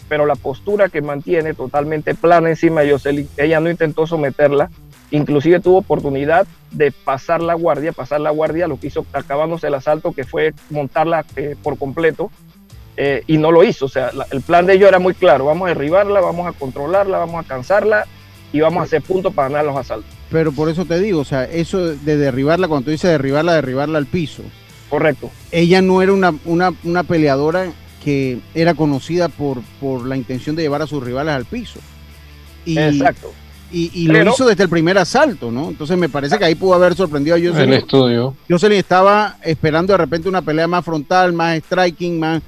pero 0.09 0.27
la 0.27 0.35
postura 0.35 0.89
que 0.89 1.03
mantiene 1.03 1.55
totalmente 1.55 2.15
plana 2.15 2.49
encima 2.49 2.81
de 2.81 2.93
Jocelyn, 2.93 3.29
ella 3.37 3.61
no 3.61 3.71
intentó 3.71 4.07
someterla, 4.07 4.71
inclusive 5.11 5.61
tuvo 5.61 5.79
oportunidad 5.79 6.47
de 6.73 6.91
pasar 6.93 7.43
la 7.43 7.55
guardia, 7.55 7.93
pasar 7.93 8.21
la 8.21 8.31
guardia, 8.31 8.67
lo 8.69 8.81
que 8.81 8.89
hizo 8.89 9.07
acabándose 9.13 9.69
el 9.69 9.75
asalto, 9.75 10.13
que 10.13 10.25
fue 10.25 10.53
montarla 10.71 11.25
eh, 11.37 11.55
por 11.63 11.79
completo, 11.79 12.31
eh, 12.97 13.23
y 13.29 13.39
no 13.39 13.53
lo 13.53 13.63
hizo. 13.63 13.85
O 13.85 13.89
sea, 13.89 14.11
el 14.33 14.41
plan 14.43 14.67
de 14.67 14.75
ellos 14.75 14.89
era 14.89 14.99
muy 14.99 15.15
claro, 15.15 15.45
vamos 15.45 15.67
a 15.67 15.69
derribarla, 15.69 16.21
vamos 16.21 16.47
a 16.49 16.53
controlarla, 16.59 17.19
vamos 17.19 17.45
a 17.45 17.49
cansarla 17.49 18.07
y 18.53 18.61
vamos 18.61 18.81
a 18.81 18.85
hacer 18.85 19.03
puntos 19.03 19.33
para 19.35 19.49
ganar 19.49 19.67
los 19.67 19.77
asaltos. 19.77 20.11
Pero 20.31 20.53
por 20.53 20.69
eso 20.69 20.85
te 20.85 20.99
digo, 21.01 21.21
o 21.21 21.25
sea, 21.25 21.45
eso 21.45 21.79
de 21.95 22.17
derribarla, 22.17 22.69
cuando 22.69 22.87
tú 22.87 22.91
dices 22.91 23.11
derribarla, 23.11 23.55
derribarla 23.55 23.99
al 23.99 24.07
piso. 24.07 24.43
Correcto. 24.91 25.31
Ella 25.51 25.83
no 25.83 26.01
era 26.03 26.13
una, 26.13 26.35
una, 26.45 26.73
una 26.85 27.03
peleadora 27.03 27.73
que 28.03 28.39
era 28.55 28.75
conocida 28.75 29.29
por, 29.29 29.61
por 29.81 30.07
la 30.07 30.17
intención 30.17 30.57
de 30.57 30.63
llevar 30.63 30.83
a 30.83 30.87
sus 30.87 31.03
rivales 31.03 31.35
al 31.35 31.45
piso. 31.45 31.81
Y, 32.65 32.79
Exacto. 32.79 33.33
Y, 33.71 33.91
y 33.93 34.07
Pero- 34.09 34.25
lo 34.25 34.31
hizo 34.33 34.47
desde 34.47 34.63
el 34.63 34.71
primer 34.71 34.97
asalto, 34.97 35.51
¿no? 35.51 35.69
Entonces 35.69 35.99
me 35.99 36.09
parece 36.09 36.39
que 36.39 36.45
ahí 36.47 36.55
pudo 36.55 36.73
haber 36.75 36.95
sorprendido 36.95 37.37
a 37.37 37.39
Jocelyn. 37.39 37.73
El 37.73 37.79
estudio. 37.81 38.35
Jocelyn 38.49 38.79
estaba 38.79 39.37
esperando 39.43 39.93
de 39.93 39.99
repente 39.99 40.27
una 40.29 40.41
pelea 40.41 40.67
más 40.67 40.83
frontal, 40.85 41.35
más 41.35 41.59
striking, 41.59 42.19
más. 42.19 42.41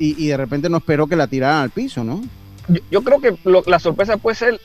Y, 0.00 0.24
y 0.24 0.28
de 0.28 0.36
repente 0.36 0.68
no 0.68 0.78
esperó 0.78 1.06
que 1.06 1.14
la 1.14 1.28
tiraran 1.28 1.62
al 1.62 1.70
piso, 1.70 2.02
¿no? 2.02 2.20
Yo, 2.66 2.80
yo 2.90 3.02
creo 3.02 3.20
que 3.20 3.36
lo- 3.44 3.62
la 3.66 3.78
sorpresa 3.78 4.16
puede 4.16 4.34
ser 4.34 4.60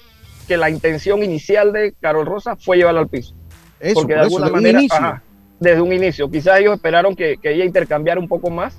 que 0.49 0.57
la 0.57 0.69
intención 0.69 1.23
inicial 1.23 1.71
de 1.71 1.93
Carol 2.01 2.25
Rosa 2.25 2.55
fue 2.57 2.75
llevarla 2.77 3.01
al 3.01 3.07
piso. 3.07 3.33
Eso, 3.79 3.93
Porque 4.01 4.13
de 4.15 4.19
por 4.21 4.27
eso, 4.27 4.35
alguna 4.37 4.45
desde 4.47 4.57
un 4.57 4.61
manera, 4.63 4.79
inicio. 4.79 4.97
ajá, 4.97 5.23
desde 5.59 5.81
un 5.81 5.93
inicio, 5.93 6.29
quizás 6.31 6.59
ellos 6.59 6.73
esperaron 6.73 7.15
que, 7.15 7.37
que 7.37 7.53
ella 7.53 7.63
intercambiara 7.65 8.19
un 8.19 8.27
poco 8.27 8.49
más 8.49 8.75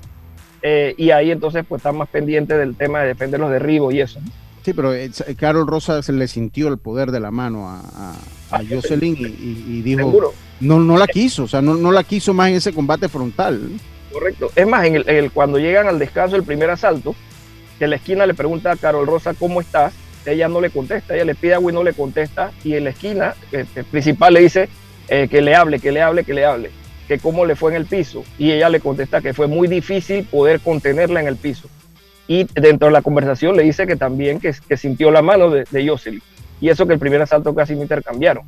eh, 0.61 0.93
y 0.97 1.09
ahí 1.11 1.31
entonces 1.31 1.63
pues 1.67 1.79
están 1.79 1.95
más 1.97 2.09
pendientes 2.09 2.57
del 2.57 2.75
tema 2.75 2.99
de 3.01 3.07
defender 3.07 3.39
los 3.39 3.49
derribos 3.49 3.93
y 3.93 4.01
eso. 4.01 4.19
Sí, 4.63 4.73
pero 4.73 4.93
eh, 4.93 5.09
Carol 5.37 5.65
Rosa 5.65 6.03
se 6.03 6.11
le 6.13 6.27
sintió 6.27 6.67
el 6.67 6.77
poder 6.77 7.09
de 7.11 7.19
la 7.19 7.31
mano 7.31 7.67
a, 7.69 7.79
a, 7.79 8.57
a 8.57 8.61
Jocelyn 8.69 9.15
y, 9.17 9.23
y- 9.23 9.65
y 9.69 9.81
dijo, 9.81 9.99
Seguro. 10.01 10.33
no, 10.59 10.79
no 10.79 10.97
la 10.97 11.07
quiso, 11.07 11.43
o 11.43 11.47
sea, 11.47 11.61
no, 11.61 11.75
no 11.75 11.91
la 11.91 12.03
quiso 12.03 12.33
más 12.33 12.49
en 12.49 12.55
ese 12.55 12.73
combate 12.73 13.07
frontal. 13.07 13.69
Correcto. 14.11 14.51
Es 14.55 14.67
más, 14.67 14.85
en 14.85 14.97
el, 14.97 15.09
en 15.09 15.15
el- 15.15 15.31
cuando 15.31 15.57
llegan 15.57 15.87
al 15.87 15.97
descanso 15.97 16.35
del 16.35 16.43
primer 16.43 16.69
asalto, 16.69 17.15
que 17.79 17.85
en 17.85 17.89
la 17.91 17.95
esquina 17.95 18.25
le 18.27 18.33
pregunta 18.35 18.71
a 18.71 18.75
Carol 18.75 19.07
Rosa 19.07 19.33
cómo 19.33 19.61
estás, 19.61 19.93
ella 20.25 20.47
no 20.47 20.61
le 20.61 20.69
contesta, 20.69 21.15
ella 21.15 21.25
le 21.25 21.35
pide 21.35 21.53
agua 21.55 21.71
y 21.71 21.75
no 21.75 21.83
le 21.83 21.93
contesta, 21.93 22.51
y 22.63 22.75
en 22.75 22.85
la 22.85 22.89
esquina 22.91 23.35
el 23.51 23.65
principal 23.85 24.33
le 24.33 24.41
dice 24.41 24.69
eh, 25.07 25.27
que 25.29 25.41
le 25.41 25.55
hable, 25.55 25.79
que 25.79 25.91
le 25.91 26.01
hable, 26.01 26.23
que 26.23 26.33
le 26.33 26.45
hable, 26.45 26.71
que 27.07 27.19
cómo 27.19 27.45
le 27.45 27.55
fue 27.55 27.71
en 27.71 27.77
el 27.77 27.85
piso, 27.85 28.23
y 28.37 28.51
ella 28.51 28.69
le 28.69 28.79
contesta 28.79 29.21
que 29.21 29.33
fue 29.33 29.47
muy 29.47 29.67
difícil 29.67 30.23
poder 30.25 30.59
contenerla 30.59 31.21
en 31.21 31.27
el 31.27 31.35
piso. 31.35 31.67
Y 32.27 32.45
dentro 32.53 32.87
de 32.87 32.93
la 32.93 33.01
conversación 33.01 33.57
le 33.57 33.63
dice 33.63 33.85
que 33.85 33.95
también 33.97 34.39
que, 34.39 34.53
que 34.67 34.77
sintió 34.77 35.11
la 35.11 35.21
mano 35.21 35.49
de, 35.49 35.65
de 35.69 35.87
Jocelyn, 35.87 36.21
y 36.61 36.69
eso 36.69 36.85
que 36.87 36.93
el 36.93 36.99
primer 36.99 37.21
asalto 37.21 37.53
casi 37.53 37.75
no 37.75 37.81
intercambiaron. 37.81 38.43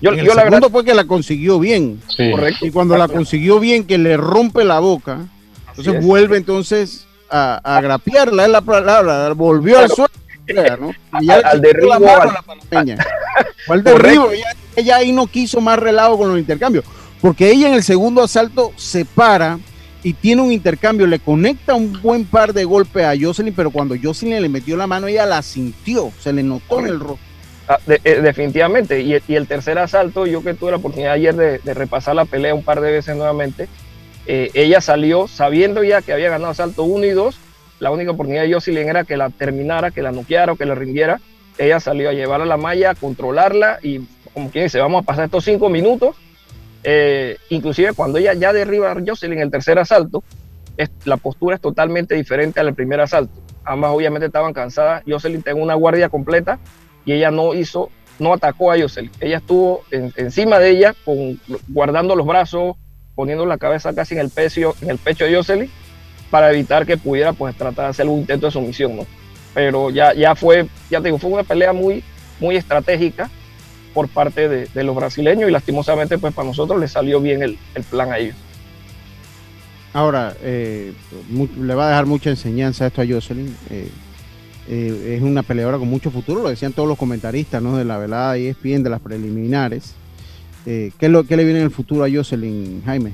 Yo, 0.00 0.12
En 0.12 0.18
el 0.18 0.26
yo 0.26 0.34
la 0.34 0.42
segundo 0.42 0.66
verdad, 0.66 0.70
fue 0.72 0.84
que 0.84 0.94
la 0.94 1.04
consiguió 1.04 1.58
bien. 1.58 2.00
Correcto. 2.16 2.66
Y 2.66 2.70
cuando 2.70 2.96
la 2.96 3.08
consiguió 3.08 3.60
bien, 3.60 3.84
que 3.86 3.98
le 3.98 4.16
rompe 4.16 4.64
la 4.64 4.80
boca, 4.80 5.20
entonces 5.68 5.94
es. 5.94 6.04
vuelve 6.04 6.36
entonces 6.36 7.06
a, 7.30 7.60
a 7.76 7.80
grapearla, 7.80 8.44
es 8.44 8.50
la 8.50 8.60
palabra, 8.60 9.32
volvió 9.32 9.78
al 9.78 9.88
suelo. 9.90 10.12
Al- 11.12 11.60
derribo, 11.60 11.92
al- 13.68 13.84
derribo, 13.84 14.30
ella, 14.32 14.46
ella 14.76 14.96
ahí 14.96 15.12
no 15.12 15.26
quiso 15.26 15.60
más 15.60 15.78
relajo 15.78 16.18
con 16.18 16.28
los 16.30 16.38
intercambios, 16.38 16.84
porque 17.20 17.50
ella 17.50 17.68
en 17.68 17.74
el 17.74 17.82
segundo 17.82 18.22
asalto 18.22 18.72
se 18.76 19.04
para 19.04 19.58
y 20.02 20.14
tiene 20.14 20.42
un 20.42 20.50
intercambio, 20.50 21.06
le 21.06 21.20
conecta 21.20 21.74
un 21.74 22.00
buen 22.02 22.24
par 22.24 22.52
de 22.52 22.64
golpes 22.64 23.04
a 23.04 23.14
Jocelyn, 23.18 23.54
pero 23.54 23.70
cuando 23.70 23.94
Jocelyn 24.02 24.42
le 24.42 24.48
metió 24.48 24.76
la 24.76 24.88
mano, 24.88 25.06
ella 25.06 25.26
la 25.26 25.42
sintió, 25.42 26.10
se 26.20 26.32
le 26.32 26.42
notó 26.42 26.80
en 26.80 26.86
el 26.86 26.98
rostro. 26.98 27.18
Ah, 27.68 27.78
de- 27.86 28.00
eh, 28.02 28.20
definitivamente. 28.20 29.00
Y, 29.00 29.16
y 29.28 29.36
el 29.36 29.46
tercer 29.46 29.78
asalto, 29.78 30.26
yo 30.26 30.42
que 30.42 30.54
tuve 30.54 30.72
la 30.72 30.78
oportunidad 30.78 31.12
ayer 31.12 31.36
de, 31.36 31.58
de 31.60 31.74
repasar 31.74 32.16
la 32.16 32.24
pelea 32.24 32.52
un 32.52 32.64
par 32.64 32.80
de 32.80 32.90
veces 32.90 33.14
nuevamente, 33.16 33.68
eh, 34.26 34.50
ella 34.54 34.80
salió 34.80 35.28
sabiendo 35.28 35.84
ya 35.84 36.02
que 36.02 36.12
había 36.12 36.30
ganado 36.30 36.50
asalto 36.50 36.82
1 36.82 37.06
y 37.06 37.10
2. 37.10 37.36
La 37.82 37.90
única 37.90 38.12
oportunidad 38.12 38.44
de 38.44 38.52
Jocelyn 38.54 38.88
era 38.88 39.02
que 39.02 39.16
la 39.16 39.28
terminara, 39.30 39.90
que 39.90 40.02
la 40.02 40.12
noqueara 40.12 40.52
o 40.52 40.56
que 40.56 40.64
la 40.66 40.76
rindiera. 40.76 41.20
Ella 41.58 41.80
salió 41.80 42.10
a 42.10 42.12
llevarla 42.12 42.44
a 42.44 42.48
la 42.48 42.56
malla, 42.56 42.90
a 42.90 42.94
controlarla 42.94 43.80
y, 43.82 43.98
como 44.32 44.50
quien 44.52 44.66
dice, 44.66 44.78
vamos 44.78 45.02
a 45.02 45.04
pasar 45.04 45.24
estos 45.24 45.44
cinco 45.44 45.68
minutos. 45.68 46.14
Eh, 46.84 47.38
inclusive 47.50 47.92
cuando 47.92 48.18
ella 48.18 48.34
ya 48.34 48.52
derriba 48.52 48.92
a 48.92 48.96
Jocelyn 49.04 49.38
en 49.38 49.44
el 49.46 49.50
tercer 49.50 49.80
asalto, 49.80 50.22
la 51.04 51.16
postura 51.16 51.56
es 51.56 51.60
totalmente 51.60 52.14
diferente 52.14 52.60
al 52.60 52.72
primer 52.72 53.00
asalto. 53.00 53.34
Ambas 53.64 53.90
obviamente 53.90 54.26
estaban 54.26 54.52
cansadas. 54.52 55.02
Jocelyn 55.04 55.42
tenía 55.42 55.60
una 55.60 55.74
guardia 55.74 56.08
completa 56.08 56.60
y 57.04 57.14
ella 57.14 57.32
no 57.32 57.52
hizo, 57.52 57.90
no 58.20 58.32
atacó 58.32 58.70
a 58.70 58.78
Jocelyn. 58.80 59.10
Ella 59.20 59.38
estuvo 59.38 59.82
en- 59.90 60.12
encima 60.16 60.60
de 60.60 60.70
ella, 60.70 60.94
guardando 61.66 62.14
los 62.14 62.26
brazos, 62.28 62.76
poniendo 63.16 63.44
la 63.44 63.58
cabeza 63.58 63.92
casi 63.92 64.14
en 64.14 64.20
el 64.20 64.30
pecho, 64.30 64.76
en 64.82 64.90
el 64.90 64.98
pecho 64.98 65.24
de 65.24 65.34
Jocelyn, 65.34 65.68
para 66.32 66.50
evitar 66.50 66.86
que 66.86 66.96
pudiera 66.96 67.34
pues 67.34 67.54
tratar 67.54 67.84
de 67.84 67.90
hacer 67.90 68.08
un 68.08 68.20
intento 68.20 68.46
de 68.46 68.52
sumisión, 68.52 68.96
¿no? 68.96 69.06
Pero 69.52 69.90
ya, 69.90 70.14
ya 70.14 70.34
fue, 70.34 70.66
ya 70.90 70.98
te 70.98 71.08
digo, 71.08 71.18
fue 71.18 71.28
una 71.28 71.42
pelea 71.42 71.74
muy, 71.74 72.02
muy 72.40 72.56
estratégica 72.56 73.28
por 73.92 74.08
parte 74.08 74.48
de, 74.48 74.82
los 74.82 74.96
brasileños 74.96 75.50
y 75.50 75.52
lastimosamente 75.52 76.16
pues 76.16 76.32
para 76.32 76.48
nosotros 76.48 76.80
les 76.80 76.90
salió 76.90 77.20
bien 77.20 77.42
el, 77.42 77.58
plan 77.90 78.10
a 78.10 78.16
ellos. 78.16 78.34
Ahora, 79.92 80.34
eh, 80.40 80.94
le 81.60 81.74
va 81.74 81.84
a 81.84 81.88
dejar 81.90 82.06
mucha 82.06 82.30
enseñanza 82.30 82.86
esto 82.86 83.02
a 83.02 83.06
Jocelyn. 83.06 83.54
eh, 83.68 83.90
eh, 84.68 85.16
es 85.18 85.22
una 85.22 85.42
peleadora 85.42 85.76
con 85.76 85.88
mucho 85.88 86.10
futuro, 86.10 86.44
lo 86.44 86.48
decían 86.48 86.72
todos 86.72 86.88
los 86.88 86.96
comentaristas 86.96 87.62
¿no? 87.62 87.76
de 87.76 87.84
la 87.84 87.98
velada 87.98 88.38
y 88.38 88.46
ESPN, 88.46 88.82
de 88.82 88.88
las 88.88 89.00
preliminares. 89.00 89.92
¿qué, 90.64 90.92
es 90.98 91.10
lo, 91.10 91.24
¿Qué 91.24 91.36
le 91.36 91.44
viene 91.44 91.58
en 91.58 91.66
el 91.66 91.70
futuro 91.70 92.04
a 92.04 92.10
Jocelyn, 92.10 92.80
Jaime? 92.86 93.12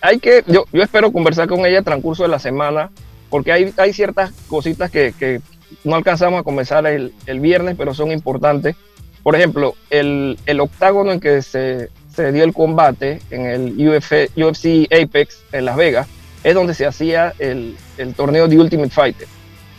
Hay 0.00 0.18
que, 0.18 0.44
yo, 0.46 0.64
yo 0.72 0.82
espero 0.82 1.12
conversar 1.12 1.48
con 1.48 1.60
ella 1.60 1.78
el 1.78 1.84
transcurso 1.84 2.22
de 2.22 2.28
la 2.28 2.38
semana, 2.38 2.90
porque 3.28 3.52
hay, 3.52 3.72
hay 3.76 3.92
ciertas 3.92 4.32
cositas 4.48 4.90
que, 4.90 5.14
que 5.18 5.40
no 5.84 5.96
alcanzamos 5.96 6.40
a 6.40 6.42
comenzar 6.42 6.86
el, 6.86 7.12
el 7.26 7.40
viernes, 7.40 7.76
pero 7.78 7.94
son 7.94 8.10
importantes. 8.10 8.76
Por 9.22 9.36
ejemplo, 9.36 9.74
el, 9.90 10.38
el 10.46 10.60
octágono 10.60 11.12
en 11.12 11.20
que 11.20 11.42
se, 11.42 11.90
se 12.14 12.32
dio 12.32 12.44
el 12.44 12.52
combate 12.52 13.20
en 13.30 13.46
el 13.46 13.88
UFC, 13.88 14.30
UFC 14.36 14.86
Apex 14.92 15.42
en 15.52 15.64
Las 15.66 15.76
Vegas 15.76 16.08
es 16.42 16.54
donde 16.54 16.74
se 16.74 16.86
hacía 16.86 17.34
el, 17.38 17.76
el 17.98 18.14
torneo 18.14 18.48
de 18.48 18.58
Ultimate 18.58 18.90
Fighter. 18.90 19.28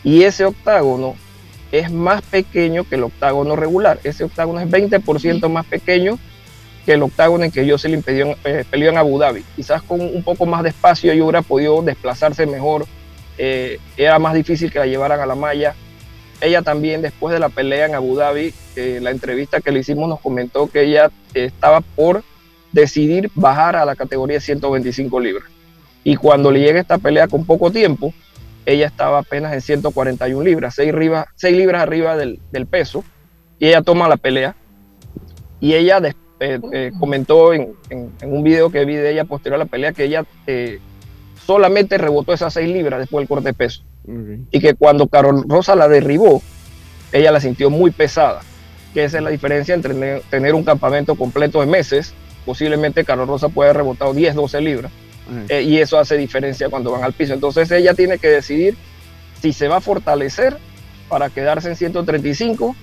Y 0.04 0.24
ese 0.24 0.46
octágono 0.46 1.16
es 1.72 1.92
más 1.92 2.22
pequeño 2.22 2.84
que 2.84 2.96
el 2.96 3.04
octágono 3.04 3.56
regular. 3.56 4.00
Ese 4.04 4.24
octágono 4.24 4.60
es 4.60 4.70
20% 4.70 5.50
más 5.50 5.66
pequeño 5.66 6.20
que 6.86 6.94
el 6.94 7.04
octágono 7.04 7.44
en 7.44 7.52
que 7.52 7.70
Jocelyn 7.70 8.02
peleó, 8.04 8.36
eh, 8.44 8.64
peleó 8.70 8.90
en 8.90 8.98
Abu 8.98 9.18
Dhabi. 9.20 9.44
Quizás 9.56 9.82
con 9.84 10.02
un 10.02 10.24
poco 10.24 10.46
más 10.46 10.64
de 10.64 10.70
espacio 10.70 11.14
yo 11.14 11.26
hubiera 11.26 11.42
podido 11.42 11.82
desplazarse 11.82 12.46
mejor. 12.46 12.86
eh, 13.38 13.80
era 13.98 14.20
más 14.20 14.34
difícil 14.36 14.72
que 14.72 14.78
la 14.80 14.86
llevaran 14.86 15.20
a 15.20 15.26
la 15.26 15.36
malla. 15.36 15.74
Ella 16.42 16.62
también, 16.62 17.02
después 17.02 17.34
de 17.34 17.40
la 17.40 17.50
pelea 17.50 17.86
en 17.86 17.96
Abu 17.96 18.16
Dhabi, 18.16 18.54
eh, 18.76 19.00
la 19.02 19.10
entrevista 19.12 19.62
que 19.62 19.72
le 19.72 19.80
hicimos 19.80 20.08
nos 20.10 20.20
comentó 20.20 20.68
que 20.70 20.84
ella 20.84 21.10
estaba 21.34 21.82
por 21.82 22.24
decidir 22.72 23.32
bajar 23.36 23.76
a 23.76 23.86
la 23.86 23.96
categoría 23.96 24.36
de 24.38 24.42
125 24.42 25.20
libras. 25.20 25.46
Y 26.04 26.16
cuando 26.18 26.52
le 26.52 26.60
llega 26.60 26.80
esta 26.80 26.98
pelea 26.98 27.28
con 27.28 27.46
poco 27.46 27.72
tiempo, 27.72 28.14
ella 28.66 28.86
estaba 28.88 29.20
apenas 29.20 29.54
en 29.54 29.62
141 29.62 30.44
libras, 30.44 30.76
6, 30.76 30.90
arriba, 30.94 31.28
6 31.36 31.56
libras 31.56 31.82
arriba 31.82 32.16
del, 32.18 32.40
del 32.52 32.66
peso, 32.68 33.04
y 33.60 33.68
ella 33.68 33.82
toma 33.82 34.08
la 34.08 34.18
pelea. 34.18 34.56
Y 35.60 35.74
ella 35.76 36.00
des- 36.00 36.16
eh, 36.42 36.60
eh, 36.74 36.92
comentó 37.00 37.54
en, 37.54 37.74
en- 37.90 38.12
en 38.22 38.34
un 38.34 38.44
video 38.44 38.70
que 38.72 38.84
vi 38.84 38.96
de 38.96 39.12
ella 39.12 39.24
posterior 39.26 39.56
a 39.56 39.64
la 39.64 39.70
pelea 39.70 39.94
que 39.94 40.04
ella 40.06 40.26
eh, 40.48 40.80
solamente 41.46 41.98
rebotó 41.98 42.34
esas 42.34 42.54
6 42.54 42.68
libras 42.68 43.00
después 43.00 43.22
del 43.22 43.30
corte 43.30 43.50
de 43.50 43.54
peso. 43.54 43.84
Y 44.52 44.60
que 44.60 44.74
cuando 44.74 45.08
Carol 45.08 45.46
Rosa 45.48 45.76
la 45.76 45.88
derribó, 45.88 46.42
ella 47.12 47.32
la 47.32 47.40
sintió 47.40 47.70
muy 47.70 47.92
pesada. 47.92 48.42
Que 48.94 49.04
esa 49.06 49.18
es 49.20 49.24
la 49.24 49.30
diferencia 49.30 49.74
entre 49.76 49.94
tener, 49.94 50.22
tener 50.30 50.56
un 50.56 50.64
campamento 50.64 51.16
completo 51.16 51.60
de 51.62 51.68
meses. 51.68 52.14
Posiblemente 52.46 53.06
Carol 53.06 53.28
Rosa 53.28 53.50
puede 53.50 53.70
haber 53.70 53.78
rebotado 53.84 54.14
10, 54.14 54.36
12 54.36 54.62
libras. 54.62 54.92
Y 55.62 55.78
eso 55.78 55.98
hace 56.00 56.18
diferencia 56.18 56.70
cuando 56.70 56.92
van 56.92 57.04
al 57.04 57.14
piso. 57.14 57.34
Entonces 57.34 57.70
ella 57.72 57.94
tiene 57.94 58.18
que 58.18 58.28
decidir 58.28 58.76
si 59.42 59.54
se 59.54 59.68
va 59.68 59.78
a 59.78 59.82
fortalecer 59.82 60.58
para 61.08 61.30
quedarse 61.30 61.70
en 61.70 61.76
135 61.76 62.76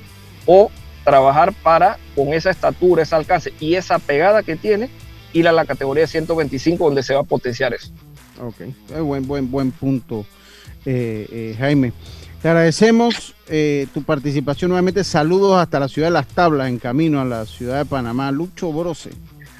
o 0.46 0.70
trabajar 1.04 1.52
para, 1.62 1.98
con 2.14 2.32
esa 2.32 2.50
estatura, 2.50 3.02
ese 3.02 3.14
alcance 3.14 3.52
y 3.60 3.74
esa 3.74 3.98
pegada 3.98 4.42
que 4.42 4.56
tiene, 4.56 4.90
ir 5.32 5.48
a 5.48 5.52
la 5.52 5.64
categoría 5.64 6.06
125 6.06 6.84
donde 6.84 7.02
se 7.02 7.14
va 7.14 7.20
a 7.20 7.24
potenciar 7.24 7.74
eso. 7.74 7.90
Ok, 8.40 8.60
es 8.60 9.00
buen, 9.00 9.26
buen, 9.26 9.50
buen 9.50 9.70
punto, 9.72 10.24
eh, 10.84 11.26
eh, 11.30 11.56
Jaime. 11.58 11.92
Te 12.40 12.48
agradecemos 12.48 13.34
eh, 13.48 13.88
tu 13.92 14.04
participación 14.04 14.68
nuevamente. 14.68 15.02
Saludos 15.02 15.58
hasta 15.58 15.80
la 15.80 15.88
ciudad 15.88 16.08
de 16.08 16.12
Las 16.12 16.28
Tablas, 16.28 16.68
en 16.68 16.78
camino 16.78 17.20
a 17.20 17.24
la 17.24 17.46
ciudad 17.46 17.78
de 17.78 17.84
Panamá. 17.84 18.30
Lucho 18.30 18.72
Brose. 18.72 19.10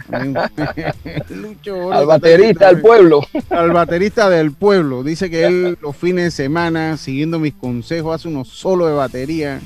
Lucho 1.28 1.76
Brose. 1.76 1.94
Al 1.98 2.06
baterista 2.06 2.68
del 2.68 2.80
pueblo. 2.80 3.26
Al 3.50 3.72
baterista 3.72 4.30
del 4.30 4.52
pueblo. 4.52 5.02
Dice 5.02 5.28
que 5.28 5.44
él 5.44 5.78
los 5.82 5.96
fines 5.96 6.24
de 6.24 6.30
semana, 6.30 6.96
siguiendo 6.96 7.40
mis 7.40 7.54
consejos, 7.54 8.14
hace 8.14 8.28
unos 8.28 8.46
solos 8.46 8.88
de 8.88 8.94
batería. 8.94 9.60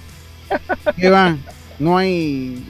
¿Qué 0.96 1.10
va? 1.10 1.36
No 1.82 1.98
hay... 1.98 2.64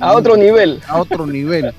A 0.00 0.12
otro 0.14 0.36
nivel. 0.36 0.80
A 0.88 0.98
otro 0.98 1.26
nivel. 1.26 1.74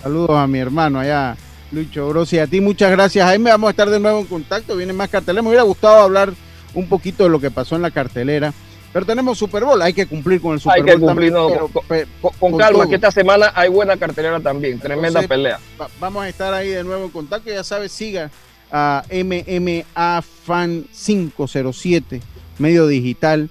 Saludos 0.00 0.38
a 0.38 0.46
mi 0.46 0.60
hermano 0.60 1.00
allá 1.00 1.36
Lucho 1.72 2.08
Grossi. 2.08 2.38
A 2.38 2.46
ti 2.46 2.60
muchas 2.60 2.92
gracias, 2.92 3.26
Jaime. 3.26 3.50
Vamos 3.50 3.66
a 3.66 3.70
estar 3.72 3.90
de 3.90 3.98
nuevo 3.98 4.20
en 4.20 4.26
contacto. 4.26 4.76
Vienen 4.76 4.96
más 4.96 5.10
carteles. 5.10 5.42
Me 5.42 5.48
hubiera 5.48 5.64
gustado 5.64 5.96
hablar 5.96 6.32
un 6.74 6.88
poquito 6.88 7.24
de 7.24 7.30
lo 7.30 7.40
que 7.40 7.50
pasó 7.50 7.74
en 7.74 7.82
la 7.82 7.90
cartelera. 7.90 8.54
Pero 8.92 9.04
tenemos 9.04 9.36
Super 9.36 9.64
Bowl, 9.64 9.82
hay 9.82 9.92
que 9.92 10.06
cumplir 10.06 10.40
con 10.40 10.54
el 10.54 10.60
Super 10.60 10.80
Bowl. 10.80 10.88
Hay 10.88 10.96
que 10.96 11.00
cumplir, 11.02 11.32
con, 12.38 12.56
calma, 12.56 12.88
que 12.88 12.94
esta 12.94 13.10
semana 13.10 13.52
hay 13.54 13.68
buena 13.68 13.96
cartelera 13.98 14.40
también, 14.40 14.78
tremenda 14.78 15.20
pelea. 15.22 15.58
vamos 16.00 16.24
a 16.24 16.28
estar 16.30 16.54
ahí 16.54 16.68
de 16.68 16.82
nuevo 16.82 17.04
en 17.04 17.10
contacto, 17.10 17.50
ya 17.50 17.62
sabes, 17.62 17.92
siga 17.92 18.30
a 18.72 19.04
MMA 19.10 20.22
Fan 20.22 20.86
507, 20.94 22.22
medio 22.58 22.86
digital, 22.86 23.50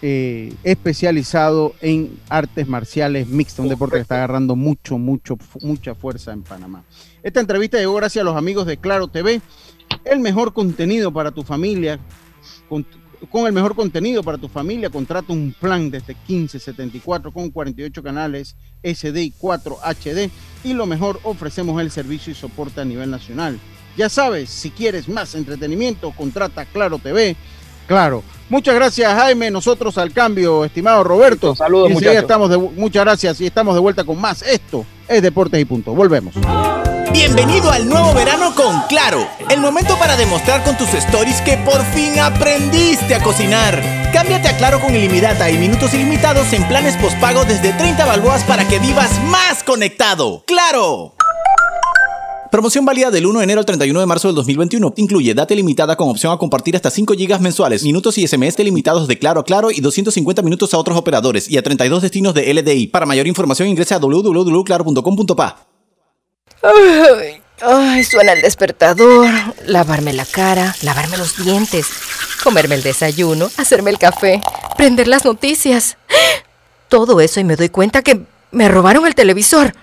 eh, 0.00 0.54
especializado 0.62 1.74
en 1.80 2.20
artes 2.28 2.68
marciales 2.68 3.26
mixtas, 3.26 3.60
un 3.60 3.68
deporte 3.68 3.96
que 3.96 4.02
está 4.02 4.14
agarrando 4.14 4.54
mucho, 4.54 4.96
mucho, 4.96 5.36
mucha 5.62 5.94
fuerza 5.96 6.32
en 6.32 6.42
Panamá. 6.42 6.84
Esta 7.22 7.40
entrevista 7.40 7.78
llegó 7.78 7.94
gracias 7.94 8.22
a 8.22 8.24
los 8.24 8.36
amigos 8.36 8.66
de 8.66 8.76
Claro 8.76 9.08
TV, 9.08 9.40
el 10.04 10.20
mejor 10.20 10.52
contenido 10.52 11.12
para 11.12 11.32
tu 11.32 11.42
familia, 11.42 11.98
con, 12.68 12.86
el 13.46 13.52
mejor 13.52 13.74
contenido 13.74 14.22
para 14.22 14.38
tu 14.38 14.48
familia, 14.48 14.88
contrata 14.88 15.32
un 15.32 15.52
plan 15.58 15.90
desde 15.90 16.14
1574 16.28 17.32
con 17.32 17.50
48 17.50 18.00
canales 18.00 18.54
SD 18.84 19.22
y 19.22 19.30
4 19.32 19.78
HD 19.82 20.30
y 20.62 20.74
lo 20.74 20.86
mejor 20.86 21.18
ofrecemos 21.24 21.80
el 21.80 21.90
servicio 21.90 22.30
y 22.32 22.36
soporte 22.36 22.80
a 22.80 22.84
nivel 22.84 23.10
nacional. 23.10 23.58
Ya 23.96 24.08
sabes, 24.08 24.48
si 24.48 24.70
quieres 24.70 25.08
más 25.08 25.34
entretenimiento, 25.34 26.12
contrata 26.12 26.64
Claro 26.66 27.00
TV. 27.00 27.34
Claro. 27.88 28.22
Muchas 28.48 28.74
gracias, 28.74 29.12
Jaime. 29.12 29.50
Nosotros 29.50 29.98
al 29.98 30.12
cambio, 30.12 30.64
estimado 30.64 31.04
Roberto. 31.04 31.54
Saludos, 31.54 31.90
muchachos. 31.90 32.22
Estamos 32.22 32.50
de, 32.50 32.56
muchas 32.56 33.04
gracias 33.04 33.40
y 33.40 33.46
estamos 33.46 33.74
de 33.74 33.80
vuelta 33.80 34.04
con 34.04 34.20
más. 34.20 34.42
Esto 34.42 34.86
es 35.06 35.22
Deportes 35.22 35.60
y 35.60 35.64
Punto. 35.64 35.92
Volvemos. 35.94 36.34
Bienvenido 37.12 37.70
al 37.70 37.88
nuevo 37.88 38.12
verano 38.14 38.54
con 38.54 38.82
Claro. 38.88 39.26
El 39.50 39.60
momento 39.60 39.98
para 39.98 40.16
demostrar 40.16 40.62
con 40.62 40.76
tus 40.76 40.92
stories 40.94 41.40
que 41.40 41.56
por 41.58 41.82
fin 41.86 42.18
aprendiste 42.18 43.14
a 43.14 43.22
cocinar. 43.22 43.82
Cámbiate 44.12 44.48
a 44.48 44.56
Claro 44.56 44.80
con 44.80 44.94
ilimitada 44.94 45.50
y 45.50 45.58
minutos 45.58 45.94
ilimitados 45.94 46.52
en 46.52 46.66
planes 46.68 46.96
postpago 46.96 47.44
desde 47.44 47.72
30 47.72 48.04
balboas 48.06 48.44
para 48.44 48.68
que 48.68 48.78
vivas 48.78 49.10
más 49.24 49.62
conectado. 49.62 50.44
¡Claro! 50.46 51.14
Promoción 52.50 52.86
válida 52.86 53.10
del 53.10 53.26
1 53.26 53.40
de 53.40 53.44
enero 53.44 53.60
al 53.60 53.66
31 53.66 54.00
de 54.00 54.06
marzo 54.06 54.28
del 54.28 54.34
2021. 54.36 54.94
Incluye 54.96 55.34
data 55.34 55.54
limitada 55.54 55.96
con 55.96 56.08
opción 56.08 56.32
a 56.32 56.38
compartir 56.38 56.76
hasta 56.76 56.90
5 56.90 57.14
GB 57.14 57.40
mensuales, 57.40 57.82
minutos 57.82 58.16
y 58.16 58.26
SMS 58.26 58.56
delimitados 58.56 59.06
de 59.06 59.18
Claro 59.18 59.40
a 59.40 59.44
Claro 59.44 59.70
y 59.70 59.80
250 59.80 60.40
minutos 60.42 60.72
a 60.72 60.78
otros 60.78 60.96
operadores 60.96 61.50
y 61.50 61.58
a 61.58 61.62
32 61.62 62.00
destinos 62.00 62.32
de 62.32 62.52
LDI. 62.54 62.86
Para 62.86 63.04
mayor 63.04 63.26
información 63.26 63.68
ingresa 63.68 63.96
a 63.96 63.98
www.claro.com.pa. 63.98 65.66
Ay, 67.60 68.04
suena 68.04 68.32
el 68.32 68.40
despertador, 68.40 69.28
lavarme 69.66 70.12
la 70.12 70.24
cara, 70.24 70.74
lavarme 70.82 71.18
los 71.18 71.36
dientes, 71.44 71.86
comerme 72.42 72.76
el 72.76 72.82
desayuno, 72.82 73.50
hacerme 73.56 73.90
el 73.90 73.98
café, 73.98 74.40
prender 74.76 75.08
las 75.08 75.24
noticias. 75.24 75.98
Todo 76.88 77.20
eso 77.20 77.40
y 77.40 77.44
me 77.44 77.56
doy 77.56 77.68
cuenta 77.68 78.02
que 78.02 78.22
me 78.52 78.68
robaron 78.68 79.06
el 79.06 79.14
televisor. 79.14 79.74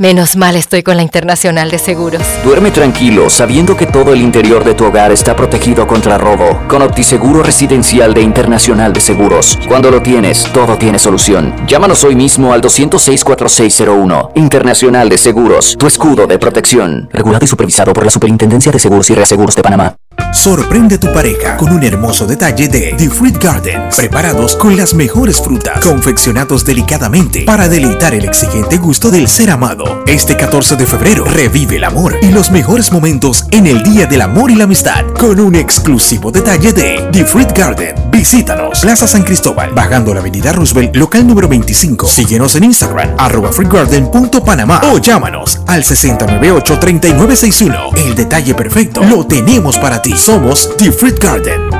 Menos 0.00 0.34
mal 0.34 0.56
estoy 0.56 0.82
con 0.82 0.96
la 0.96 1.02
Internacional 1.02 1.70
de 1.70 1.78
Seguros. 1.78 2.22
Duerme 2.42 2.70
tranquilo 2.70 3.28
sabiendo 3.28 3.76
que 3.76 3.84
todo 3.84 4.14
el 4.14 4.22
interior 4.22 4.64
de 4.64 4.72
tu 4.72 4.86
hogar 4.86 5.12
está 5.12 5.36
protegido 5.36 5.86
contra 5.86 6.16
robo. 6.16 6.58
Con 6.68 6.80
OptiSeguro 6.80 7.42
Residencial 7.42 8.14
de 8.14 8.22
Internacional 8.22 8.94
de 8.94 9.00
Seguros. 9.02 9.58
Cuando 9.68 9.90
lo 9.90 10.00
tienes, 10.00 10.44
todo 10.54 10.78
tiene 10.78 10.98
solución. 10.98 11.54
Llámanos 11.66 12.02
hoy 12.02 12.16
mismo 12.16 12.54
al 12.54 12.62
206-4601. 12.62 14.30
Internacional 14.36 15.10
de 15.10 15.18
Seguros, 15.18 15.76
tu 15.78 15.86
escudo 15.86 16.26
de 16.26 16.38
protección. 16.38 17.10
Regulado 17.12 17.44
y 17.44 17.48
supervisado 17.48 17.92
por 17.92 18.06
la 18.06 18.10
Superintendencia 18.10 18.72
de 18.72 18.78
Seguros 18.78 19.10
y 19.10 19.14
Reaseguros 19.14 19.54
de 19.54 19.62
Panamá. 19.62 19.96
Sorprende 20.32 20.94
a 20.94 21.00
tu 21.00 21.12
pareja 21.12 21.56
con 21.56 21.72
un 21.72 21.82
hermoso 21.82 22.26
detalle 22.26 22.68
de 22.68 22.94
The 22.96 23.10
Fruit 23.10 23.42
Gardens, 23.42 23.96
preparados 23.96 24.56
con 24.56 24.76
las 24.76 24.94
mejores 24.94 25.40
frutas, 25.40 25.84
confeccionados 25.84 26.64
delicadamente 26.64 27.42
para 27.42 27.68
deleitar 27.68 28.14
el 28.14 28.24
exigente 28.24 28.78
gusto 28.78 29.10
del 29.10 29.28
ser 29.28 29.50
amado. 29.50 30.02
Este 30.06 30.36
14 30.36 30.76
de 30.76 30.86
febrero 30.86 31.24
revive 31.24 31.76
el 31.76 31.84
amor 31.84 32.16
y 32.22 32.32
los 32.32 32.50
mejores 32.50 32.92
momentos 32.92 33.46
en 33.50 33.66
el 33.66 33.82
Día 33.82 34.06
del 34.06 34.22
Amor 34.22 34.50
y 34.50 34.56
la 34.56 34.64
Amistad 34.64 35.04
con 35.18 35.40
un 35.40 35.54
exclusivo 35.54 36.30
detalle 36.30 36.72
de 36.72 37.08
The 37.12 37.24
Fruit 37.24 37.52
Garden. 37.52 38.09
Visítanos, 38.20 38.80
Plaza 38.80 39.06
San 39.06 39.22
Cristóbal, 39.22 39.72
bajando 39.72 40.12
la 40.12 40.20
avenida 40.20 40.52
Roosevelt, 40.52 40.94
local 40.94 41.26
número 41.26 41.48
25. 41.48 42.06
Síguenos 42.06 42.54
en 42.54 42.64
Instagram, 42.64 43.14
arroba 43.16 43.50
fruitgarden.panamá 43.50 44.82
o 44.92 44.98
llámanos 44.98 45.58
al 45.66 45.82
698-3961. 45.82 47.96
El 47.96 48.14
detalle 48.14 48.54
perfecto 48.54 49.02
lo 49.02 49.26
tenemos 49.26 49.78
para 49.78 50.02
ti. 50.02 50.14
Somos 50.18 50.76
The 50.76 50.92
Fruit 50.92 51.18
Garden. 51.18 51.70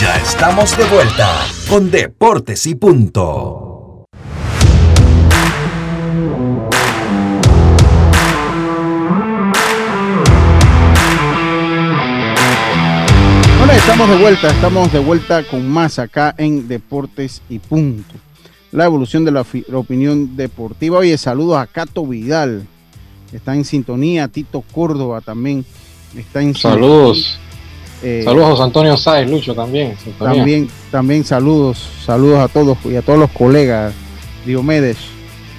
Ya 0.00 0.16
estamos 0.16 0.76
de 0.76 0.84
vuelta 0.86 1.30
con 1.68 1.88
Deportes 1.88 2.66
y 2.66 2.74
Punto. 2.74 3.71
Estamos 13.82 14.08
de 14.08 14.16
vuelta, 14.16 14.48
estamos 14.48 14.92
de 14.92 14.98
vuelta 15.00 15.42
con 15.42 15.68
más 15.68 15.98
acá 15.98 16.34
en 16.38 16.68
Deportes 16.68 17.42
y 17.48 17.58
Punto. 17.58 18.14
La 18.70 18.84
evolución 18.84 19.24
de 19.24 19.32
la, 19.32 19.44
la 19.66 19.78
opinión 19.78 20.36
deportiva. 20.36 20.98
Oye, 20.98 21.18
saludos 21.18 21.58
a 21.58 21.66
Cato 21.66 22.06
Vidal, 22.06 22.64
está 23.32 23.54
en 23.56 23.64
sintonía. 23.64 24.28
Tito 24.28 24.62
Córdoba 24.72 25.20
también 25.20 25.64
está 26.16 26.40
en 26.40 26.54
Saludos. 26.54 27.38
Eh, 28.04 28.22
saludos 28.24 28.46
a 28.46 28.50
José 28.52 28.62
Antonio 28.62 28.96
Sáez, 28.96 29.28
Lucho 29.28 29.52
también. 29.52 29.96
También, 30.16 30.68
también 30.92 31.24
saludos, 31.24 31.90
saludos 32.04 32.38
a 32.38 32.48
todos 32.48 32.78
y 32.84 32.94
a 32.94 33.02
todos 33.02 33.18
los 33.18 33.30
colegas 33.30 33.92
Diomedes. 34.46 34.98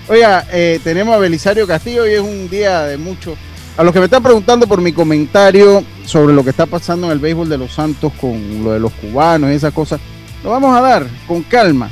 Oiga, 0.08 0.48
eh, 0.52 0.80
tenemos 0.82 1.14
a 1.14 1.20
Belisario 1.20 1.68
Castillo 1.68 2.08
y 2.08 2.14
es 2.14 2.22
un 2.22 2.50
día 2.50 2.84
de 2.84 2.98
mucho. 2.98 3.36
A 3.76 3.84
los 3.84 3.92
que 3.92 4.00
me 4.00 4.06
están 4.06 4.22
preguntando 4.22 4.68
por 4.68 4.82
mi 4.82 4.94
comentario 4.94 5.84
sobre 6.06 6.34
lo 6.34 6.44
que 6.44 6.52
está 6.52 6.68
pasando 6.68 7.08
en 7.08 7.14
el 7.14 7.20
béisbol 7.20 7.50
de 7.50 7.58
los 7.58 7.74
Santos 7.74 8.14
con 8.22 8.64
lo 8.64 8.72
de 8.72 8.80
los 8.80 8.92
cubanos 8.94 9.50
y 9.50 9.54
esas 9.54 9.74
cosas, 9.74 10.00
lo 10.44 10.52
vamos 10.52 10.78
a 10.78 10.82
dar 10.82 11.08
con 11.28 11.42
calma. 11.42 11.90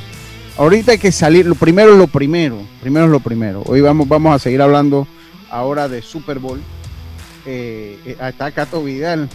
Ahorita 0.56 0.92
hay 0.92 0.98
que 0.98 1.10
salir, 1.10 1.44
lo 1.44 1.56
primero 1.56 1.92
es 1.92 1.98
lo 1.98 2.06
primero, 2.06 2.58
primero 2.80 3.06
es 3.06 3.10
lo 3.10 3.18
primero. 3.18 3.64
Hoy 3.66 3.80
vamos, 3.80 4.06
vamos 4.06 4.32
a 4.32 4.38
seguir 4.38 4.62
hablando 4.62 5.08
ahora 5.50 5.88
de 5.88 6.02
Super 6.02 6.38
Bowl. 6.38 6.60
Eh, 7.46 7.98
eh, 8.04 8.16
está 8.20 8.52
Cato 8.52 8.84
Vidal. 8.84 9.28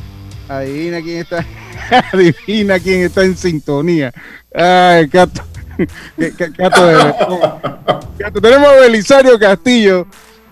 Adivina 0.47 1.01
quién 1.01 1.17
está. 1.17 1.45
Adivina 2.13 2.79
quién 2.79 3.01
está 3.01 3.25
en 3.25 3.35
sintonía. 3.35 4.13
Ay, 4.55 5.09
Cato. 5.09 5.41
Cato, 6.57 8.41
Tenemos 8.41 8.67
a 8.69 8.81
Belisario 8.81 9.37
Castillo. 9.37 10.07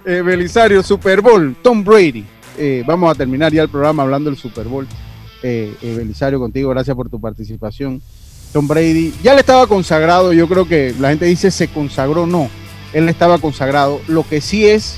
Eh, 0.06 0.22
Belisario, 0.22 0.84
Super 0.84 1.22
Bowl, 1.22 1.56
Tom 1.62 1.84
Brady. 1.84 2.26
vamos 2.86 3.12
a 3.12 3.16
terminar 3.16 3.52
ya 3.52 3.64
el 3.64 3.70
programa 3.70 4.04
hablando 4.04 4.30
del 4.30 4.40
Super 4.40 4.68
Bowl. 4.68 4.88
Belisario, 5.42 6.40
contigo, 6.40 6.70
gracias 6.70 6.96
por 6.96 7.10
tu 7.10 7.20
participación. 7.20 8.02
Tom 8.54 8.68
Brady 8.68 9.14
ya 9.22 9.34
le 9.34 9.42
estaba 9.42 9.68
consagrado. 9.68 10.32
Yo 10.32 10.48
creo 10.48 10.66
que 10.68 10.96
la 11.00 11.10
gente 11.10 11.26
dice 11.26 11.52
se 11.52 11.68
consagró. 11.68 12.26
No, 12.26 12.50
él 12.94 13.10
estaba 13.10 13.38
consagrado. 13.38 14.00
Lo 14.08 14.28
que 14.28 14.40
sí 14.40 14.66
es 14.66 14.98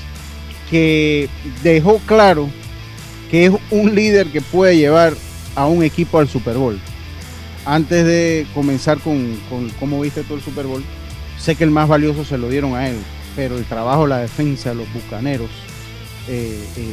que 0.70 1.28
dejó 1.62 1.98
claro 2.06 2.48
que 3.30 3.46
es 3.46 3.52
un 3.70 3.94
líder 3.94 4.28
que 4.28 4.40
puede 4.40 4.76
llevar 4.76 5.14
a 5.54 5.66
un 5.66 5.82
equipo 5.82 6.18
al 6.18 6.28
Super 6.28 6.56
Bowl. 6.56 6.78
Antes 7.64 8.06
de 8.06 8.46
comenzar 8.54 8.98
con, 9.00 9.38
cómo 9.78 10.00
viste 10.00 10.22
todo 10.22 10.36
el 10.36 10.42
Super 10.42 10.66
Bowl, 10.66 10.84
sé 11.38 11.56
que 11.56 11.64
el 11.64 11.70
más 11.70 11.88
valioso 11.88 12.24
se 12.24 12.38
lo 12.38 12.48
dieron 12.48 12.74
a 12.74 12.88
él, 12.88 12.96
pero 13.36 13.56
el 13.56 13.64
trabajo, 13.64 14.06
la 14.06 14.18
defensa, 14.18 14.74
los 14.74 14.92
bucaneros, 14.92 15.48
eh, 16.28 16.62
eh, 16.76 16.92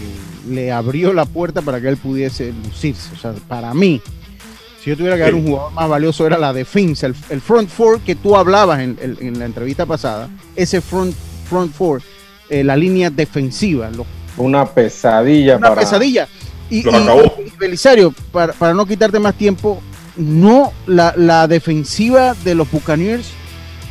le 0.49 0.71
abrió 0.71 1.11
la 1.13 1.25
puerta 1.25 1.61
para 1.61 1.81
que 1.81 1.89
él 1.89 1.97
pudiese 1.97 2.53
lucirse. 2.63 3.09
O 3.13 3.17
sea, 3.17 3.33
para 3.47 3.73
mí, 3.73 4.01
Si 4.83 4.91
yo 4.91 4.97
tuviera 4.97 5.15
que 5.15 5.23
dar 5.23 5.33
un 5.33 5.47
jugador 5.47 5.71
más 5.73 5.89
valioso 5.89 6.27
era 6.27 6.37
la 6.37 6.53
defensa, 6.53 7.07
el, 7.07 7.15
el 7.29 7.41
front 7.41 7.67
four 7.69 7.99
que 8.01 8.13
tú 8.15 8.35
hablabas 8.37 8.79
en, 8.81 8.97
en- 9.01 9.17
en 9.19 9.39
la 9.39 9.45
entrevista 9.45 9.85
pasada, 9.87 10.29
ese 10.55 10.79
front, 10.79 11.15
front 11.49 11.73
four, 11.73 12.01
eh, 12.49 12.63
la 12.63 12.75
línea 12.77 13.09
defensiva, 13.09 13.89
los 13.89 14.05
Una 14.37 14.63
pesadilla 14.65 15.57
una 15.57 15.69
para. 15.69 15.81
pesadilla. 15.81 16.27
Y, 16.69 16.87
y- 16.87 16.87
y, 16.87 17.51
Belisario, 17.57 18.13
para, 18.31 18.53
para 18.53 18.73
no 18.75 18.85
quitarte 18.85 19.17
más 19.19 19.33
tiempo, 19.35 19.81
no, 20.17 20.71
la, 20.85 21.13
la 21.17 21.47
defensiva 21.47 22.35
de 22.43 22.53
los 22.55 22.69
Buccaneers 22.71 23.25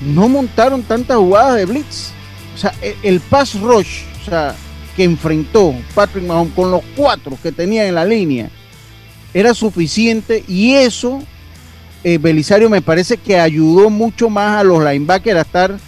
no 0.01 0.28
montaron 0.28 0.82
tantas 0.84 1.16
jugadas 1.16 1.57
de 1.57 1.64
blitz. 1.66 2.12
O 2.55 2.59
sea, 2.59 2.73
el, 2.81 2.95
el 3.03 3.21
pass 3.21 3.61
rush, 3.61 4.03
o 4.23 4.25
sea, 4.25 4.55
que 4.97 5.05
enfrentó 5.05 5.75
Patrick 5.95 6.25
Mahomes 6.25 6.55
con 6.55 6.71
los 6.71 6.83
cuatro 6.97 7.37
que 7.43 7.53
tenía 7.53 7.87
en 7.87 7.95
la 7.95 8.05
línea, 8.05 8.51
era 9.35 9.53
suficiente 9.53 10.45
y 10.47 10.75
eso, 10.75 11.21
eh, 12.05 12.19
Belisario, 12.19 12.71
me 12.71 12.81
parece 12.81 13.17
que 13.17 13.39
ayudó 13.39 13.91
mucho 13.91 14.31
más 14.31 14.61
a 14.61 14.65
los 14.65 14.83
linebackers 14.83 15.39
a 15.39 15.43
estar 15.43 15.79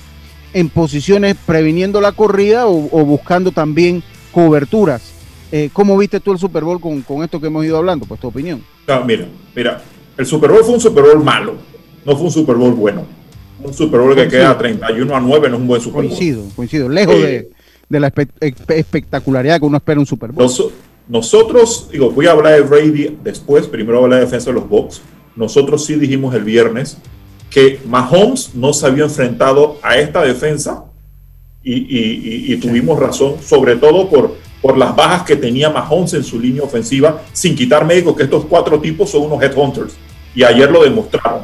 en 0.52 0.68
posiciones 0.68 1.36
previniendo 1.46 2.00
la 2.00 2.12
corrida 2.12 2.66
o, 2.66 3.04
buscando 3.04 3.52
también 3.52 4.02
coberturas. 4.32 5.12
Eh, 5.52 5.70
¿Cómo 5.72 5.96
viste 5.96 6.18
tú 6.18 6.32
el 6.32 6.38
Super 6.38 6.64
Bowl 6.64 6.80
con, 6.80 7.02
con 7.02 7.22
esto 7.22 7.40
que 7.40 7.46
hemos 7.46 7.64
ido 7.64 7.76
hablando? 7.76 8.04
Pues 8.04 8.20
tu 8.20 8.28
opinión. 8.28 8.64
Mira, 9.06 9.28
mira, 9.54 9.82
el 10.16 10.26
Super 10.26 10.50
Bowl 10.50 10.64
fue 10.64 10.74
un 10.74 10.80
Super 10.80 11.04
Bowl 11.04 11.22
malo, 11.22 11.54
no 12.04 12.16
fue 12.16 12.24
un 12.24 12.32
Super 12.32 12.56
Bowl 12.56 12.72
bueno. 12.72 13.04
Un 13.62 13.72
Super 13.74 14.00
Bowl 14.00 14.14
que 14.14 14.28
queda 14.28 14.56
31 14.56 15.16
a 15.16 15.20
9 15.20 15.48
no 15.48 15.54
es 15.56 15.60
un 15.60 15.66
buen 15.66 15.80
Super 15.80 16.02
Bowl. 16.02 16.08
Coincido, 16.08 16.42
coincido. 16.54 16.88
Lejos 16.88 17.14
Eh, 17.16 17.18
de, 17.20 17.50
de 17.88 18.00
la 18.00 18.12
espe- 18.12 18.28
espectacularidad 18.74 19.58
que 19.60 19.66
uno 19.66 19.76
espera 19.78 19.98
un 20.00 20.06
Super 20.06 20.30
Bowl. 20.32 20.44
Nos- 20.44 20.64
nosotros, 21.08 21.88
digo, 21.90 22.10
voy 22.10 22.26
a 22.26 22.32
hablar 22.32 22.54
de 22.54 22.60
Brady 22.62 23.16
después, 23.22 23.66
primero 23.66 24.02
hablar 24.02 24.18
de 24.20 24.24
defensa 24.26 24.50
de 24.50 24.54
los 24.54 24.68
Bucks. 24.68 25.00
Nosotros 25.36 25.84
sí 25.84 25.94
dijimos 25.94 26.34
el 26.34 26.42
viernes 26.44 26.98
que 27.50 27.78
Mahomes 27.86 28.54
no 28.54 28.72
se 28.72 28.86
había 28.86 29.04
enfrentado 29.04 29.78
a 29.82 29.96
esta 29.98 30.22
defensa 30.22 30.84
y, 31.62 31.74
y- 31.74 32.46
y- 32.48 32.52
y 32.52 32.56
tuvimos 32.58 32.98
razón, 32.98 33.36
sobre 33.42 33.76
todo 33.76 34.08
por, 34.10 34.34
por 34.60 34.76
las 34.76 34.94
bajas 34.96 35.22
que 35.22 35.36
tenía 35.36 35.70
Mahomes 35.70 36.12
en 36.14 36.24
su 36.24 36.38
línea 36.40 36.62
ofensiva, 36.62 37.22
sin 37.32 37.54
quitar 37.54 37.84
médicos 37.86 38.16
que 38.16 38.24
estos 38.24 38.44
cuatro 38.46 38.80
tipos 38.80 39.08
son 39.10 39.22
unos 39.22 39.42
headhunters. 39.42 39.94
Y 40.34 40.42
ayer 40.42 40.70
lo 40.70 40.82
demostraron. 40.82 41.42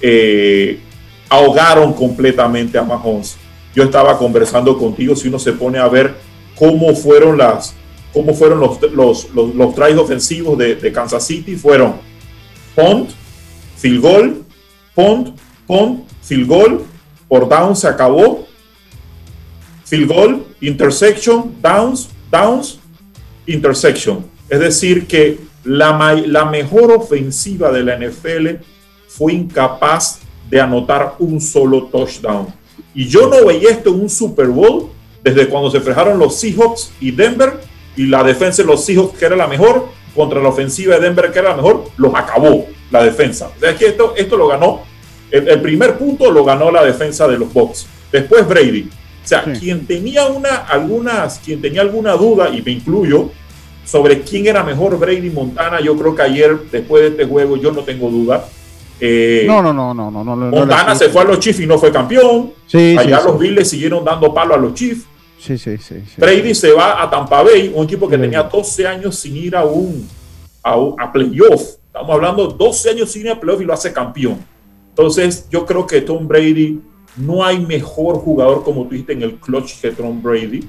Eh, 0.00 0.80
ahogaron 1.28 1.92
completamente 1.92 2.78
a 2.78 2.82
Mahomes. 2.82 3.36
Yo 3.74 3.84
estaba 3.84 4.16
conversando 4.16 4.78
contigo, 4.78 5.14
si 5.14 5.28
uno 5.28 5.38
se 5.38 5.52
pone 5.52 5.78
a 5.78 5.88
ver 5.88 6.14
cómo 6.56 6.94
fueron 6.94 7.38
las 7.38 7.74
cómo 8.16 8.32
fueron 8.32 8.60
los, 8.60 8.80
los, 8.92 9.28
los, 9.34 9.54
los 9.54 9.78
ofensivos 9.98 10.56
de, 10.56 10.90
Kansas 10.90 11.26
City, 11.26 11.54
fueron 11.54 11.96
punt, 12.74 13.10
field 13.76 14.00
goal, 14.00 14.42
punt, 14.94 15.38
punt, 15.66 16.08
field 16.22 16.48
goal, 16.48 16.86
por 17.28 17.46
down 17.46 17.76
se 17.76 17.86
acabó, 17.86 18.46
field 19.84 20.08
goal, 20.08 20.46
intersection, 20.62 21.56
downs, 21.60 22.08
downs, 22.30 22.78
intersection. 23.46 24.24
Es 24.48 24.60
decir, 24.60 25.06
que 25.06 25.38
la, 25.62 26.14
la 26.26 26.46
mejor 26.46 26.92
ofensiva 26.92 27.70
de 27.70 27.82
la 27.82 27.98
NFL 27.98 28.62
fue 29.08 29.34
incapaz 29.34 30.20
de 30.48 30.60
anotar 30.60 31.14
un 31.18 31.40
solo 31.40 31.84
touchdown. 31.84 32.46
Y 32.94 33.06
yo 33.06 33.28
no 33.28 33.44
veía 33.46 33.70
esto 33.70 33.90
en 33.90 34.00
un 34.00 34.10
Super 34.10 34.46
Bowl 34.48 34.90
desde 35.22 35.48
cuando 35.48 35.70
se 35.70 35.78
enfrentaron 35.78 36.18
los 36.18 36.36
Seahawks 36.36 36.92
y 37.00 37.10
Denver 37.10 37.60
y 37.96 38.06
la 38.06 38.22
defensa 38.22 38.62
de 38.62 38.68
los 38.68 38.84
Seahawks, 38.84 39.18
que 39.18 39.24
era 39.24 39.36
la 39.36 39.46
mejor, 39.46 39.88
contra 40.14 40.40
la 40.40 40.48
ofensiva 40.48 40.94
de 40.94 41.02
Denver, 41.02 41.32
que 41.32 41.38
era 41.38 41.50
la 41.50 41.56
mejor, 41.56 41.84
los 41.96 42.14
acabó 42.14 42.66
la 42.90 43.02
defensa. 43.02 43.50
O 43.56 43.60
sea, 43.60 43.70
es 43.70 43.76
que 43.76 43.86
esto, 43.86 44.14
esto 44.16 44.36
lo 44.36 44.48
ganó, 44.48 44.82
el, 45.30 45.48
el 45.48 45.60
primer 45.60 45.98
punto 45.98 46.30
lo 46.30 46.44
ganó 46.44 46.70
la 46.70 46.84
defensa 46.84 47.26
de 47.28 47.38
los 47.38 47.52
Bucks. 47.52 47.86
Después 48.12 48.46
Brady. 48.46 48.88
O 49.24 49.28
sea, 49.28 49.42
quien 49.42 49.86
tenía 49.86 50.26
una, 50.26 50.58
algunas, 50.58 51.40
quien 51.40 51.60
tenía 51.60 51.80
alguna 51.80 52.12
duda, 52.12 52.48
y 52.48 52.62
me 52.62 52.70
incluyo, 52.70 53.30
sobre 53.84 54.20
quién 54.20 54.46
era 54.46 54.62
mejor 54.62 54.96
Brady 54.98 55.30
Montana, 55.30 55.80
yo 55.80 55.96
creo 55.96 56.14
que 56.14 56.22
ayer, 56.22 56.56
después 56.70 57.02
de 57.02 57.08
este 57.08 57.24
juego, 57.24 57.56
yo 57.56 57.72
no 57.72 57.82
tengo 57.82 58.08
duda. 58.08 58.46
Eh, 59.00 59.44
No, 59.46 59.62
no, 59.62 59.72
no, 59.72 59.92
no, 59.92 60.10
no. 60.10 60.24
no, 60.24 60.36
Montana 60.36 60.94
se 60.94 61.08
fue 61.10 61.22
a 61.22 61.24
los 61.24 61.38
Chiefs 61.38 61.60
y 61.60 61.66
no 61.66 61.78
fue 61.78 61.92
campeón. 61.92 62.52
Sí, 62.66 62.92
sí, 62.92 62.96
Allá 62.98 63.18
sí. 63.20 63.26
los 63.26 63.38
Bills 63.38 63.54
le 63.56 63.64
siguieron 63.64 64.04
dando 64.04 64.32
palo 64.32 64.54
a 64.54 64.56
los 64.58 64.74
Chiefs. 64.74 65.04
Sí, 65.38 65.58
sí, 65.58 65.76
sí. 65.78 65.96
sí. 66.06 66.14
Brady 66.20 66.54
se 66.54 66.72
va 66.72 67.02
a 67.02 67.08
Tampa 67.10 67.42
Bay, 67.42 67.70
un 67.74 67.84
equipo 67.84 68.08
que 68.08 68.18
tenía 68.18 68.42
12 68.42 68.86
años 68.86 69.16
sin 69.16 69.36
ir 69.36 69.54
a 69.54 69.64
un 69.64 70.08
a, 70.62 70.76
un- 70.76 71.00
a 71.00 71.12
playoff. 71.12 71.76
Estamos 71.86 72.10
hablando 72.10 72.46
12 72.48 72.90
años 72.90 73.10
sin 73.12 73.22
ir 73.22 73.30
a 73.30 73.38
playoff 73.40 73.60
y 73.62 73.64
lo 73.64 73.72
hace 73.74 73.92
campeón. 73.92 74.38
Entonces, 74.88 75.46
yo 75.50 75.64
creo 75.66 75.86
que 75.86 76.00
Tom 76.00 76.26
Brady 76.26 76.80
no 77.18 77.44
hay 77.44 77.58
mejor 77.60 78.16
jugador 78.16 78.64
como 78.64 78.84
tú 78.84 78.90
dijiste 78.90 79.12
en 79.12 79.22
el 79.22 79.34
clutch 79.36 79.80
que 79.80 79.90
Tom 79.90 80.20
Brady. 80.22 80.64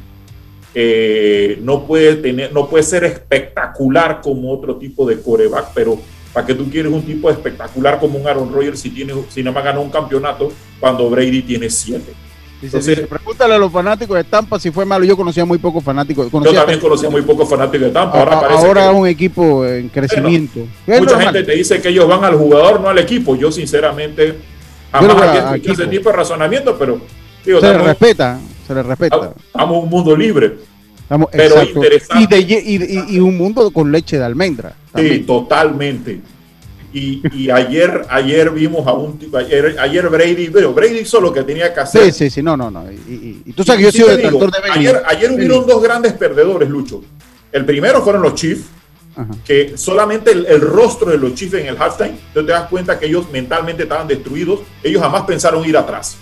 Eh, 0.75 1.59
no 1.63 1.85
puede 1.87 2.17
tener, 2.17 2.53
no 2.53 2.67
puede 2.69 2.83
ser 2.83 3.03
espectacular 3.05 4.21
como 4.21 4.51
otro 4.51 4.75
tipo 4.75 5.07
de 5.07 5.19
coreback, 5.21 5.69
pero 5.73 5.97
para 6.37 6.45
que 6.45 6.53
tú 6.53 6.69
quieres 6.69 6.91
un 6.93 7.01
tipo 7.01 7.31
espectacular 7.31 7.99
como 7.99 8.19
un 8.19 8.27
Aaron 8.27 8.53
Rodgers 8.53 8.79
si 8.79 8.91
tiene, 8.91 9.11
si 9.27 9.41
nada 9.41 9.55
más 9.55 9.63
ganó 9.63 9.81
un 9.81 9.89
campeonato 9.89 10.51
cuando 10.79 11.09
Brady 11.09 11.41
tiene 11.41 11.67
siete. 11.67 12.13
Dice, 12.61 12.77
Entonces- 12.77 12.95
dice, 12.97 13.07
pregúntale 13.07 13.55
a 13.55 13.57
los 13.57 13.71
fanáticos 13.71 14.15
de 14.15 14.23
Tampa 14.23 14.59
si 14.59 14.69
fue 14.69 14.85
malo. 14.85 15.03
Yo 15.03 15.17
conocía 15.17 15.45
muy 15.45 15.57
pocos 15.57 15.83
fanáticos. 15.83 16.29
Yo 16.31 16.53
también 16.53 16.79
conocía 16.79 17.09
muy 17.09 17.23
pocos 17.23 17.49
fanáticos 17.49 17.87
de 17.87 17.89
Tampa. 17.91 18.19
Ahora 18.19 18.37
a- 18.37 18.41
parece 18.41 18.67
ahora 18.67 18.89
que- 18.91 18.95
un 18.97 19.07
equipo 19.07 19.65
en 19.65 19.89
crecimiento. 19.89 20.59
Mucha 20.85 21.19
gente 21.19 21.43
te 21.43 21.53
dice 21.53 21.81
que 21.81 21.89
ellos 21.89 22.07
van 22.07 22.23
al 22.23 22.35
jugador, 22.35 22.81
no 22.81 22.89
al 22.89 22.99
equipo. 22.99 23.35
Yo, 23.35 23.51
sinceramente, 23.51 24.35
jamás 24.91 25.19
a 25.19 25.55
escuchado 25.55 25.73
ese 25.73 25.87
tipo 25.87 26.09
de 26.11 26.15
razonamiento, 26.17 26.77
pero 26.77 27.01
digo, 27.43 27.59
se 27.61 27.67
le 27.67 27.77
respeta, 27.79 28.39
se 28.67 28.75
le 28.75 28.83
respeta. 28.83 29.31
estamos 29.47 29.75
en 29.77 29.83
un 29.85 29.89
mundo 29.89 30.15
libre. 30.15 30.53
Pero 31.09 31.55
exacto. 31.55 31.69
interesante. 31.75 32.23
Y, 32.23 32.27
de 32.27 32.45
ye- 32.45 32.63
y- 32.65 32.75
y- 32.83 33.15
y 33.15 33.19
un 33.19 33.37
mundo 33.37 33.71
con 33.71 33.91
leche 33.91 34.17
de 34.17 34.25
almendra. 34.25 34.73
Sí, 34.95 35.19
totalmente. 35.19 36.19
Y, 36.93 37.21
y 37.33 37.49
ayer, 37.51 38.05
ayer 38.09 38.49
vimos 38.49 38.87
a 38.87 38.93
un 38.93 39.17
tipo, 39.19 39.37
ayer, 39.37 39.75
ayer 39.79 40.07
Brady, 40.09 40.49
pero 40.49 40.73
Brady 40.73 40.99
hizo 40.99 41.19
lo 41.21 41.31
que 41.33 41.43
tenía 41.43 41.73
que 41.73 41.79
hacer. 41.81 42.05
Sí, 42.05 42.11
sí, 42.11 42.29
sí, 42.29 42.41
no, 42.41 42.57
no, 42.57 42.71
no. 42.71 42.85
Y, 42.91 43.53
tú 43.55 43.63
sabes 43.63 43.85
que 43.91 43.97
yo 43.97 44.05
digo, 44.05 44.17
detractor 44.17 44.51
de 44.51 44.59
Brady. 44.61 44.79
Ayer, 44.79 45.03
ayer 45.07 45.31
hubieron 45.31 45.67
dos 45.67 45.81
grandes 45.81 46.13
perdedores, 46.13 46.67
Lucho. 46.69 47.03
El 47.51 47.65
primero 47.65 48.01
fueron 48.01 48.21
los 48.21 48.35
Chiefs, 48.35 48.65
que 49.45 49.77
solamente 49.77 50.31
el, 50.31 50.45
el 50.45 50.61
rostro 50.61 51.09
de 51.11 51.17
los 51.17 51.33
Chiefs 51.35 51.55
en 51.55 51.67
el 51.67 51.77
halftime, 51.81 52.15
tú 52.33 52.45
te 52.45 52.51
das 52.51 52.67
cuenta 52.69 52.97
que 52.99 53.05
ellos 53.07 53.29
mentalmente 53.31 53.83
estaban 53.83 54.07
destruidos. 54.07 54.61
Ellos 54.83 55.01
jamás 55.01 55.23
pensaron 55.23 55.65
ir 55.65 55.75
atrás. 55.77 56.17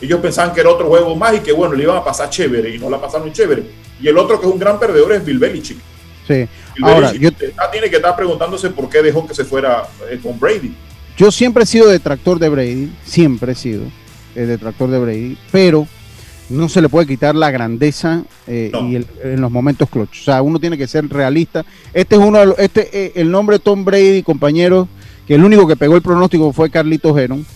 Ellos 0.00 0.20
pensaban 0.20 0.52
que 0.54 0.60
era 0.60 0.70
otro 0.70 0.86
juego 0.88 1.14
más 1.16 1.34
y 1.36 1.40
que 1.40 1.52
bueno, 1.52 1.74
le 1.74 1.82
iban 1.82 1.96
a 1.96 2.04
pasar 2.04 2.28
chévere 2.30 2.74
y 2.74 2.78
no 2.78 2.90
la 2.90 3.00
pasaron 3.00 3.32
chévere. 3.32 3.62
Y 4.00 4.08
el 4.08 4.18
otro 4.18 4.40
que 4.40 4.46
es 4.46 4.52
un 4.52 4.58
gran 4.58 4.78
perdedor 4.78 5.12
es 5.12 5.24
Bill 5.24 5.38
Belichick. 5.38 5.78
Sí. 6.26 6.34
Bill 6.74 6.84
Ahora, 6.84 7.08
Belichick 7.12 7.38
yo, 7.38 7.46
está- 7.48 7.70
tiene 7.70 7.90
que 7.90 7.96
estar 7.96 8.16
preguntándose 8.16 8.70
por 8.70 8.88
qué 8.88 9.02
dejó 9.02 9.26
que 9.26 9.34
se 9.34 9.44
fuera 9.44 9.84
eh, 10.10 10.18
con 10.22 10.38
Brady. 10.38 10.74
yo 11.16 11.30
siempre 11.30 11.62
he 11.64 11.66
sido 11.66 11.88
detractor 11.88 12.38
de 12.38 12.48
Brady, 12.48 12.92
siempre 13.04 13.52
he 13.52 13.54
sido 13.54 13.82
eh, 14.34 14.40
detractor 14.46 14.90
de 14.90 14.98
Brady, 14.98 15.38
pero 15.52 15.86
no 16.50 16.68
se 16.68 16.82
le 16.82 16.88
puede 16.88 17.06
quitar 17.06 17.34
la 17.34 17.50
grandeza 17.50 18.22
eh, 18.46 18.70
y 18.88 18.96
el- 18.96 19.06
en 19.22 19.40
los 19.40 19.50
momentos 19.50 19.88
clutch. 19.88 20.20
O 20.22 20.24
sea, 20.24 20.42
uno 20.42 20.58
tiene 20.58 20.76
que 20.76 20.86
ser 20.86 21.08
realista. 21.08 21.64
Este 21.92 22.16
es 22.16 22.20
uno 22.20 22.38
de 22.40 22.46
los- 22.46 22.58
este 22.58 22.88
eh, 22.92 23.12
el 23.14 23.30
nombre 23.30 23.58
Tom 23.58 23.84
Brady, 23.84 24.22
compañeros, 24.22 24.88
que 25.26 25.36
el 25.36 25.44
único 25.44 25.66
que 25.66 25.76
pegó 25.76 25.94
el 25.96 26.02
pronóstico 26.02 26.52
fue 26.52 26.68
Carlitos 26.70 27.16
Heron. 27.16 27.46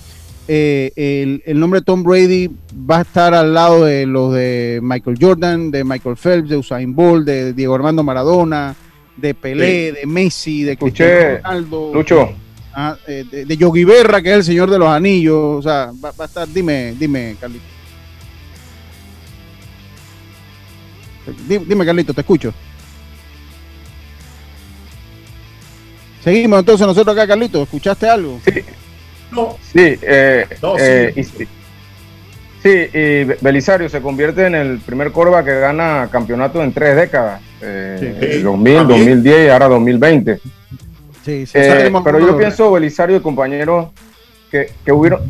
Eh, 0.51 0.92
el, 0.96 1.42
el 1.44 1.61
nombre 1.61 1.82
Tom 1.82 2.03
Brady 2.03 2.51
va 2.72 2.99
a 2.99 3.03
estar 3.03 3.34
al 3.34 3.53
lado 3.53 3.84
de 3.84 4.07
los 4.07 4.32
de 4.32 4.80
Michael 4.82 5.18
Jordan, 5.20 5.70
de 5.70 5.84
Michael 5.84 6.16
Phelps, 6.16 6.49
de 6.49 6.57
Usain 6.57 6.94
Bolt, 6.94 7.26
de 7.26 7.53
Diego 7.53 7.74
Armando 7.74 8.03
Maradona, 8.03 8.74
de 9.14 9.34
Pelé, 9.34 9.92
de 9.92 10.07
Messi, 10.07 10.62
de 10.62 10.78
Cristiano 10.78 11.36
Ronaldo. 11.42 11.90
Lucho. 11.92 12.30
Ah, 12.72 12.96
eh, 13.07 13.24
de, 13.30 13.44
de 13.44 13.57
Yogi 13.59 13.84
Berra, 13.84 14.22
que 14.22 14.30
es 14.30 14.36
el 14.36 14.44
señor 14.44 14.70
de 14.70 14.78
los 14.78 14.88
anillos. 14.88 15.59
O 15.59 15.62
sea, 15.62 15.90
va, 16.03 16.12
va 16.12 16.24
a 16.24 16.26
estar, 16.26 16.49
dime, 16.49 16.94
dime, 16.99 17.36
Carlito. 17.38 17.64
Dime, 21.46 21.64
dime, 21.68 21.84
Carlito, 21.84 22.14
te 22.14 22.22
escucho. 22.22 22.55
Seguimos 26.24 26.61
entonces 26.61 26.86
nosotros 26.86 27.14
acá, 27.14 27.26
Carlito. 27.26 27.62
¿Escuchaste 27.64 28.09
algo? 28.09 28.40
Sí. 28.44 28.62
No. 29.31 29.57
Sí, 29.62 29.99
eh, 30.03 30.47
No, 30.62 30.76
eh, 30.79 31.12
sí. 31.14 31.20
y- 31.20 31.24
sí, 31.24 31.49
sí, 32.62 32.99
y 32.99 33.24
Belisario 33.41 33.89
se 33.89 34.01
convierte 34.01 34.47
en 34.47 34.55
el 34.55 34.79
primer 34.79 35.12
corva 35.12 35.45
que 35.45 35.59
gana 35.61 36.09
campeonato 36.11 36.62
en 36.62 36.72
tres 36.72 36.97
décadas. 36.97 37.41
eh, 37.61 38.16
Sí. 38.35 38.43
2000, 38.43 38.76
También. 38.76 38.99
2010 39.01 39.47
y 39.47 39.51
ahora 39.51 39.68
2020. 39.68 40.39
Sí, 41.24 41.45
sí. 41.47 41.53
Eh, 41.59 41.93
pero 42.05 42.18
yo 42.20 42.37
pienso, 42.39 42.70
Belisario 42.72 43.16
y 43.16 43.20
compañeros, 43.20 43.89
que, 44.51 44.70
que 44.85 44.93
hubieron, 44.93 45.20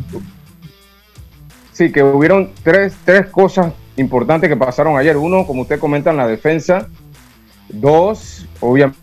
sí, 1.73 1.91
que 1.91 2.03
hubieron 2.03 2.51
tres, 2.63 2.93
tres 3.03 3.27
cosas 3.27 3.73
importantes 3.97 4.49
que 4.49 4.55
pasaron 4.55 4.97
ayer. 4.97 5.17
Uno, 5.17 5.45
como 5.45 5.63
usted 5.63 5.79
comenta, 5.79 6.11
en 6.11 6.17
la 6.17 6.27
defensa. 6.27 6.87
Dos, 7.67 8.47
obviamente, 8.61 8.97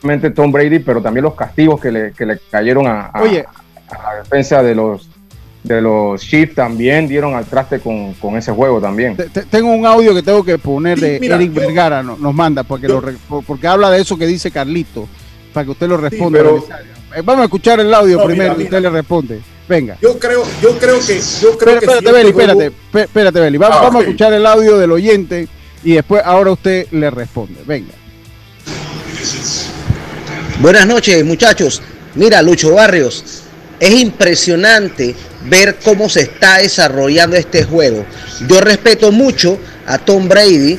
obviamente 0.00 0.30
Tom 0.30 0.52
Brady, 0.52 0.78
pero 0.78 1.02
también 1.02 1.24
los 1.24 1.34
castigos 1.34 1.80
que 1.80 1.90
le, 1.90 2.12
que 2.12 2.24
le 2.24 2.38
cayeron 2.50 2.86
a, 2.86 3.06
a- 3.06 3.22
Oye. 3.22 3.44
A 3.90 4.02
la 4.14 4.22
defensa 4.22 4.62
de 4.62 4.74
los 4.74 5.08
de 5.64 5.80
los 5.82 6.20
Chiefs 6.22 6.54
también 6.54 7.08
dieron 7.08 7.34
al 7.34 7.44
traste 7.44 7.80
con, 7.80 8.14
con 8.14 8.36
ese 8.36 8.52
juego 8.52 8.80
también. 8.80 9.16
Te- 9.16 9.28
te- 9.28 9.42
tengo 9.42 9.70
un 9.72 9.84
audio 9.84 10.14
que 10.14 10.22
tengo 10.22 10.42
que 10.44 10.56
poner 10.56 10.98
de 10.98 11.18
mira, 11.20 11.34
Eric 11.36 11.52
yo- 11.52 11.60
Vergara, 11.60 12.02
no- 12.02 12.16
nos 12.16 12.32
manda, 12.32 12.62
porque, 12.62 12.88
lo 12.88 13.00
re- 13.00 13.16
por- 13.28 13.44
porque 13.44 13.66
habla 13.66 13.90
de 13.90 14.00
eso 14.00 14.16
que 14.16 14.26
dice 14.26 14.50
Carlito, 14.50 15.06
para 15.52 15.64
que 15.64 15.72
usted 15.72 15.88
lo 15.88 15.96
responda. 15.96 16.38
pero-. 16.38 16.64
Eh, 17.14 17.22
Vamos 17.24 17.42
a 17.42 17.44
escuchar 17.44 17.80
el 17.80 17.92
audio 17.92 18.18
No, 18.18 18.24
primero 18.24 18.52
mira, 18.52 18.62
y 18.62 18.64
usted 18.66 18.80
le 18.80 18.90
responde. 18.90 19.40
Venga. 19.68 19.98
Yo 20.00 20.18
creo, 20.18 20.42
yo 20.62 20.78
creo 20.78 20.98
que, 21.00 21.20
yo 21.42 21.58
creo 21.58 21.78
que 21.78 21.84
espérate, 21.84 22.06
si 22.06 22.12
Beli, 22.12 22.32
juego- 22.32 22.50
espérate, 22.52 22.76
pe- 22.92 23.02
espérate, 23.02 23.40
Beli. 23.40 23.58
Va- 23.58 23.66
Ah, 23.70 23.80
vamos 23.82 23.96
a 23.96 24.04
escuchar 24.04 24.32
el 24.32 24.46
audio 24.46 24.78
del 24.78 24.92
oyente 24.92 25.48
y 25.82 25.92
después 25.92 26.22
ahora 26.24 26.52
usted 26.52 26.86
le 26.92 27.10
responde. 27.10 27.60
Venga. 27.66 27.92
Buenas 30.60 30.86
noches, 30.86 31.24
muchachos. 31.24 31.82
Mira, 32.14 32.42
Lucho 32.42 32.74
Barrios, 32.74 33.37
es 33.80 33.90
impresionante 33.90 35.14
ver 35.44 35.76
cómo 35.82 36.08
se 36.08 36.22
está 36.22 36.58
desarrollando 36.58 37.36
este 37.36 37.64
juego. 37.64 38.04
Yo 38.48 38.60
respeto 38.60 39.12
mucho 39.12 39.58
a 39.86 39.98
Tom 39.98 40.28
Brady, 40.28 40.78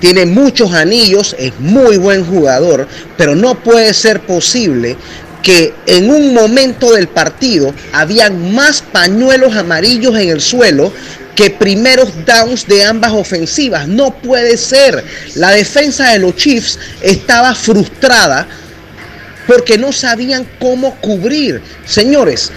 tiene 0.00 0.26
muchos 0.26 0.72
anillos, 0.72 1.34
es 1.38 1.52
muy 1.58 1.96
buen 1.96 2.24
jugador, 2.24 2.86
pero 3.16 3.34
no 3.34 3.62
puede 3.62 3.92
ser 3.94 4.20
posible 4.20 4.96
que 5.42 5.72
en 5.86 6.10
un 6.10 6.34
momento 6.34 6.92
del 6.92 7.08
partido 7.08 7.72
habían 7.92 8.52
más 8.52 8.82
pañuelos 8.82 9.56
amarillos 9.56 10.16
en 10.18 10.30
el 10.30 10.40
suelo 10.40 10.92
que 11.34 11.50
primeros 11.50 12.10
downs 12.26 12.66
de 12.66 12.82
ambas 12.82 13.12
ofensivas. 13.12 13.86
No 13.86 14.12
puede 14.12 14.56
ser. 14.56 15.04
La 15.36 15.52
defensa 15.52 16.10
de 16.10 16.18
los 16.18 16.34
Chiefs 16.34 16.78
estaba 17.00 17.54
frustrada 17.54 18.48
porque 19.48 19.78
no 19.78 19.92
sabían 19.92 20.46
cómo 20.60 20.94
cubrir. 20.96 21.60
Señores, 21.84 22.52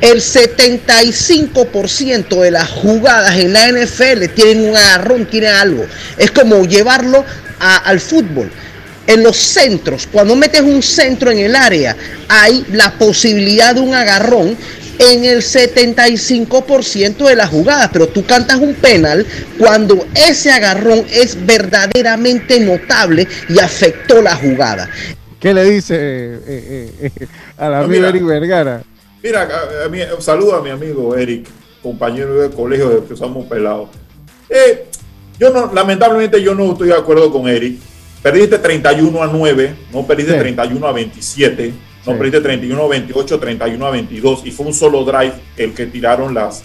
el 0.00 0.20
75% 0.20 2.40
de 2.40 2.52
las 2.52 2.68
jugadas 2.68 3.36
en 3.36 3.54
la 3.54 3.72
NFL 3.72 4.26
tienen 4.34 4.68
un 4.68 4.76
agarrón, 4.76 5.26
tienen 5.26 5.54
algo. 5.54 5.84
Es 6.16 6.30
como 6.30 6.64
llevarlo 6.64 7.24
al 7.58 7.98
fútbol. 7.98 8.48
En 9.08 9.22
los 9.22 9.36
centros, 9.38 10.06
cuando 10.12 10.36
metes 10.36 10.60
un 10.60 10.82
centro 10.82 11.30
en 11.30 11.38
el 11.38 11.56
área, 11.56 11.96
hay 12.28 12.62
la 12.72 12.92
posibilidad 12.92 13.74
de 13.74 13.80
un 13.80 13.94
agarrón 13.94 14.54
en 14.98 15.24
el 15.24 15.38
75% 15.38 17.26
de 17.26 17.36
las 17.36 17.48
jugadas, 17.48 17.88
pero 17.90 18.08
tú 18.08 18.26
cantas 18.26 18.58
un 18.58 18.74
penal 18.74 19.24
cuando 19.56 20.06
ese 20.14 20.50
agarrón 20.50 21.06
es 21.10 21.46
verdaderamente 21.46 22.60
notable 22.60 23.26
y 23.48 23.58
afectó 23.60 24.20
la 24.20 24.36
jugada. 24.36 24.90
¿Qué 25.40 25.54
le 25.54 25.64
dice 25.64 25.94
eh, 25.96 26.40
eh, 26.46 27.10
eh, 27.20 27.26
al 27.56 27.72
No, 27.82 27.88
mira. 27.88 28.08
Eric 28.08 28.24
Vergara? 28.24 28.82
Mira, 29.22 29.42
a- 29.42 29.84
a 29.86 29.88
mí- 29.88 30.00
saludo 30.20 30.56
a 30.56 30.62
mi 30.62 30.70
amigo 30.70 31.14
Eric, 31.16 31.46
compañero 31.82 32.34
de 32.40 32.50
colegio 32.50 32.88
de 32.90 33.06
que 33.06 33.16
somos 33.16 33.46
pelados. 33.46 33.88
Eh, 34.48 34.86
yo 35.38 35.50
no, 35.50 35.72
lamentablemente 35.72 36.42
yo 36.42 36.54
no 36.54 36.72
estoy 36.72 36.88
de 36.88 36.94
acuerdo 36.94 37.30
con 37.30 37.48
Eric. 37.48 37.78
Perdiste 38.22 38.58
31 38.58 39.22
a 39.22 39.28
9, 39.28 39.74
no 39.92 40.04
perdiste 40.06 40.32
Sí. 40.32 40.38
31 40.38 40.86
a 40.88 40.92
27, 40.92 41.72
no 42.04 42.12
Sí. 42.12 42.18
perdiste 42.18 42.40
31 42.40 42.82
a 42.84 42.88
28, 42.88 43.38
31 43.38 43.86
a 43.86 43.90
22 43.92 44.42
y 44.44 44.50
fue 44.50 44.66
un 44.66 44.74
solo 44.74 45.04
drive 45.04 45.34
el 45.56 45.72
que 45.72 45.86
tiraron 45.86 46.34
las, 46.34 46.64